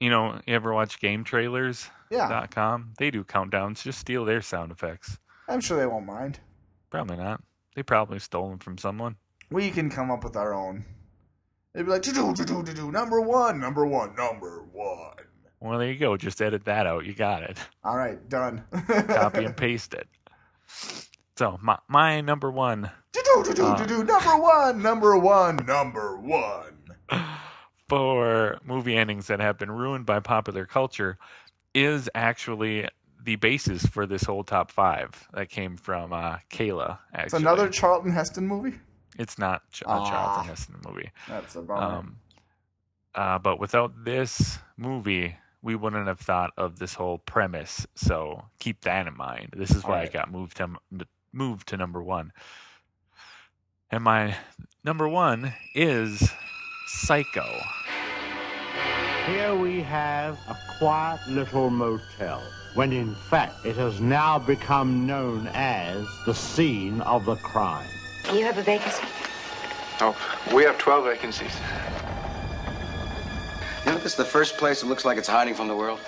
You 0.00 0.08
know, 0.10 0.40
you 0.46 0.54
ever 0.54 0.72
watch 0.72 1.00
GameTrailers? 1.00 1.88
Yeah. 2.10 2.28
Dot 2.28 2.54
com. 2.54 2.92
They 2.98 3.10
do 3.10 3.24
countdowns. 3.24 3.82
Just 3.82 3.98
steal 3.98 4.24
their 4.24 4.40
sound 4.40 4.70
effects. 4.70 5.18
i'm 5.48 5.60
sure 5.60 5.78
they 5.78 5.86
won't 5.86 6.06
mind 6.06 6.38
Probably 6.90 7.16
not. 7.16 7.42
They 7.74 7.82
probably 7.82 8.20
stole 8.20 8.48
them 8.50 8.58
from 8.60 8.78
someone. 8.78 9.16
we 9.50 9.70
can 9.72 9.90
come 9.90 10.10
up 10.12 10.22
with 10.24 10.36
our 10.36 10.54
own 10.54 10.84
they'd 11.74 11.82
be 11.82 11.90
like 11.90 12.02
do 12.02 12.12
do 12.12 12.32
do 12.34 12.62
do 12.62 12.72
do 12.72 12.92
number 12.92 13.20
one 13.20 13.58
number 13.60 13.84
one 13.84 14.14
number 14.14 14.64
one 14.72 15.16
Well, 15.60 15.78
there 15.80 15.90
you 15.90 15.98
go. 15.98 16.16
Just 16.16 16.40
edit 16.40 16.64
that 16.66 16.86
out. 16.86 17.04
You 17.04 17.14
got 17.14 17.42
it. 17.42 17.58
All 17.82 17.96
right, 17.96 18.18
done. 18.28 18.62
Copy 19.08 19.44
and 19.44 19.56
paste 19.56 19.92
it. 19.94 20.06
So 21.36 21.58
my 21.62 21.78
my 21.88 22.20
number 22.20 22.50
one 22.50 22.90
number 23.36 24.38
one, 24.38 24.76
number 24.82 25.18
one, 25.18 25.56
number 25.66 26.16
one. 26.16 26.78
for 27.88 28.58
movie 28.64 28.96
endings 28.96 29.26
that 29.28 29.40
have 29.40 29.58
been 29.58 29.70
ruined 29.70 30.06
by 30.06 30.20
popular 30.20 30.66
culture 30.66 31.18
is 31.74 32.08
actually 32.14 32.88
the 33.22 33.36
basis 33.36 33.84
for 33.86 34.06
this 34.06 34.22
whole 34.22 34.44
top 34.44 34.70
five 34.70 35.10
that 35.34 35.48
came 35.50 35.76
from 35.76 36.12
uh, 36.12 36.36
Kayla. 36.50 36.98
Actually, 37.12 37.24
It's 37.24 37.34
another 37.34 37.68
Charlton 37.68 38.12
Heston 38.12 38.46
movie. 38.46 38.76
It's 39.18 39.38
not 39.38 39.62
a 39.82 39.88
Ah. 39.88 40.10
Charlton 40.10 40.48
Heston 40.48 40.76
movie. 40.86 41.10
That's 41.28 41.56
a 41.56 41.62
bummer. 41.62 41.82
Um, 41.82 42.16
uh, 43.14 43.38
but 43.38 43.58
without 43.58 44.04
this 44.04 44.58
movie, 44.76 45.36
we 45.66 45.74
wouldn't 45.74 46.06
have 46.06 46.20
thought 46.20 46.52
of 46.56 46.78
this 46.78 46.94
whole 46.94 47.18
premise. 47.18 47.88
So 47.96 48.44
keep 48.60 48.82
that 48.82 49.08
in 49.08 49.16
mind. 49.16 49.48
This 49.56 49.72
is 49.72 49.82
why 49.82 49.94
Alright. 49.94 50.08
it 50.08 50.12
got 50.12 50.30
moved 50.30 50.56
to 50.58 50.68
moved 51.32 51.68
to 51.68 51.76
number 51.76 52.00
one. 52.00 52.32
And 53.90 54.04
my 54.04 54.36
number 54.84 55.08
one 55.08 55.52
is 55.74 56.30
Psycho. 56.86 57.44
Here 59.26 59.56
we 59.56 59.82
have 59.82 60.38
a 60.48 60.56
quiet 60.78 61.20
little 61.28 61.68
motel, 61.68 62.44
when 62.74 62.92
in 62.92 63.16
fact 63.28 63.66
it 63.66 63.74
has 63.74 64.00
now 64.00 64.38
become 64.38 65.04
known 65.04 65.48
as 65.52 66.06
the 66.26 66.34
scene 66.34 67.00
of 67.00 67.24
the 67.24 67.34
crime. 67.36 67.88
You 68.32 68.44
have 68.44 68.56
a 68.56 68.62
vacancy? 68.62 69.02
Oh, 70.00 70.16
we 70.54 70.62
have 70.62 70.78
12 70.78 71.04
vacancies. 71.06 71.56
You 73.86 73.92
know, 73.92 73.98
this 73.98 74.12
is 74.12 74.16
the 74.16 74.24
first 74.24 74.56
place 74.58 74.80
that 74.80 74.88
looks 74.88 75.04
like 75.04 75.16
it's 75.16 75.28
hiding 75.28 75.54
from 75.54 75.68
the 75.68 75.76
world. 75.76 76.00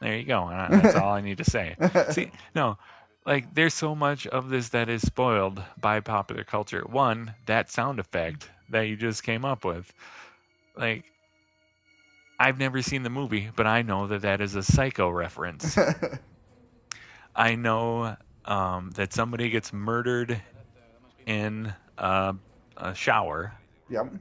There 0.00 0.16
you 0.16 0.24
go. 0.24 0.48
That's 0.70 0.96
all 0.96 1.12
I 1.12 1.20
need 1.20 1.38
to 1.38 1.44
say. 1.44 1.76
See, 2.10 2.30
no, 2.54 2.78
like 3.24 3.54
there's 3.54 3.74
so 3.74 3.94
much 3.94 4.26
of 4.26 4.48
this 4.48 4.70
that 4.70 4.88
is 4.88 5.02
spoiled 5.02 5.62
by 5.80 6.00
popular 6.00 6.42
culture. 6.42 6.82
One, 6.88 7.34
that 7.46 7.70
sound 7.70 8.00
effect 8.00 8.50
that 8.70 8.82
you 8.88 8.96
just 8.96 9.22
came 9.22 9.44
up 9.44 9.64
with. 9.64 9.92
Like, 10.76 11.04
I've 12.40 12.58
never 12.58 12.82
seen 12.82 13.04
the 13.04 13.10
movie, 13.10 13.50
but 13.54 13.66
I 13.66 13.82
know 13.82 14.08
that 14.08 14.22
that 14.22 14.40
is 14.40 14.56
a 14.56 14.62
psycho 14.62 15.08
reference. 15.08 15.78
I 17.36 17.54
know 17.54 18.16
um, 18.46 18.90
that 18.96 19.12
somebody 19.12 19.50
gets 19.50 19.72
murdered 19.72 20.42
in 21.26 21.72
uh, 21.98 22.32
a 22.76 22.94
shower. 22.94 23.52
Yep. 23.92 24.12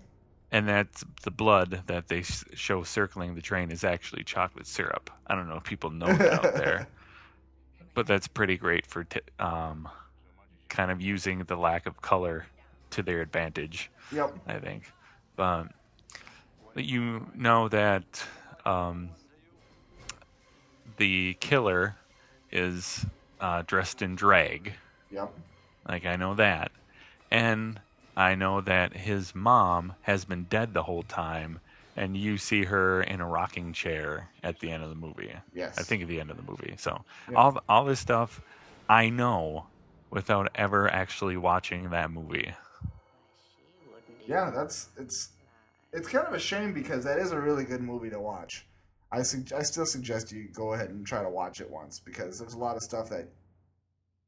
and 0.51 0.67
that's 0.67 1.03
the 1.23 1.31
blood 1.31 1.83
that 1.87 2.07
they 2.09 2.23
show 2.23 2.83
circling 2.83 3.35
the 3.35 3.41
train 3.41 3.71
is 3.71 3.83
actually 3.83 4.23
chocolate 4.23 4.67
syrup. 4.67 5.09
I 5.25 5.35
don't 5.35 5.47
know 5.47 5.55
if 5.55 5.63
people 5.63 5.89
know 5.89 6.13
that 6.13 6.33
out 6.33 6.53
there, 6.55 6.87
but 7.93 8.05
that's 8.05 8.27
pretty 8.27 8.57
great 8.57 8.85
for 8.85 9.05
t- 9.05 9.21
um, 9.39 9.87
kind 10.69 10.91
of 10.91 11.01
using 11.01 11.39
the 11.39 11.55
lack 11.55 11.85
of 11.85 12.01
color 12.01 12.45
to 12.91 13.01
their 13.01 13.21
advantage. 13.21 13.89
Yep. 14.11 14.37
I 14.45 14.59
think. 14.59 14.83
Um, 15.37 15.69
but 16.73 16.83
you 16.83 17.25
know 17.33 17.69
that 17.69 18.23
um, 18.65 19.09
the 20.97 21.35
killer 21.39 21.95
is 22.51 23.05
uh, 23.39 23.63
dressed 23.65 24.01
in 24.01 24.15
drag. 24.15 24.73
Yep. 25.11 25.33
Like 25.87 26.05
I 26.05 26.15
know 26.17 26.35
that, 26.35 26.71
and 27.31 27.79
I 28.15 28.35
know 28.35 28.61
that 28.61 28.95
his 28.95 29.33
mom 29.33 29.95
has 30.01 30.25
been 30.25 30.43
dead 30.45 30.73
the 30.73 30.83
whole 30.83 31.03
time, 31.03 31.59
and 31.95 32.17
you 32.17 32.37
see 32.37 32.65
her 32.65 33.01
in 33.03 33.21
a 33.21 33.27
rocking 33.27 33.73
chair 33.73 34.29
at 34.43 34.59
the 34.59 34.71
end 34.71 34.83
of 34.83 34.89
the 34.89 34.95
movie. 34.95 35.33
Yes. 35.53 35.77
I 35.79 35.83
think 35.83 36.03
at 36.03 36.09
the 36.09 36.19
end 36.19 36.29
of 36.29 36.37
the 36.37 36.43
movie. 36.43 36.75
So 36.77 37.03
Yeah. 37.29 37.37
all 37.37 37.63
all 37.69 37.85
this 37.85 37.99
stuff, 37.99 38.41
I 38.89 39.09
know 39.09 39.65
without 40.09 40.51
ever 40.55 40.91
actually 40.91 41.37
watching 41.37 41.89
that 41.91 42.11
movie. 42.11 42.53
Yeah, 44.27 44.49
that's 44.49 44.89
it's 44.97 45.29
it's 45.93 46.07
kind 46.07 46.27
of 46.27 46.33
a 46.33 46.39
shame 46.39 46.73
because 46.73 47.03
that 47.03 47.17
is 47.17 47.31
a 47.31 47.39
really 47.39 47.63
good 47.63 47.81
movie 47.81 48.09
to 48.09 48.19
watch. 48.19 48.65
I 49.11 49.23
sug- 49.23 49.53
I 49.53 49.61
still 49.61 49.85
suggest 49.85 50.31
you 50.31 50.47
go 50.53 50.73
ahead 50.73 50.89
and 50.89 51.05
try 51.05 51.21
to 51.21 51.29
watch 51.29 51.59
it 51.59 51.69
once 51.69 51.99
because 51.99 52.39
there's 52.39 52.53
a 52.53 52.57
lot 52.57 52.75
of 52.75 52.83
stuff 52.83 53.09
that 53.09 53.27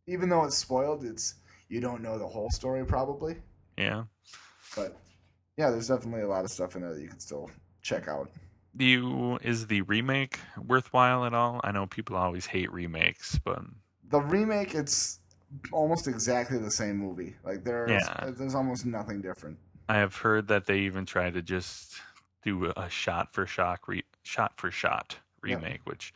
even 0.08 0.28
though 0.30 0.44
it's 0.44 0.58
spoiled, 0.58 1.06
it's 1.06 1.36
you 1.70 1.80
don't 1.80 2.02
know 2.02 2.18
the 2.18 2.28
whole 2.28 2.50
story 2.50 2.86
probably. 2.86 3.38
Yeah. 3.78 4.06
But 4.76 4.98
yeah, 5.58 5.70
there's 5.72 5.88
definitely 5.88 6.22
a 6.22 6.28
lot 6.28 6.46
of 6.46 6.52
stuff 6.52 6.76
in 6.76 6.82
there 6.82 6.94
that 6.94 7.02
you 7.02 7.08
can 7.10 7.20
still 7.20 7.50
check 7.82 8.08
out. 8.08 8.30
Do 8.76 8.86
you 8.86 9.38
is 9.42 9.68
the 9.68 9.82
remake 9.82 10.40
worthwhile 10.58 11.26
at 11.26 11.34
all? 11.34 11.60
I 11.64 11.72
know 11.72 11.88
people 11.88 12.16
always 12.16 12.46
hate 12.46 12.72
remakes, 12.72 13.40
but 13.44 13.64
The 14.10 14.20
remake, 14.22 14.76
it's 14.76 15.20
almost 15.72 16.08
exactly 16.08 16.58
the 16.58 16.72
same 16.72 16.98
movie. 16.98 17.36
Like 17.44 17.64
there's 17.64 18.12
Yeah. 18.12 18.32
there's 18.38 18.56
almost 18.56 18.86
nothing 18.86 19.22
different. 19.22 19.58
I 19.90 19.96
have 19.98 20.16
heard 20.16 20.48
that 20.48 20.66
they 20.66 20.80
even 20.80 21.06
tried 21.06 21.34
to 21.36 21.42
just 21.42 22.02
do 22.44 22.72
a 22.76 22.90
shot 22.90 23.34
for 23.34 23.46
shot 23.46 23.80
re- 23.88 24.04
shot 24.24 24.60
for 24.60 24.72
shot 24.72 25.18
Yeah. 25.46 25.62
remake, 25.62 25.82
which 25.86 26.14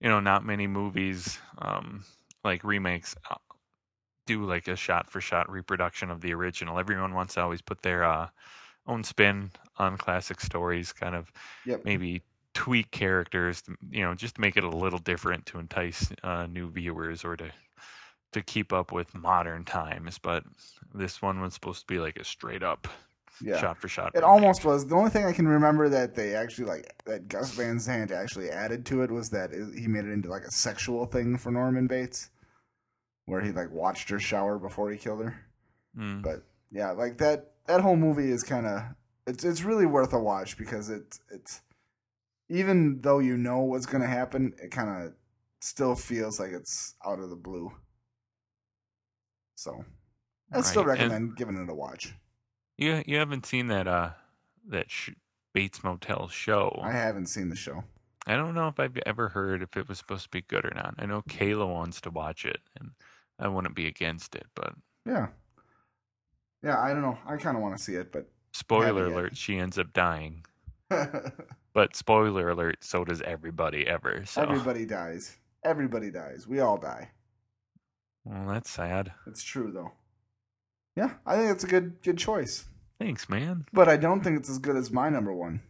you 0.00 0.08
know 0.08 0.20
not 0.20 0.44
many 0.44 0.66
movies 0.66 1.38
um, 1.58 2.04
like 2.44 2.64
remakes 2.64 3.16
uh, 3.30 3.36
do 4.26 4.44
like 4.44 4.68
a 4.68 4.76
shot 4.76 5.10
for 5.10 5.20
shot 5.20 5.50
reproduction 5.50 6.10
of 6.10 6.20
the 6.20 6.32
original. 6.34 6.78
Everyone 6.78 7.14
wants 7.14 7.34
to 7.34 7.40
always 7.42 7.62
put 7.62 7.82
their 7.82 8.04
uh, 8.04 8.28
own 8.86 9.04
spin 9.04 9.50
on 9.78 9.96
classic 9.96 10.40
stories, 10.40 10.92
kind 10.92 11.14
of 11.14 11.32
Yep. 11.64 11.84
maybe 11.84 12.22
tweak 12.54 12.90
characters, 12.90 13.62
to, 13.62 13.76
you 13.90 14.02
know, 14.02 14.14
just 14.14 14.36
to 14.36 14.40
make 14.40 14.56
it 14.56 14.64
a 14.64 14.68
little 14.68 14.98
different 14.98 15.44
to 15.46 15.58
entice 15.58 16.10
uh, 16.22 16.46
new 16.46 16.70
viewers 16.70 17.24
or 17.24 17.36
to 17.36 17.50
to 18.32 18.42
keep 18.42 18.72
up 18.72 18.92
with 18.92 19.14
modern 19.14 19.64
times. 19.64 20.18
But 20.18 20.44
this 20.94 21.22
one 21.22 21.40
was 21.40 21.54
supposed 21.54 21.80
to 21.80 21.86
be 21.86 21.98
like 21.98 22.16
a 22.16 22.24
straight 22.24 22.62
up 22.62 22.86
Yeah. 23.42 23.60
shot 23.60 23.78
for 23.78 23.88
shot. 23.88 24.14
It 24.14 24.24
almost 24.24 24.64
was. 24.64 24.86
The 24.86 24.94
only 24.94 25.10
thing 25.10 25.24
I 25.24 25.32
can 25.32 25.46
remember 25.46 25.88
that 25.88 26.14
they 26.14 26.34
actually 26.34 26.66
like 26.66 26.94
that 27.04 27.28
Gus 27.28 27.52
Van 27.54 27.78
Sant 27.78 28.10
actually 28.10 28.50
added 28.50 28.84
to 28.86 29.02
it 29.02 29.10
was 29.10 29.28
that 29.30 29.52
it, 29.52 29.78
he 29.78 29.86
made 29.86 30.04
it 30.04 30.12
into 30.12 30.28
like 30.28 30.42
a 30.44 30.50
sexual 30.50 31.06
thing 31.06 31.36
for 31.36 31.50
Norman 31.50 31.86
Bates, 31.86 32.30
where 33.26 33.40
he 33.40 33.52
like 33.52 33.70
watched 33.70 34.08
her 34.10 34.18
shower 34.18 34.58
before 34.58 34.90
he 34.90 34.96
killed 34.96 35.22
her. 35.24 35.36
Mm. 35.96 36.22
But 36.22 36.42
yeah, 36.70 36.90
like 36.92 37.18
that 37.18 37.52
that 37.66 37.80
whole 37.80 37.96
movie 37.96 38.30
is 38.30 38.42
kind 38.42 38.66
of 38.66 38.82
it's 39.26 39.44
it's 39.44 39.62
really 39.62 39.86
worth 39.86 40.12
a 40.12 40.18
watch 40.18 40.56
because 40.56 40.88
it's 40.90 41.20
it's 41.30 41.60
even 42.48 43.00
though 43.02 43.18
you 43.18 43.36
know 43.36 43.60
what's 43.60 43.86
gonna 43.86 44.06
happen, 44.06 44.54
it 44.62 44.70
kind 44.70 44.88
of 45.06 45.12
still 45.60 45.94
feels 45.94 46.38
like 46.38 46.52
it's 46.52 46.94
out 47.04 47.18
of 47.18 47.30
the 47.30 47.36
blue. 47.36 47.72
So 49.56 49.84
I 50.52 50.60
still 50.60 50.84
Right, 50.84 50.98
and- 51.00 51.10
recommend 51.10 51.36
giving 51.36 51.56
it 51.56 51.68
a 51.70 51.74
watch. 51.74 52.14
You 52.76 53.02
you 53.06 53.16
haven't 53.18 53.46
seen 53.46 53.68
that 53.68 53.88
uh 53.88 54.10
that 54.68 54.90
sh- 54.90 55.10
Bates 55.54 55.82
Motel 55.82 56.28
show? 56.28 56.78
I 56.82 56.92
haven't 56.92 57.26
seen 57.26 57.48
the 57.48 57.56
show. 57.56 57.82
I 58.26 58.34
don't 58.36 58.54
know 58.54 58.68
if 58.68 58.78
I've 58.78 58.98
ever 59.06 59.28
heard 59.28 59.62
if 59.62 59.76
it 59.76 59.88
was 59.88 59.98
supposed 59.98 60.24
to 60.24 60.28
be 60.30 60.42
good 60.42 60.64
or 60.64 60.72
not. 60.74 60.94
I 60.98 61.06
know 61.06 61.22
Kayla 61.22 61.66
wants 61.72 62.00
to 62.02 62.10
watch 62.10 62.44
it, 62.44 62.60
and 62.78 62.90
I 63.38 63.48
wouldn't 63.48 63.74
be 63.74 63.86
against 63.86 64.34
it. 64.34 64.46
But 64.54 64.74
Yeah. 65.04 65.28
Yeah, 66.62 66.80
I 66.80 66.88
don't 66.90 67.02
know. 67.02 67.18
I 67.26 67.36
kind 67.36 67.56
of 67.56 67.62
want 67.62 67.76
to 67.76 67.82
see 67.82 67.94
it, 67.94 68.10
but 68.10 68.28
spoiler 68.52 68.86
Haven't 68.86 69.10
yet. 69.10 69.12
alert: 69.14 69.36
she 69.36 69.58
ends 69.58 69.78
up 69.78 69.92
dying. 69.92 70.44
But 71.74 71.94
spoiler 71.94 72.48
alert: 72.48 72.78
so 72.80 73.04
does 73.04 73.20
everybody 73.20 73.86
ever. 73.86 74.22
So 74.24 74.40
everybody 74.40 74.86
dies. 74.86 75.36
Everybody 75.62 76.10
dies. 76.10 76.48
We 76.48 76.60
all 76.60 76.78
die. 76.78 77.10
well, 78.24 78.48
that's 78.48 78.70
sad. 78.70 79.12
It's 79.26 79.42
true 79.42 79.70
though. 79.70 79.92
Yeah, 80.96 81.10
I 81.26 81.36
think 81.36 81.50
it's 81.50 81.64
a 81.64 81.66
good 81.66 82.00
good 82.02 82.16
choice. 82.16 82.64
Thanks, 82.98 83.28
man. 83.28 83.66
But 83.74 83.88
I 83.88 83.98
don't 83.98 84.24
think 84.24 84.38
it's 84.38 84.48
as 84.48 84.58
good 84.58 84.74
as 84.74 84.90
my 84.90 85.10
number 85.10 85.34
one. 85.34 85.60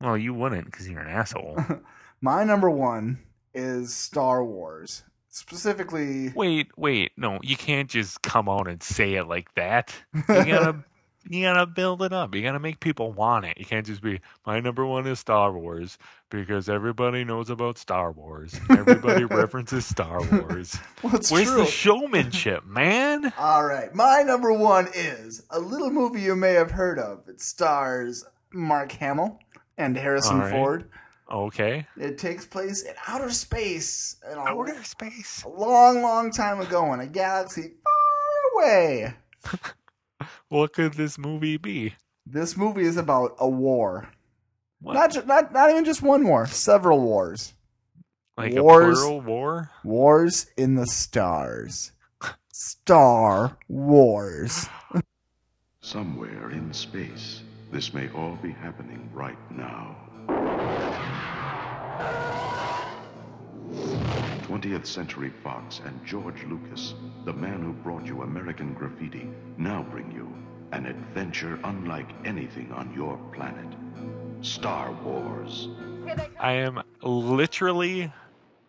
Well, 0.00 0.18
you 0.18 0.34
wouldn't 0.34 0.64
because 0.64 0.88
you're 0.88 1.00
an 1.00 1.08
asshole. 1.08 1.56
My 2.20 2.42
number 2.42 2.68
one 2.68 3.18
is 3.54 3.94
Star 3.94 4.44
Wars. 4.44 5.04
Specifically, 5.36 6.32
wait, 6.34 6.68
wait, 6.78 7.12
no, 7.18 7.38
you 7.42 7.58
can't 7.58 7.90
just 7.90 8.22
come 8.22 8.48
out 8.48 8.68
and 8.68 8.82
say 8.82 9.16
it 9.16 9.24
like 9.24 9.54
that. 9.54 9.94
You 10.14 10.22
gotta, 10.26 10.84
you 11.28 11.42
gotta 11.42 11.66
build 11.66 12.00
it 12.02 12.14
up. 12.14 12.34
You 12.34 12.40
gotta 12.40 12.58
make 12.58 12.80
people 12.80 13.12
want 13.12 13.44
it. 13.44 13.58
You 13.58 13.66
can't 13.66 13.84
just 13.84 14.00
be 14.00 14.22
my 14.46 14.60
number 14.60 14.86
one 14.86 15.06
is 15.06 15.18
Star 15.18 15.52
Wars 15.52 15.98
because 16.30 16.70
everybody 16.70 17.22
knows 17.22 17.50
about 17.50 17.76
Star 17.76 18.12
Wars. 18.12 18.58
Everybody 18.70 19.24
references 19.30 19.84
Star 19.84 20.22
Wars. 20.32 20.78
Well, 21.02 21.20
Where's 21.28 21.48
true. 21.48 21.58
the 21.58 21.66
showmanship, 21.66 22.64
man? 22.64 23.30
All 23.36 23.66
right, 23.66 23.94
my 23.94 24.22
number 24.22 24.54
one 24.54 24.88
is 24.94 25.42
a 25.50 25.60
little 25.60 25.90
movie 25.90 26.22
you 26.22 26.34
may 26.34 26.54
have 26.54 26.70
heard 26.70 26.98
of. 26.98 27.28
It 27.28 27.42
stars 27.42 28.24
Mark 28.54 28.90
Hamill 28.92 29.38
and 29.76 29.98
Harrison 29.98 30.38
right. 30.38 30.50
Ford. 30.50 30.88
Okay. 31.30 31.86
It 31.96 32.18
takes 32.18 32.46
place 32.46 32.82
in 32.82 32.94
outer 33.08 33.30
space. 33.30 34.16
In 34.30 34.38
a, 34.38 34.42
Outer 34.42 34.82
space. 34.84 35.42
A 35.44 35.48
long, 35.48 36.02
long 36.02 36.30
time 36.30 36.60
ago 36.60 36.92
in 36.92 37.00
a 37.00 37.06
galaxy 37.06 37.72
far 37.82 38.64
away. 38.64 39.14
What 40.48 40.72
could 40.72 40.94
this 40.94 41.18
movie 41.18 41.56
be? 41.56 41.94
This 42.24 42.56
movie 42.56 42.84
is 42.84 42.96
about 42.96 43.36
a 43.38 43.48
war. 43.48 44.08
What? 44.80 44.94
Not, 44.94 45.12
ju- 45.12 45.24
not 45.26 45.52
not 45.52 45.70
even 45.70 45.84
just 45.84 46.02
one 46.02 46.26
war, 46.26 46.46
several 46.46 47.00
wars. 47.00 47.52
Like 48.36 48.54
Wars- 48.54 48.98
a 48.98 49.02
plural 49.02 49.20
war? 49.20 49.70
Wars 49.84 50.46
in 50.56 50.74
the 50.74 50.86
stars. 50.86 51.92
Star 52.52 53.58
Wars. 53.68 54.68
Somewhere 55.80 56.50
in 56.50 56.72
space, 56.72 57.42
this 57.70 57.92
may 57.92 58.08
all 58.10 58.36
be 58.42 58.52
happening 58.52 59.10
right 59.12 59.38
now. 59.50 59.96
20th 64.42 64.86
Century 64.86 65.32
Fox 65.42 65.80
and 65.84 66.04
George 66.04 66.42
Lucas, 66.44 66.94
the 67.24 67.32
man 67.32 67.62
who 67.62 67.72
brought 67.72 68.06
you 68.06 68.22
American 68.22 68.74
Graffiti, 68.74 69.28
now 69.58 69.82
bring 69.90 70.10
you 70.12 70.32
an 70.72 70.86
adventure 70.86 71.58
unlike 71.64 72.08
anything 72.24 72.72
on 72.72 72.92
your 72.94 73.16
planet 73.32 73.66
Star 74.42 74.92
Wars. 75.04 75.68
I 76.38 76.52
am 76.52 76.82
literally 77.02 78.12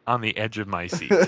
on 0.05 0.21
the 0.21 0.37
edge 0.37 0.57
of 0.57 0.67
my 0.67 0.87
seat. 0.87 1.11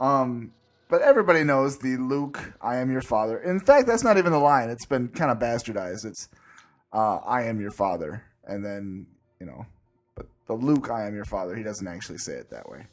Um, 0.00 0.52
but 0.88 1.02
everybody 1.02 1.44
knows 1.44 1.78
the 1.78 1.96
Luke, 1.98 2.54
I 2.60 2.76
am 2.76 2.90
your 2.90 3.02
father. 3.02 3.38
In 3.38 3.60
fact, 3.60 3.86
that's 3.86 4.02
not 4.02 4.16
even 4.16 4.32
the 4.32 4.38
line. 4.38 4.70
It's 4.70 4.86
been 4.86 5.08
kind 5.08 5.30
of 5.30 5.38
bastardized. 5.38 6.06
It's, 6.06 6.28
uh, 6.92 7.16
I 7.16 7.44
am 7.44 7.60
your 7.60 7.70
father. 7.70 8.24
And 8.44 8.64
then, 8.64 9.06
you 9.38 9.46
know, 9.46 9.66
but 9.79 9.79
the 10.50 10.64
Luke, 10.64 10.90
I 10.90 11.06
am 11.06 11.14
your 11.14 11.24
father, 11.24 11.54
he 11.54 11.62
doesn't 11.62 11.86
actually 11.86 12.18
say 12.18 12.32
it 12.32 12.50
that 12.50 12.68
way. 12.68 12.86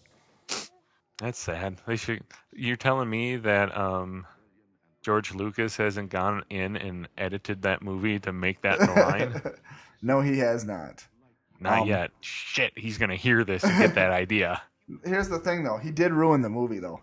That's 1.17 1.39
sad. 1.39 1.77
They 1.87 1.95
should. 1.95 2.21
You're 2.53 2.75
telling 2.75 3.09
me 3.09 3.37
that 3.37 3.75
um, 3.75 4.27
George 5.01 5.33
Lucas 5.33 5.75
hasn't 5.75 6.11
gone 6.11 6.43
in 6.51 6.77
and 6.77 7.07
edited 7.17 7.63
that 7.63 7.81
movie 7.81 8.19
to 8.19 8.31
make 8.31 8.61
that 8.61 8.77
the 8.79 8.85
line? 8.85 9.41
no, 10.03 10.21
he 10.21 10.37
has 10.37 10.63
not. 10.65 11.03
Not 11.59 11.79
Um, 11.81 11.87
yet. 11.87 12.11
Shit, 12.21 12.73
he's 12.77 12.99
gonna 12.99 13.15
hear 13.15 13.43
this 13.43 13.63
and 13.63 13.75
get 13.79 13.95
that 13.95 14.11
idea. 14.23 14.61
Here's 15.03 15.27
the 15.27 15.39
thing, 15.39 15.63
though. 15.63 15.77
He 15.77 15.89
did 15.91 16.11
ruin 16.11 16.41
the 16.41 16.49
movie, 16.49 16.79
though. 16.79 17.01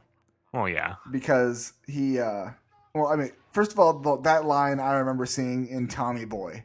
Oh 0.57 0.67
yeah. 0.67 0.95
because 1.11 1.73
he 1.89 2.21
uh 2.21 2.51
well 2.95 3.09
i 3.09 3.17
mean 3.17 3.33
first 3.51 3.73
of 3.73 3.81
all 3.81 4.01
th- 4.01 4.21
that 4.23 4.45
line 4.45 4.79
i 4.79 4.93
remember 4.93 5.27
seeing 5.27 5.67
in 5.67 5.89
tommy 5.89 6.25
boy 6.25 6.63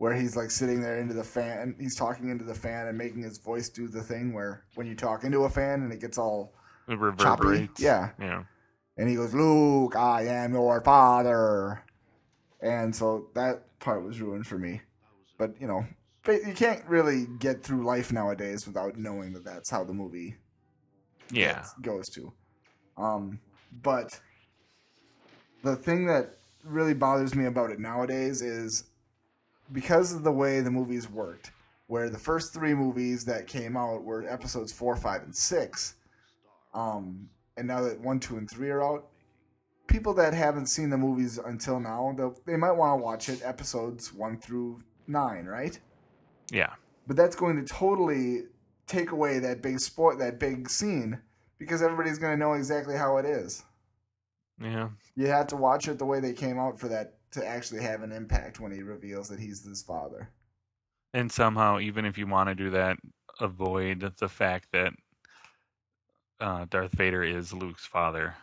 where 0.00 0.14
he's 0.14 0.34
like 0.34 0.50
sitting 0.50 0.80
there 0.80 0.98
into 0.98 1.12
the 1.12 1.22
fan 1.22 1.74
he's 1.78 1.94
talking 1.94 2.30
into 2.30 2.44
the 2.44 2.54
fan 2.54 2.86
and 2.88 2.96
making 2.96 3.22
his 3.22 3.36
voice 3.36 3.68
do 3.68 3.86
the 3.86 4.02
thing 4.02 4.32
where 4.32 4.64
when 4.74 4.86
you 4.86 4.94
talk 4.94 5.24
into 5.24 5.44
a 5.44 5.50
fan 5.50 5.82
and 5.82 5.92
it 5.92 6.00
gets 6.00 6.16
all 6.16 6.54
It 6.88 6.98
choppy 7.18 7.68
yeah 7.78 8.10
Yeah. 8.18 8.44
and 8.96 9.08
he 9.08 9.14
goes 9.16 9.34
luke 9.34 9.94
i 9.96 10.22
am 10.26 10.54
your 10.54 10.80
father 10.80 11.84
and 12.62 12.96
so 12.96 13.28
that 13.34 13.78
part 13.78 14.02
was 14.04 14.20
ruined 14.20 14.46
for 14.46 14.58
me. 14.58 14.82
But 15.38 15.58
you 15.58 15.66
know, 15.66 15.86
you 16.26 16.52
can't 16.54 16.84
really 16.86 17.26
get 17.38 17.62
through 17.62 17.84
life 17.86 18.12
nowadays 18.12 18.66
without 18.66 18.98
knowing 18.98 19.32
that 19.32 19.44
that's 19.44 19.70
how 19.70 19.82
the 19.84 19.94
movie 19.94 20.36
Yeah. 21.30 21.54
gets- 21.54 21.74
goes 21.80 22.08
to. 22.10 22.30
Um, 22.98 23.40
but 23.82 24.20
the 25.62 25.74
thing 25.76 26.04
that 26.08 26.36
really 26.62 26.92
bothers 26.92 27.34
me 27.34 27.46
about 27.46 27.70
it 27.70 27.80
nowadays 27.80 28.42
is 28.42 28.84
because 29.72 30.12
of 30.12 30.22
the 30.22 30.32
way 30.32 30.60
the 30.60 30.70
movies 30.70 31.08
worked, 31.08 31.52
where 31.86 32.08
the 32.08 32.18
first 32.18 32.52
three 32.52 32.74
movies 32.74 33.24
that 33.24 33.46
came 33.46 33.76
out 33.76 34.04
were 34.04 34.28
episodes 34.28 34.72
four, 34.72 34.96
five, 34.96 35.22
and 35.22 35.34
six. 35.34 35.96
Um, 36.74 37.28
and 37.56 37.66
now 37.66 37.80
that 37.82 38.00
one, 38.00 38.20
two, 38.20 38.36
and 38.36 38.48
three 38.48 38.70
are 38.70 38.82
out, 38.82 39.08
people 39.86 40.14
that 40.14 40.32
haven't 40.32 40.66
seen 40.66 40.88
the 40.88 40.96
movies 40.96 41.38
until 41.38 41.80
now, 41.80 42.14
they 42.46 42.56
might 42.56 42.72
want 42.72 43.00
to 43.00 43.04
watch 43.04 43.28
it 43.28 43.42
episodes 43.44 44.12
one 44.14 44.38
through 44.38 44.80
nine, 45.08 45.46
right? 45.46 45.78
Yeah. 46.52 46.70
But 47.06 47.16
that's 47.16 47.36
going 47.36 47.56
to 47.56 47.64
totally 47.64 48.42
take 48.86 49.10
away 49.10 49.40
that 49.40 49.62
big 49.62 49.80
sport, 49.80 50.18
that 50.20 50.38
big 50.38 50.70
scene, 50.70 51.20
because 51.58 51.82
everybody's 51.82 52.18
going 52.18 52.32
to 52.32 52.38
know 52.38 52.54
exactly 52.54 52.96
how 52.96 53.16
it 53.18 53.26
is. 53.26 53.64
Yeah. 54.62 54.90
You 55.16 55.26
have 55.26 55.48
to 55.48 55.56
watch 55.56 55.88
it 55.88 55.98
the 55.98 56.06
way 56.06 56.20
they 56.20 56.32
came 56.32 56.58
out 56.58 56.78
for 56.78 56.88
that 56.88 57.14
to 57.32 57.46
actually 57.46 57.82
have 57.82 58.02
an 58.02 58.12
impact 58.12 58.60
when 58.60 58.72
he 58.72 58.82
reveals 58.82 59.28
that 59.28 59.38
he's 59.38 59.64
his 59.64 59.82
father. 59.82 60.30
And 61.14 61.30
somehow, 61.30 61.80
even 61.80 62.04
if 62.04 62.18
you 62.18 62.26
want 62.26 62.48
to 62.48 62.54
do 62.54 62.70
that, 62.70 62.96
avoid 63.40 64.12
the 64.18 64.28
fact 64.28 64.68
that 64.72 64.92
uh, 66.40 66.66
Darth 66.70 66.92
Vader 66.92 67.22
is 67.22 67.52
Luke's 67.52 67.86
father, 67.86 68.34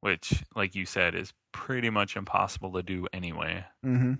which, 0.00 0.42
like 0.54 0.74
you 0.74 0.86
said, 0.86 1.14
is 1.14 1.32
pretty 1.52 1.90
much 1.90 2.16
impossible 2.16 2.72
to 2.72 2.82
do 2.82 3.06
anyway. 3.12 3.64
Mm-hmm. 3.84 4.14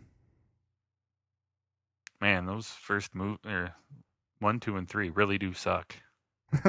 Man, 2.21 2.47
those 2.47 2.69
first 2.69 3.15
move 3.15 3.39
or 3.45 3.75
one, 4.39 4.61
two, 4.61 4.77
and 4.77 4.89
three 4.89 5.11
really 5.11 5.39
do 5.39 5.53
suck. 5.53 5.95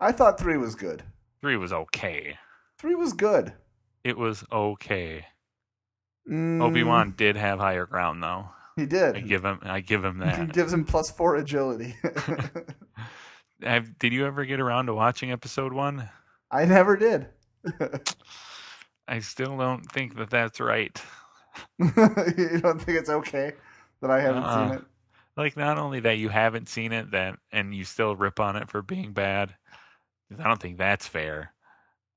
I 0.00 0.12
thought 0.12 0.38
three 0.38 0.56
was 0.56 0.74
good. 0.74 1.02
Three 1.40 1.56
was 1.56 1.72
okay. 1.72 2.36
Three 2.78 2.94
was 2.94 3.12
good. 3.12 3.52
It 4.04 4.16
was 4.16 4.44
okay. 4.50 5.26
Mm, 6.30 6.60
Obi 6.62 6.82
Wan 6.82 7.14
did 7.16 7.36
have 7.36 7.58
higher 7.58 7.86
ground 7.86 8.22
though. 8.22 8.48
He 8.76 8.84
did. 8.86 9.16
I 9.16 9.20
give 9.20 9.44
him. 9.44 9.60
I 9.62 9.80
give 9.80 10.04
him 10.04 10.18
that. 10.18 10.38
He 10.38 10.46
gives 10.46 10.72
him 10.72 10.84
plus 10.84 11.10
four 11.10 11.36
agility. 11.36 11.94
Have, 13.62 13.98
did 13.98 14.12
you 14.12 14.26
ever 14.26 14.44
get 14.44 14.60
around 14.60 14.86
to 14.86 14.94
watching 14.94 15.32
episode 15.32 15.72
one? 15.72 16.08
I 16.50 16.66
never 16.66 16.94
did. 16.96 17.28
I 19.08 19.20
still 19.20 19.56
don't 19.56 19.90
think 19.92 20.16
that 20.16 20.28
that's 20.28 20.60
right. 20.60 21.00
you 21.78 22.60
don't 22.60 22.82
think 22.82 22.98
it's 22.98 23.08
okay 23.08 23.54
that 24.02 24.10
I 24.10 24.20
haven't 24.20 24.42
Uh-uh. 24.42 24.68
seen 24.68 24.78
it? 24.78 24.84
Like, 25.38 25.56
not 25.56 25.78
only 25.78 26.00
that 26.00 26.18
you 26.18 26.28
haven't 26.28 26.68
seen 26.68 26.92
it, 26.92 27.10
that 27.12 27.38
and 27.50 27.74
you 27.74 27.84
still 27.84 28.14
rip 28.14 28.40
on 28.40 28.56
it 28.56 28.68
for 28.70 28.82
being 28.82 29.12
bad. 29.12 29.54
I 30.38 30.44
don't 30.44 30.60
think 30.60 30.76
that's 30.76 31.06
fair. 31.06 31.52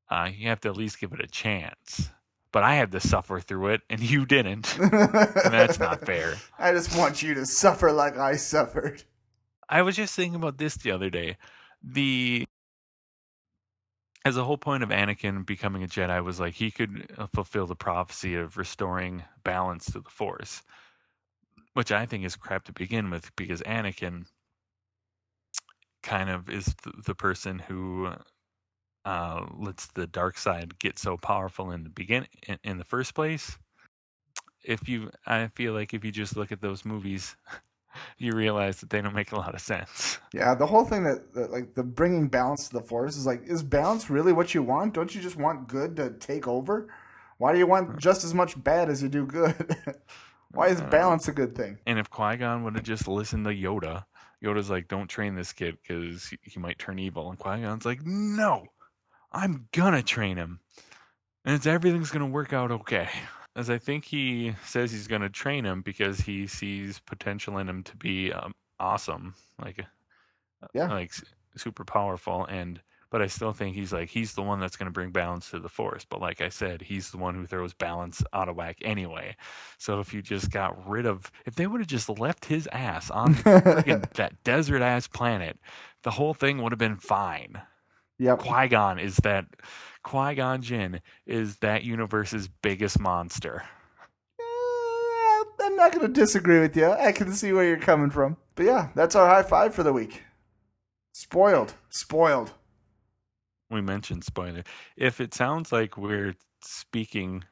Uh, 0.10 0.30
you 0.36 0.50
have 0.50 0.60
to 0.62 0.70
at 0.70 0.78
least 0.78 1.00
give 1.00 1.14
it 1.14 1.22
a 1.22 1.28
chance. 1.28 2.10
But 2.52 2.64
I 2.64 2.76
had 2.76 2.92
to 2.94 3.00
suffer 3.00 3.40
through 3.40 3.70
it, 3.70 3.82
and 3.90 4.02
you 4.02 4.26
didn't. 4.26 4.78
and 4.80 4.92
that's 4.92 5.80
not 5.80 6.06
fair. 6.06 6.36
I 6.60 6.72
just 6.72 6.98
want 6.98 7.22
you 7.22 7.36
to 7.36 7.46
suffer 7.46 7.92
like 7.92 8.18
I 8.18 8.38
suffered. 8.38 9.04
I 9.70 9.84
was 9.84 9.96
just 9.96 10.16
thinking 10.16 10.36
about 10.36 10.58
this 10.58 10.76
the 10.76 10.92
other 10.92 11.12
day. 11.12 11.38
The 11.84 12.46
as 14.26 14.38
a 14.38 14.44
whole 14.44 14.58
point 14.58 14.84
of 14.84 14.90
Anakin 14.90 15.46
becoming 15.46 15.84
a 15.84 15.88
Jedi 15.88 16.24
was 16.24 16.40
like 16.40 16.54
he 16.54 16.72
could 16.72 17.12
uh, 17.18 17.28
fulfill 17.34 17.68
the 17.68 17.76
prophecy 17.76 18.36
of 18.36 18.58
restoring 18.58 19.24
balance 19.44 19.86
to 19.86 20.02
the 20.02 20.10
Force, 20.10 20.62
which 21.74 21.92
I 21.92 22.06
think 22.06 22.26
is 22.26 22.36
crap 22.36 22.66
to 22.66 22.74
begin 22.74 23.10
with 23.10 23.34
because 23.36 23.62
Anakin 23.62 24.26
kind 26.04 26.30
of 26.30 26.50
is 26.50 26.66
the, 26.84 26.92
the 27.06 27.16
person 27.16 27.60
who 27.60 28.10
uh, 29.10 29.44
lets 29.58 29.88
the 29.88 30.06
dark 30.06 30.38
side 30.38 30.78
get 30.78 31.00
so 31.00 31.18
powerful 31.18 31.72
in 31.72 31.84
the 31.84 31.90
begin 31.90 32.28
in, 32.48 32.60
in 32.64 32.78
the 32.78 32.84
first 32.84 33.16
place. 33.16 33.58
If 34.64 34.88
you, 34.88 35.10
I 35.26 35.48
feel 35.48 35.74
like 35.74 35.96
if 35.96 36.06
you 36.06 36.12
just 36.12 36.38
look 36.38 36.52
at 36.52 36.62
those 36.62 36.86
movies, 36.86 37.36
you 38.20 38.34
realize 38.34 38.80
that 38.82 38.92
they 38.92 39.02
don't 39.02 39.16
make 39.16 39.32
a 39.32 39.36
lot 39.36 39.56
of 39.56 39.62
sense. 39.62 40.20
Yeah, 40.32 40.54
the 40.54 40.68
whole 40.68 40.86
thing 40.86 41.04
that, 41.06 41.34
that 41.34 41.52
like 41.52 41.74
the 41.74 41.82
bringing 41.82 42.28
balance 42.28 42.70
to 42.70 42.74
the 42.74 42.84
force 42.84 43.18
is 43.18 43.26
like, 43.26 43.42
is 43.48 43.64
balance 43.64 44.12
really 44.12 44.32
what 44.32 44.54
you 44.54 44.62
want? 44.62 44.94
Don't 44.94 45.16
you 45.16 45.22
just 45.22 45.38
want 45.38 45.68
good 45.68 45.96
to 45.96 46.12
take 46.12 46.48
over? 46.48 46.88
Why 47.40 47.52
do 47.52 47.58
you 47.58 47.66
want 47.66 47.98
just 47.98 48.24
as 48.24 48.36
much 48.36 48.64
bad 48.64 48.92
as 48.92 49.02
you 49.02 49.10
do 49.10 49.26
good? 49.26 49.56
Why 50.52 50.68
is 50.68 50.82
balance 50.82 51.28
a 51.28 51.32
good 51.32 51.56
thing? 51.56 51.80
And 51.88 51.98
if 51.98 52.12
Qui 52.12 52.38
Gon 52.38 52.64
would 52.64 52.76
have 52.76 52.84
just 52.84 53.08
listened 53.08 53.46
to 53.46 53.52
Yoda, 53.52 54.06
Yoda's 54.44 54.70
like, 54.70 54.88
"Don't 54.88 55.08
train 55.08 55.34
this 55.34 55.52
kid 55.52 55.80
because 55.82 56.28
he, 56.28 56.38
he 56.44 56.60
might 56.60 56.78
turn 56.78 57.00
evil," 57.00 57.32
and 57.32 57.40
Qui 57.40 57.62
Gon's 57.62 57.86
like, 57.86 58.06
"No, 58.06 58.68
I'm 59.32 59.68
gonna 59.72 60.04
train 60.04 60.38
him, 60.38 60.60
and 61.46 61.56
it's 61.56 61.68
everything's 61.68 62.12
gonna 62.12 62.28
work 62.28 62.54
out 62.54 62.72
okay." 62.72 63.10
As 63.56 63.70
I 63.70 63.78
think 63.78 64.06
he 64.06 64.56
says 64.66 64.92
he's 64.92 65.08
gonna 65.08 65.30
train 65.30 65.66
him 65.66 65.82
because 65.82 66.20
he 66.20 66.48
sees 66.48 67.00
potential 67.00 67.58
in 67.58 67.68
him 67.70 67.84
to 67.84 67.98
be 67.98 68.32
um, 68.34 68.54
awesome, 68.80 69.36
like 69.60 69.86
Yeah. 70.74 70.90
like 70.90 71.12
super 71.56 71.84
powerful 71.84 72.46
and 72.46 72.82
but 73.12 73.22
I 73.24 73.28
still 73.28 73.54
think 73.54 73.76
he's 73.76 73.92
like 73.92 74.10
he's 74.10 74.34
the 74.34 74.44
one 74.44 74.60
that's 74.60 74.78
to 74.78 74.92
bring 74.92 75.12
balance 75.12 75.50
to 75.50 75.60
the 75.60 75.68
force. 75.70 76.06
But 76.06 76.22
like 76.22 76.42
I 76.42 76.50
said, 76.50 76.82
he's 76.82 77.10
the 77.10 77.18
one 77.18 77.34
who 77.34 77.48
throws 77.48 77.74
balance 77.74 78.24
out 78.34 78.50
of 78.50 78.56
whack 78.56 78.78
anyway. 78.84 79.36
So 79.80 80.00
if 80.00 80.14
you 80.14 80.22
just 80.22 80.52
got 80.52 80.88
rid 80.88 81.08
of, 81.08 81.32
if 81.46 81.56
they 81.56 81.66
would 81.66 81.82
have 81.82 81.88
just 81.88 82.08
left 82.20 82.46
his 82.46 82.68
ass 82.72 83.10
on 83.10 83.34
that 83.44 84.38
desert 84.44 84.82
ass 84.84 85.08
planet, 85.08 85.58
the 86.04 86.12
whole 86.12 86.36
thing 86.36 86.62
would 86.62 86.72
have 86.72 86.80
been 86.80 86.98
fine. 86.98 87.60
Yep. 88.20 88.40
Qui 88.40 88.68
Gon 88.68 89.00
is 89.00 89.16
that 89.18 89.46
Qui 90.04 90.36
Gon 90.36 90.62
Jinn 90.62 91.02
is 91.26 91.58
that 91.58 91.84
universe's 91.84 92.48
biggest 92.48 93.00
monster. 93.00 93.64
Eh, 94.40 95.44
I'm 95.62 95.76
not 95.76 95.94
going 95.94 96.06
to 96.06 96.14
disagree 96.14 96.60
with 96.60 96.76
you. 96.76 96.92
I 96.92 97.12
can 97.12 97.34
see 97.34 97.54
where 97.54 97.64
you're 97.66 97.80
coming 97.80 98.10
from. 98.10 98.38
But 98.56 98.66
yeah, 98.66 98.90
that's 98.96 99.16
our 99.16 99.28
high 99.28 99.44
five 99.44 99.74
for 99.74 99.84
the 99.84 99.94
week. 99.94 100.24
Spoiled. 101.14 101.74
Spoiled. 101.90 102.52
we 103.70 103.82
mentioned 103.82 104.24
spoiler. 104.24 104.64
If 104.98 105.22
it 105.22 105.34
sounds 105.34 105.72
like 105.72 105.98
we're 105.98 106.36
speaking 106.62 107.44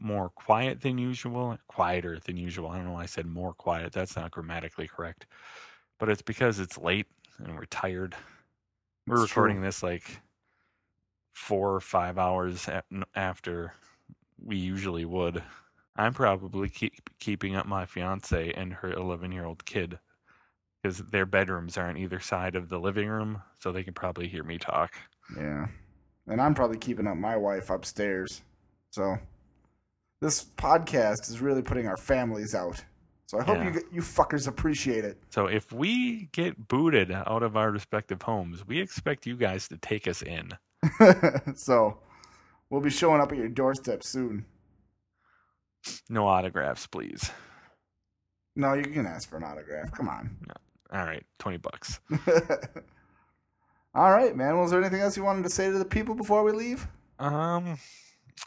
more 0.00 0.30
quiet 0.30 0.80
than 0.80 0.98
usual, 0.98 1.56
quieter 1.68 2.18
than 2.24 2.36
usual, 2.36 2.70
I 2.70 2.76
don't 2.76 2.86
know 2.86 2.92
why 2.92 3.04
I 3.04 3.06
said 3.06 3.26
more 3.26 3.54
quiet. 3.54 3.92
That's 3.92 4.16
not 4.16 4.30
grammatically 4.32 4.88
correct. 4.88 5.26
But 5.98 6.08
it's 6.08 6.22
because 6.22 6.58
it's 6.58 6.78
late 6.78 7.06
and 7.38 7.54
we're 7.56 7.66
tired. 7.66 8.14
We're 9.08 9.22
It's 9.22 9.32
true. 9.32 9.42
recording 9.42 9.62
this 9.62 9.82
like 9.82 10.20
four 11.32 11.74
or 11.74 11.80
five 11.80 12.18
hours 12.18 12.68
after 13.14 13.72
we 14.44 14.56
usually 14.56 15.04
would. 15.04 15.42
I'm 15.96 16.12
probably 16.14 16.68
keep, 16.68 16.92
keeping 17.18 17.56
up 17.56 17.66
my 17.66 17.86
fiance 17.86 18.52
and 18.52 18.72
her 18.72 18.92
11 18.92 19.32
year 19.32 19.44
old 19.46 19.64
kid 19.64 19.98
because 20.82 20.98
their 20.98 21.26
bedrooms 21.26 21.76
are 21.76 21.88
on 21.88 21.96
either 21.96 22.20
side 22.20 22.54
of 22.54 22.68
the 22.68 22.78
living 22.78 23.08
room, 23.08 23.42
so 23.58 23.72
they 23.72 23.82
can 23.82 23.94
probably 23.94 24.28
hear 24.28 24.44
me 24.44 24.58
talk. 24.58 24.94
Yeah. 25.36 25.66
And 26.28 26.40
I'm 26.40 26.54
probably 26.54 26.78
keeping 26.78 27.06
up 27.06 27.16
my 27.16 27.36
wife 27.36 27.70
upstairs. 27.70 28.42
So 28.90 29.16
this 30.20 30.44
podcast 30.44 31.28
is 31.30 31.40
really 31.40 31.62
putting 31.62 31.86
our 31.86 31.96
families 31.96 32.54
out. 32.54 32.84
So 33.28 33.38
I 33.38 33.44
hope 33.44 33.58
Yeah. 33.58 33.74
you 33.74 33.80
you 33.92 34.00
fuckers 34.00 34.48
appreciate 34.48 35.04
it. 35.04 35.22
So 35.28 35.46
if 35.46 35.70
we 35.70 36.26
get 36.32 36.66
booted 36.68 37.12
out 37.12 37.42
of 37.42 37.56
our 37.58 37.70
respective 37.70 38.22
homes, 38.22 38.66
we 38.66 38.80
expect 38.80 39.26
you 39.26 39.36
guys 39.36 39.68
to 39.68 39.76
take 39.76 40.08
us 40.08 40.22
in. 40.22 40.50
so 41.54 41.98
we'll 42.70 42.80
be 42.80 42.88
showing 42.88 43.20
up 43.20 43.30
at 43.30 43.36
your 43.36 43.48
doorstep 43.50 44.02
soon. 44.02 44.46
No 46.08 46.26
autographs, 46.26 46.86
please. 46.86 47.30
No, 48.56 48.72
you 48.72 48.82
can 48.82 49.04
ask 49.06 49.28
for 49.28 49.36
an 49.36 49.44
autograph. 49.44 49.92
Come 49.92 50.08
on. 50.08 50.34
All 50.90 51.04
right, 51.04 51.22
20 51.38 51.58
bucks. 51.58 52.00
All 53.94 54.10
right, 54.10 54.34
man. 54.34 54.56
Was 54.58 54.70
there 54.70 54.80
anything 54.80 55.00
else 55.00 55.16
you 55.18 55.22
wanted 55.24 55.42
to 55.44 55.50
say 55.50 55.70
to 55.70 55.78
the 55.78 55.84
people 55.84 56.14
before 56.14 56.42
we 56.44 56.52
leave? 56.52 56.86
Um 57.18 57.78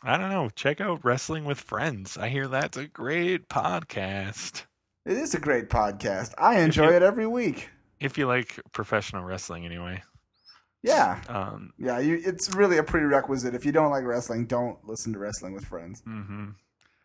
I 0.04 0.18
don't 0.18 0.30
know. 0.30 0.50
Check 0.56 0.82
out 0.82 1.04
Wrestling 1.04 1.46
with 1.46 1.60
Friends. 1.60 2.18
I 2.18 2.30
hear 2.30 2.48
that's 2.48 2.78
a 2.78 2.88
great 2.88 3.48
podcast. 3.50 4.64
It 5.06 5.18
is 5.18 5.34
a 5.34 5.40
great 5.40 5.70
podcast. 5.70 6.34
I 6.38 6.60
enjoy 6.60 6.90
it 6.94 7.02
every 7.02 7.28
week. 7.28 7.70
If 8.00 8.18
you 8.18 8.28
like 8.28 8.60
professional 8.72 9.24
wrestling 9.24 9.66
anyway. 9.66 10.02
Yeah. 10.84 11.22
Um 11.28 11.74
Yeah, 11.78 12.00
you, 12.00 12.22
it's 12.24 12.54
really 12.56 12.78
a 12.78 12.84
prerequisite. 12.84 13.54
If 13.56 13.66
you 13.66 13.72
don't 13.72 13.92
like 13.92 14.04
wrestling, 14.04 14.46
don't 14.46 14.78
listen 14.88 15.14
to 15.14 15.20
Wrestling 15.20 15.54
with 15.54 15.66
Friends. 15.66 16.02
mhm. 16.08 16.56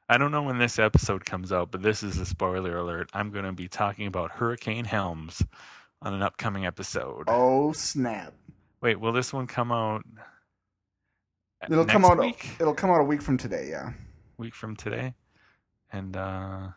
I 0.09 0.19
don't 0.19 0.31
know 0.31 0.43
when 0.43 0.59
this 0.59 0.79
episode 0.79 1.25
comes 1.25 1.51
out, 1.53 1.73
but 1.73 1.83
this 1.83 2.05
is 2.05 2.19
a 2.19 2.27
spoiler 2.27 2.77
alert. 2.79 3.11
I'm 3.13 3.31
going 3.31 3.45
to 3.45 3.53
be 3.53 3.67
talking 3.67 4.07
about 4.07 4.31
Hurricane 4.31 4.85
Helms 4.85 5.43
on 6.01 6.15
an 6.15 6.23
upcoming 6.23 6.65
episode. 6.65 7.25
Oh, 7.27 7.73
snap. 7.73 8.33
Wait, 8.81 9.01
will 9.01 9.13
this 9.13 9.33
one 9.33 9.49
come 9.49 9.73
out 9.73 10.05
It'll 11.69 11.85
come 11.85 12.05
out 12.05 12.19
week? 12.19 12.51
it'll 12.61 12.75
come 12.75 12.91
out 12.91 13.01
a 13.01 13.05
week 13.05 13.21
from 13.21 13.37
today, 13.37 13.69
yeah. 13.69 13.91
week 14.39 14.55
from 14.55 14.77
today. 14.77 15.15
And 15.93 16.17
uh, 16.17 16.69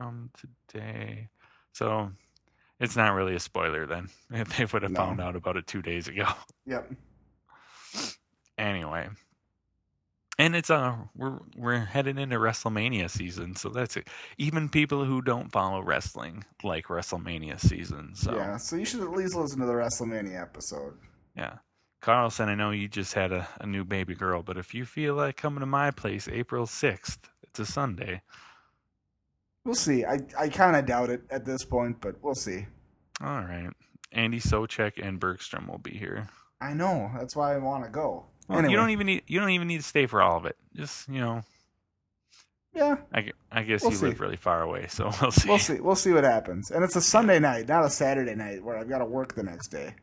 from 0.00 0.30
today, 0.68 1.28
so 1.72 2.10
it's 2.80 2.96
not 2.96 3.12
really 3.14 3.34
a 3.34 3.40
spoiler 3.40 3.84
then. 3.84 4.08
They 4.30 4.64
would 4.64 4.82
have 4.82 4.92
No. 4.92 4.96
found 5.00 5.20
out 5.20 5.36
about 5.36 5.58
it 5.58 5.66
two 5.66 5.82
days 5.82 6.08
ago. 6.08 6.24
Yep. 6.64 6.90
anyway, 8.58 9.08
and 10.38 10.56
it's 10.56 10.70
uh 10.70 10.96
we're 11.14 11.38
we're 11.54 11.78
headed 11.80 12.18
into 12.18 12.36
WrestleMania 12.36 13.10
season, 13.10 13.54
so 13.56 13.68
that's 13.68 13.98
it. 13.98 14.08
Even 14.38 14.70
people 14.70 15.04
who 15.04 15.20
don't 15.20 15.52
follow 15.52 15.82
wrestling 15.82 16.44
like 16.62 16.86
WrestleMania 16.86 17.60
season. 17.60 18.14
So 18.14 18.34
Yeah, 18.34 18.56
so 18.56 18.76
you 18.76 18.86
should 18.86 19.02
at 19.02 19.10
least 19.10 19.34
listen 19.34 19.60
to 19.60 19.66
the 19.66 19.72
WrestleMania 19.74 20.40
episode. 20.40 20.94
Yeah. 21.36 21.58
Carlson, 22.00 22.48
I 22.48 22.54
know 22.54 22.70
you 22.70 22.88
just 22.88 23.12
had 23.12 23.30
a, 23.32 23.46
a 23.60 23.66
new 23.66 23.84
baby 23.84 24.14
girl, 24.14 24.42
but 24.42 24.56
if 24.56 24.72
you 24.72 24.86
feel 24.86 25.14
like 25.16 25.36
coming 25.36 25.60
to 25.60 25.66
my 25.66 25.90
place 25.90 26.26
April 26.28 26.64
6th, 26.64 27.18
it's 27.42 27.58
a 27.60 27.66
Sunday. 27.66 28.22
We'll 29.64 29.74
see. 29.74 30.04
I, 30.04 30.18
I 30.38 30.48
kind 30.48 30.76
of 30.76 30.86
doubt 30.86 31.10
it 31.10 31.22
at 31.30 31.44
this 31.44 31.64
point, 31.64 32.00
but 32.00 32.16
we'll 32.22 32.34
see. 32.34 32.66
All 33.20 33.40
right. 33.42 33.70
Andy 34.12 34.40
Socek 34.40 34.92
and 35.06 35.20
Bergstrom 35.20 35.66
will 35.68 35.78
be 35.78 35.92
here. 35.92 36.26
I 36.60 36.72
know. 36.72 37.10
That's 37.18 37.36
why 37.36 37.54
I 37.54 37.58
want 37.58 37.84
to 37.84 37.90
go. 37.90 38.24
Well, 38.48 38.58
anyway, 38.58 38.72
You 38.72 38.76
don't 38.78 38.90
even 38.90 39.06
need 39.06 39.22
you 39.28 39.38
don't 39.38 39.50
even 39.50 39.68
need 39.68 39.78
to 39.78 39.82
stay 39.86 40.06
for 40.06 40.20
all 40.22 40.36
of 40.36 40.46
it. 40.46 40.56
Just, 40.74 41.08
you 41.08 41.20
know, 41.20 41.42
yeah, 42.74 42.96
I, 43.12 43.30
I 43.52 43.62
guess 43.62 43.82
We'll 43.82 43.92
you 43.92 43.96
see. 43.98 44.06
live 44.06 44.20
really 44.20 44.36
far 44.36 44.62
away, 44.62 44.86
so 44.88 45.10
we'll 45.22 45.30
see. 45.30 45.48
we'll 45.48 45.58
see. 45.58 45.80
We'll 45.80 45.94
see 45.96 46.12
what 46.12 46.24
happens. 46.24 46.70
And 46.70 46.82
it's 46.84 46.96
a 46.96 47.00
Sunday 47.00 47.38
night, 47.38 47.68
not 47.68 47.84
a 47.84 47.90
Saturday 47.90 48.34
night 48.34 48.62
where 48.64 48.76
I've 48.78 48.88
got 48.88 48.98
to 48.98 49.04
work 49.04 49.34
the 49.34 49.42
next 49.42 49.68
day, 49.68 49.94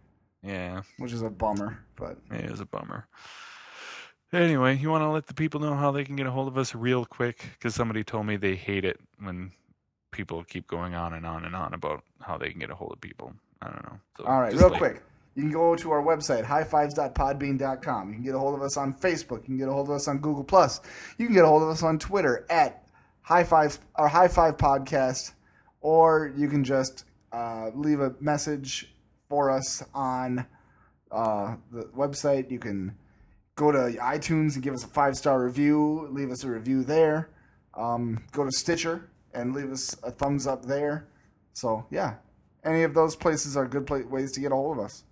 Yeah, 0.43 0.81
which 0.99 1.11
is 1.13 1.21
a 1.21 1.29
bummer. 1.29 1.83
But 1.95 2.17
it 2.31 2.45
is 2.51 2.59
a 2.59 2.65
bummer. 2.65 3.07
Anyway, 4.33 4.77
you 4.77 4.89
want 4.89 5.03
to 5.03 5.09
let 5.09 5.25
the 5.25 5.33
people 5.33 5.59
know 5.61 5.73
how 5.73 5.91
they 5.91 6.03
can 6.03 6.15
get 6.15 6.27
a 6.27 6.31
hold 6.31 6.47
of 6.47 6.57
us 6.57 6.75
real 6.75 7.05
quick? 7.05 7.45
Because 7.53 7.73
somebody 7.73 8.03
told 8.03 8.25
me 8.25 8.35
they 8.35 8.55
hate 8.55 8.83
it 8.83 8.99
when 9.19 9.51
people 10.11 10.43
keep 10.43 10.67
going 10.67 10.95
on 10.95 11.13
and 11.13 11.25
on 11.25 11.45
and 11.45 11.55
on 11.55 11.73
about 11.73 12.03
how 12.21 12.37
they 12.37 12.49
can 12.49 12.59
get 12.59 12.69
a 12.69 12.75
hold 12.75 12.91
of 12.91 12.99
people. 12.99 13.33
I 13.61 13.67
don't 13.67 13.83
know. 13.83 13.99
So 14.17 14.25
all 14.25 14.41
right, 14.41 14.53
real 14.53 14.69
like- 14.69 14.77
quick. 14.79 15.03
You 15.35 15.43
can 15.43 15.51
go 15.51 15.75
to 15.75 15.91
our 15.91 16.01
website, 16.01 16.45
highfives.podbean.com. 16.45 18.07
You 18.09 18.15
can 18.15 18.23
get 18.23 18.33
a 18.33 18.39
hold 18.39 18.55
of 18.55 18.63
us 18.63 18.75
on 18.75 18.95
Facebook. 18.95 19.41
You 19.41 19.45
can 19.45 19.57
get 19.59 19.67
a 19.67 19.71
hold 19.71 19.87
of 19.87 19.95
us 19.95 20.07
on 20.07 20.17
Google 20.17 20.43
Plus. 20.43 20.81
You 21.19 21.27
can 21.27 21.35
get 21.35 21.43
a 21.43 21.47
hold 21.47 21.61
of 21.61 21.69
us 21.69 21.83
on 21.83 21.99
Twitter 21.99 22.43
at 22.49 22.87
High 23.21 23.43
Five 23.43 23.77
or 23.99 24.07
High 24.07 24.29
Five 24.29 24.57
Podcast, 24.57 25.33
or 25.79 26.33
you 26.35 26.47
can 26.49 26.63
just 26.63 27.05
uh, 27.31 27.69
leave 27.75 27.99
a 27.99 28.15
message 28.19 28.91
for 29.29 29.51
us 29.51 29.83
on 29.93 30.47
uh, 31.11 31.55
the 31.71 31.83
website. 31.95 32.49
You 32.49 32.57
can 32.57 32.95
go 33.57 33.71
to 33.71 33.97
iTunes 33.99 34.53
and 34.53 34.63
give 34.63 34.73
us 34.73 34.85
a 34.85 34.87
five 34.87 35.17
star 35.17 35.43
review. 35.43 36.07
Leave 36.11 36.31
us 36.31 36.45
a 36.45 36.49
review 36.49 36.83
there. 36.83 37.29
Um, 37.73 38.23
go 38.31 38.45
to 38.45 38.51
Stitcher 38.51 39.09
and 39.33 39.53
leave 39.53 39.71
us 39.71 39.95
a 40.03 40.11
thumbs 40.11 40.47
up 40.47 40.65
there. 40.65 41.07
So 41.53 41.85
yeah, 41.91 42.15
any 42.63 42.83
of 42.83 42.93
those 42.93 43.15
places 43.15 43.57
are 43.57 43.67
good 43.67 43.89
ways 44.09 44.31
to 44.33 44.39
get 44.39 44.53
a 44.53 44.55
hold 44.55 44.77
of 44.77 44.85
us. 44.85 45.03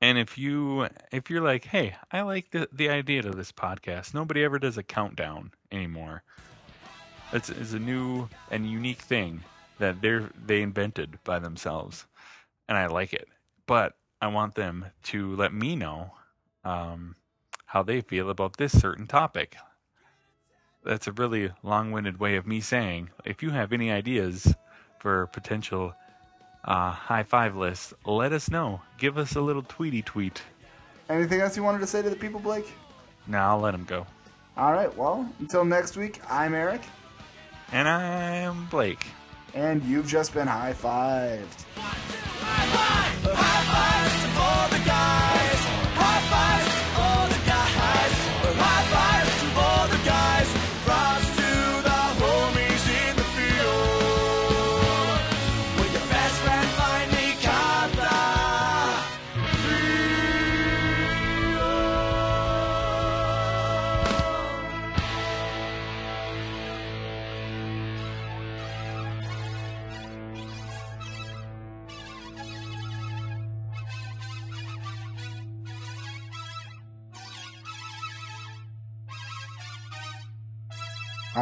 And 0.00 0.18
if 0.18 0.36
you 0.36 0.88
if 1.12 1.30
you're 1.30 1.42
like, 1.42 1.64
hey, 1.64 1.94
I 2.10 2.22
like 2.22 2.50
the 2.50 2.68
the 2.72 2.88
idea 2.88 3.20
of 3.20 3.36
this 3.36 3.52
podcast. 3.52 4.14
Nobody 4.14 4.42
ever 4.42 4.58
does 4.58 4.78
a 4.78 4.82
countdown 4.82 5.52
anymore. 5.70 6.24
It's, 7.32 7.48
it's 7.48 7.72
a 7.72 7.78
new 7.78 8.28
and 8.50 8.68
unique 8.68 8.98
thing 8.98 9.42
that 9.78 10.02
they're 10.02 10.28
they 10.44 10.62
invented 10.62 11.18
by 11.24 11.38
themselves, 11.38 12.06
and 12.68 12.76
I 12.76 12.86
like 12.86 13.12
it. 13.12 13.28
But 13.66 13.94
I 14.20 14.26
want 14.26 14.54
them 14.54 14.86
to 15.04 15.36
let 15.36 15.54
me 15.54 15.76
know 15.76 16.10
um, 16.64 17.16
how 17.72 17.82
they 17.82 18.02
feel 18.02 18.28
about 18.28 18.54
this 18.58 18.78
certain 18.78 19.06
topic. 19.06 19.56
That's 20.84 21.06
a 21.06 21.12
really 21.12 21.50
long-winded 21.62 22.20
way 22.20 22.36
of 22.36 22.46
me 22.46 22.60
saying, 22.60 23.08
if 23.24 23.42
you 23.42 23.48
have 23.48 23.72
any 23.72 23.90
ideas 23.90 24.54
for 24.98 25.26
potential 25.28 25.94
uh, 26.64 26.90
high 26.90 27.22
five 27.22 27.56
lists, 27.56 27.94
let 28.04 28.34
us 28.34 28.50
know. 28.50 28.82
Give 28.98 29.16
us 29.16 29.36
a 29.36 29.40
little 29.40 29.62
tweety 29.62 30.02
tweet. 30.02 30.42
Anything 31.08 31.40
else 31.40 31.56
you 31.56 31.62
wanted 31.62 31.78
to 31.78 31.86
say 31.86 32.02
to 32.02 32.10
the 32.10 32.16
people, 32.16 32.40
Blake? 32.40 32.70
Now 33.26 33.52
I'll 33.52 33.60
let 33.60 33.72
him 33.74 33.84
go. 33.84 34.06
All 34.58 34.72
right. 34.72 34.94
Well, 34.94 35.26
until 35.38 35.64
next 35.64 35.96
week, 35.96 36.20
I'm 36.28 36.52
Eric, 36.54 36.82
And 37.72 37.88
I'm 37.88 38.66
Blake. 38.66 39.06
and 39.54 39.82
you've 39.84 40.06
just 40.08 40.34
been 40.34 40.46
high 40.46 40.74
fived. 40.74 41.64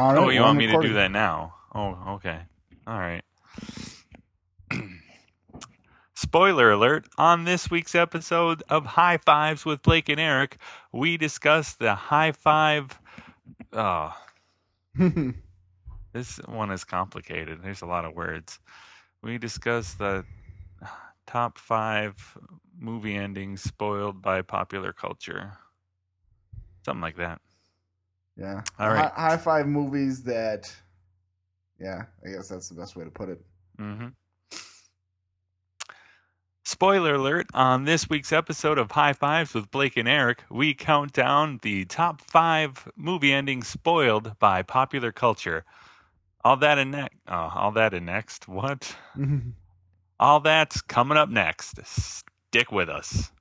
All 0.01 0.13
right. 0.13 0.17
oh, 0.17 0.29
you 0.29 0.41
want 0.41 0.57
me 0.57 0.65
to 0.65 0.81
do 0.81 0.93
that 0.93 1.11
now? 1.11 1.53
Oh, 1.75 2.15
okay. 2.15 2.39
All 2.87 2.97
right. 2.97 3.21
Spoiler 6.15 6.71
alert 6.71 7.07
on 7.19 7.43
this 7.43 7.69
week's 7.69 7.93
episode 7.93 8.63
of 8.67 8.83
High 8.83 9.17
Fives 9.17 9.63
with 9.63 9.83
Blake 9.83 10.09
and 10.09 10.19
Eric, 10.19 10.57
we 10.91 11.17
discuss 11.17 11.75
the 11.75 11.93
high 11.93 12.31
five. 12.31 12.97
Oh, 13.73 14.11
this 16.13 16.37
one 16.47 16.71
is 16.71 16.83
complicated. 16.83 17.59
There's 17.61 17.83
a 17.83 17.87
lot 17.87 18.05
of 18.05 18.15
words. 18.15 18.57
We 19.21 19.37
discuss 19.37 19.93
the 19.93 20.25
top 21.27 21.59
five 21.59 22.15
movie 22.75 23.15
endings 23.15 23.61
spoiled 23.61 24.19
by 24.19 24.41
popular 24.41 24.93
culture. 24.93 25.51
Something 26.85 27.01
like 27.01 27.17
that. 27.17 27.39
Yeah. 28.37 28.61
All 28.79 28.89
right. 28.89 29.11
High, 29.11 29.29
high 29.29 29.37
five 29.37 29.67
movies 29.67 30.23
that. 30.23 30.73
Yeah, 31.79 32.03
I 32.25 32.29
guess 32.29 32.47
that's 32.47 32.69
the 32.69 32.75
best 32.75 32.95
way 32.95 33.03
to 33.05 33.09
put 33.09 33.29
it. 33.29 33.41
Mm-hmm. 33.79 34.09
Spoiler 36.63 37.15
alert 37.15 37.47
on 37.53 37.83
this 37.83 38.09
week's 38.09 38.31
episode 38.31 38.77
of 38.77 38.91
High 38.91 39.13
Fives 39.13 39.53
with 39.53 39.69
Blake 39.71 39.97
and 39.97 40.07
Eric, 40.07 40.43
we 40.49 40.73
count 40.73 41.11
down 41.11 41.59
the 41.63 41.85
top 41.85 42.21
five 42.21 42.87
movie 42.95 43.33
endings 43.33 43.67
spoiled 43.67 44.39
by 44.39 44.61
popular 44.61 45.11
culture. 45.11 45.65
All 46.45 46.55
that 46.57 46.77
and 46.77 46.91
next. 46.91 47.17
Oh, 47.27 47.51
all 47.53 47.71
that 47.71 47.93
and 47.93 48.05
next. 48.05 48.47
What? 48.47 48.95
all 50.19 50.39
that's 50.39 50.81
coming 50.81 51.17
up 51.17 51.29
next. 51.29 51.77
Stick 51.85 52.71
with 52.71 52.89
us. 52.89 53.31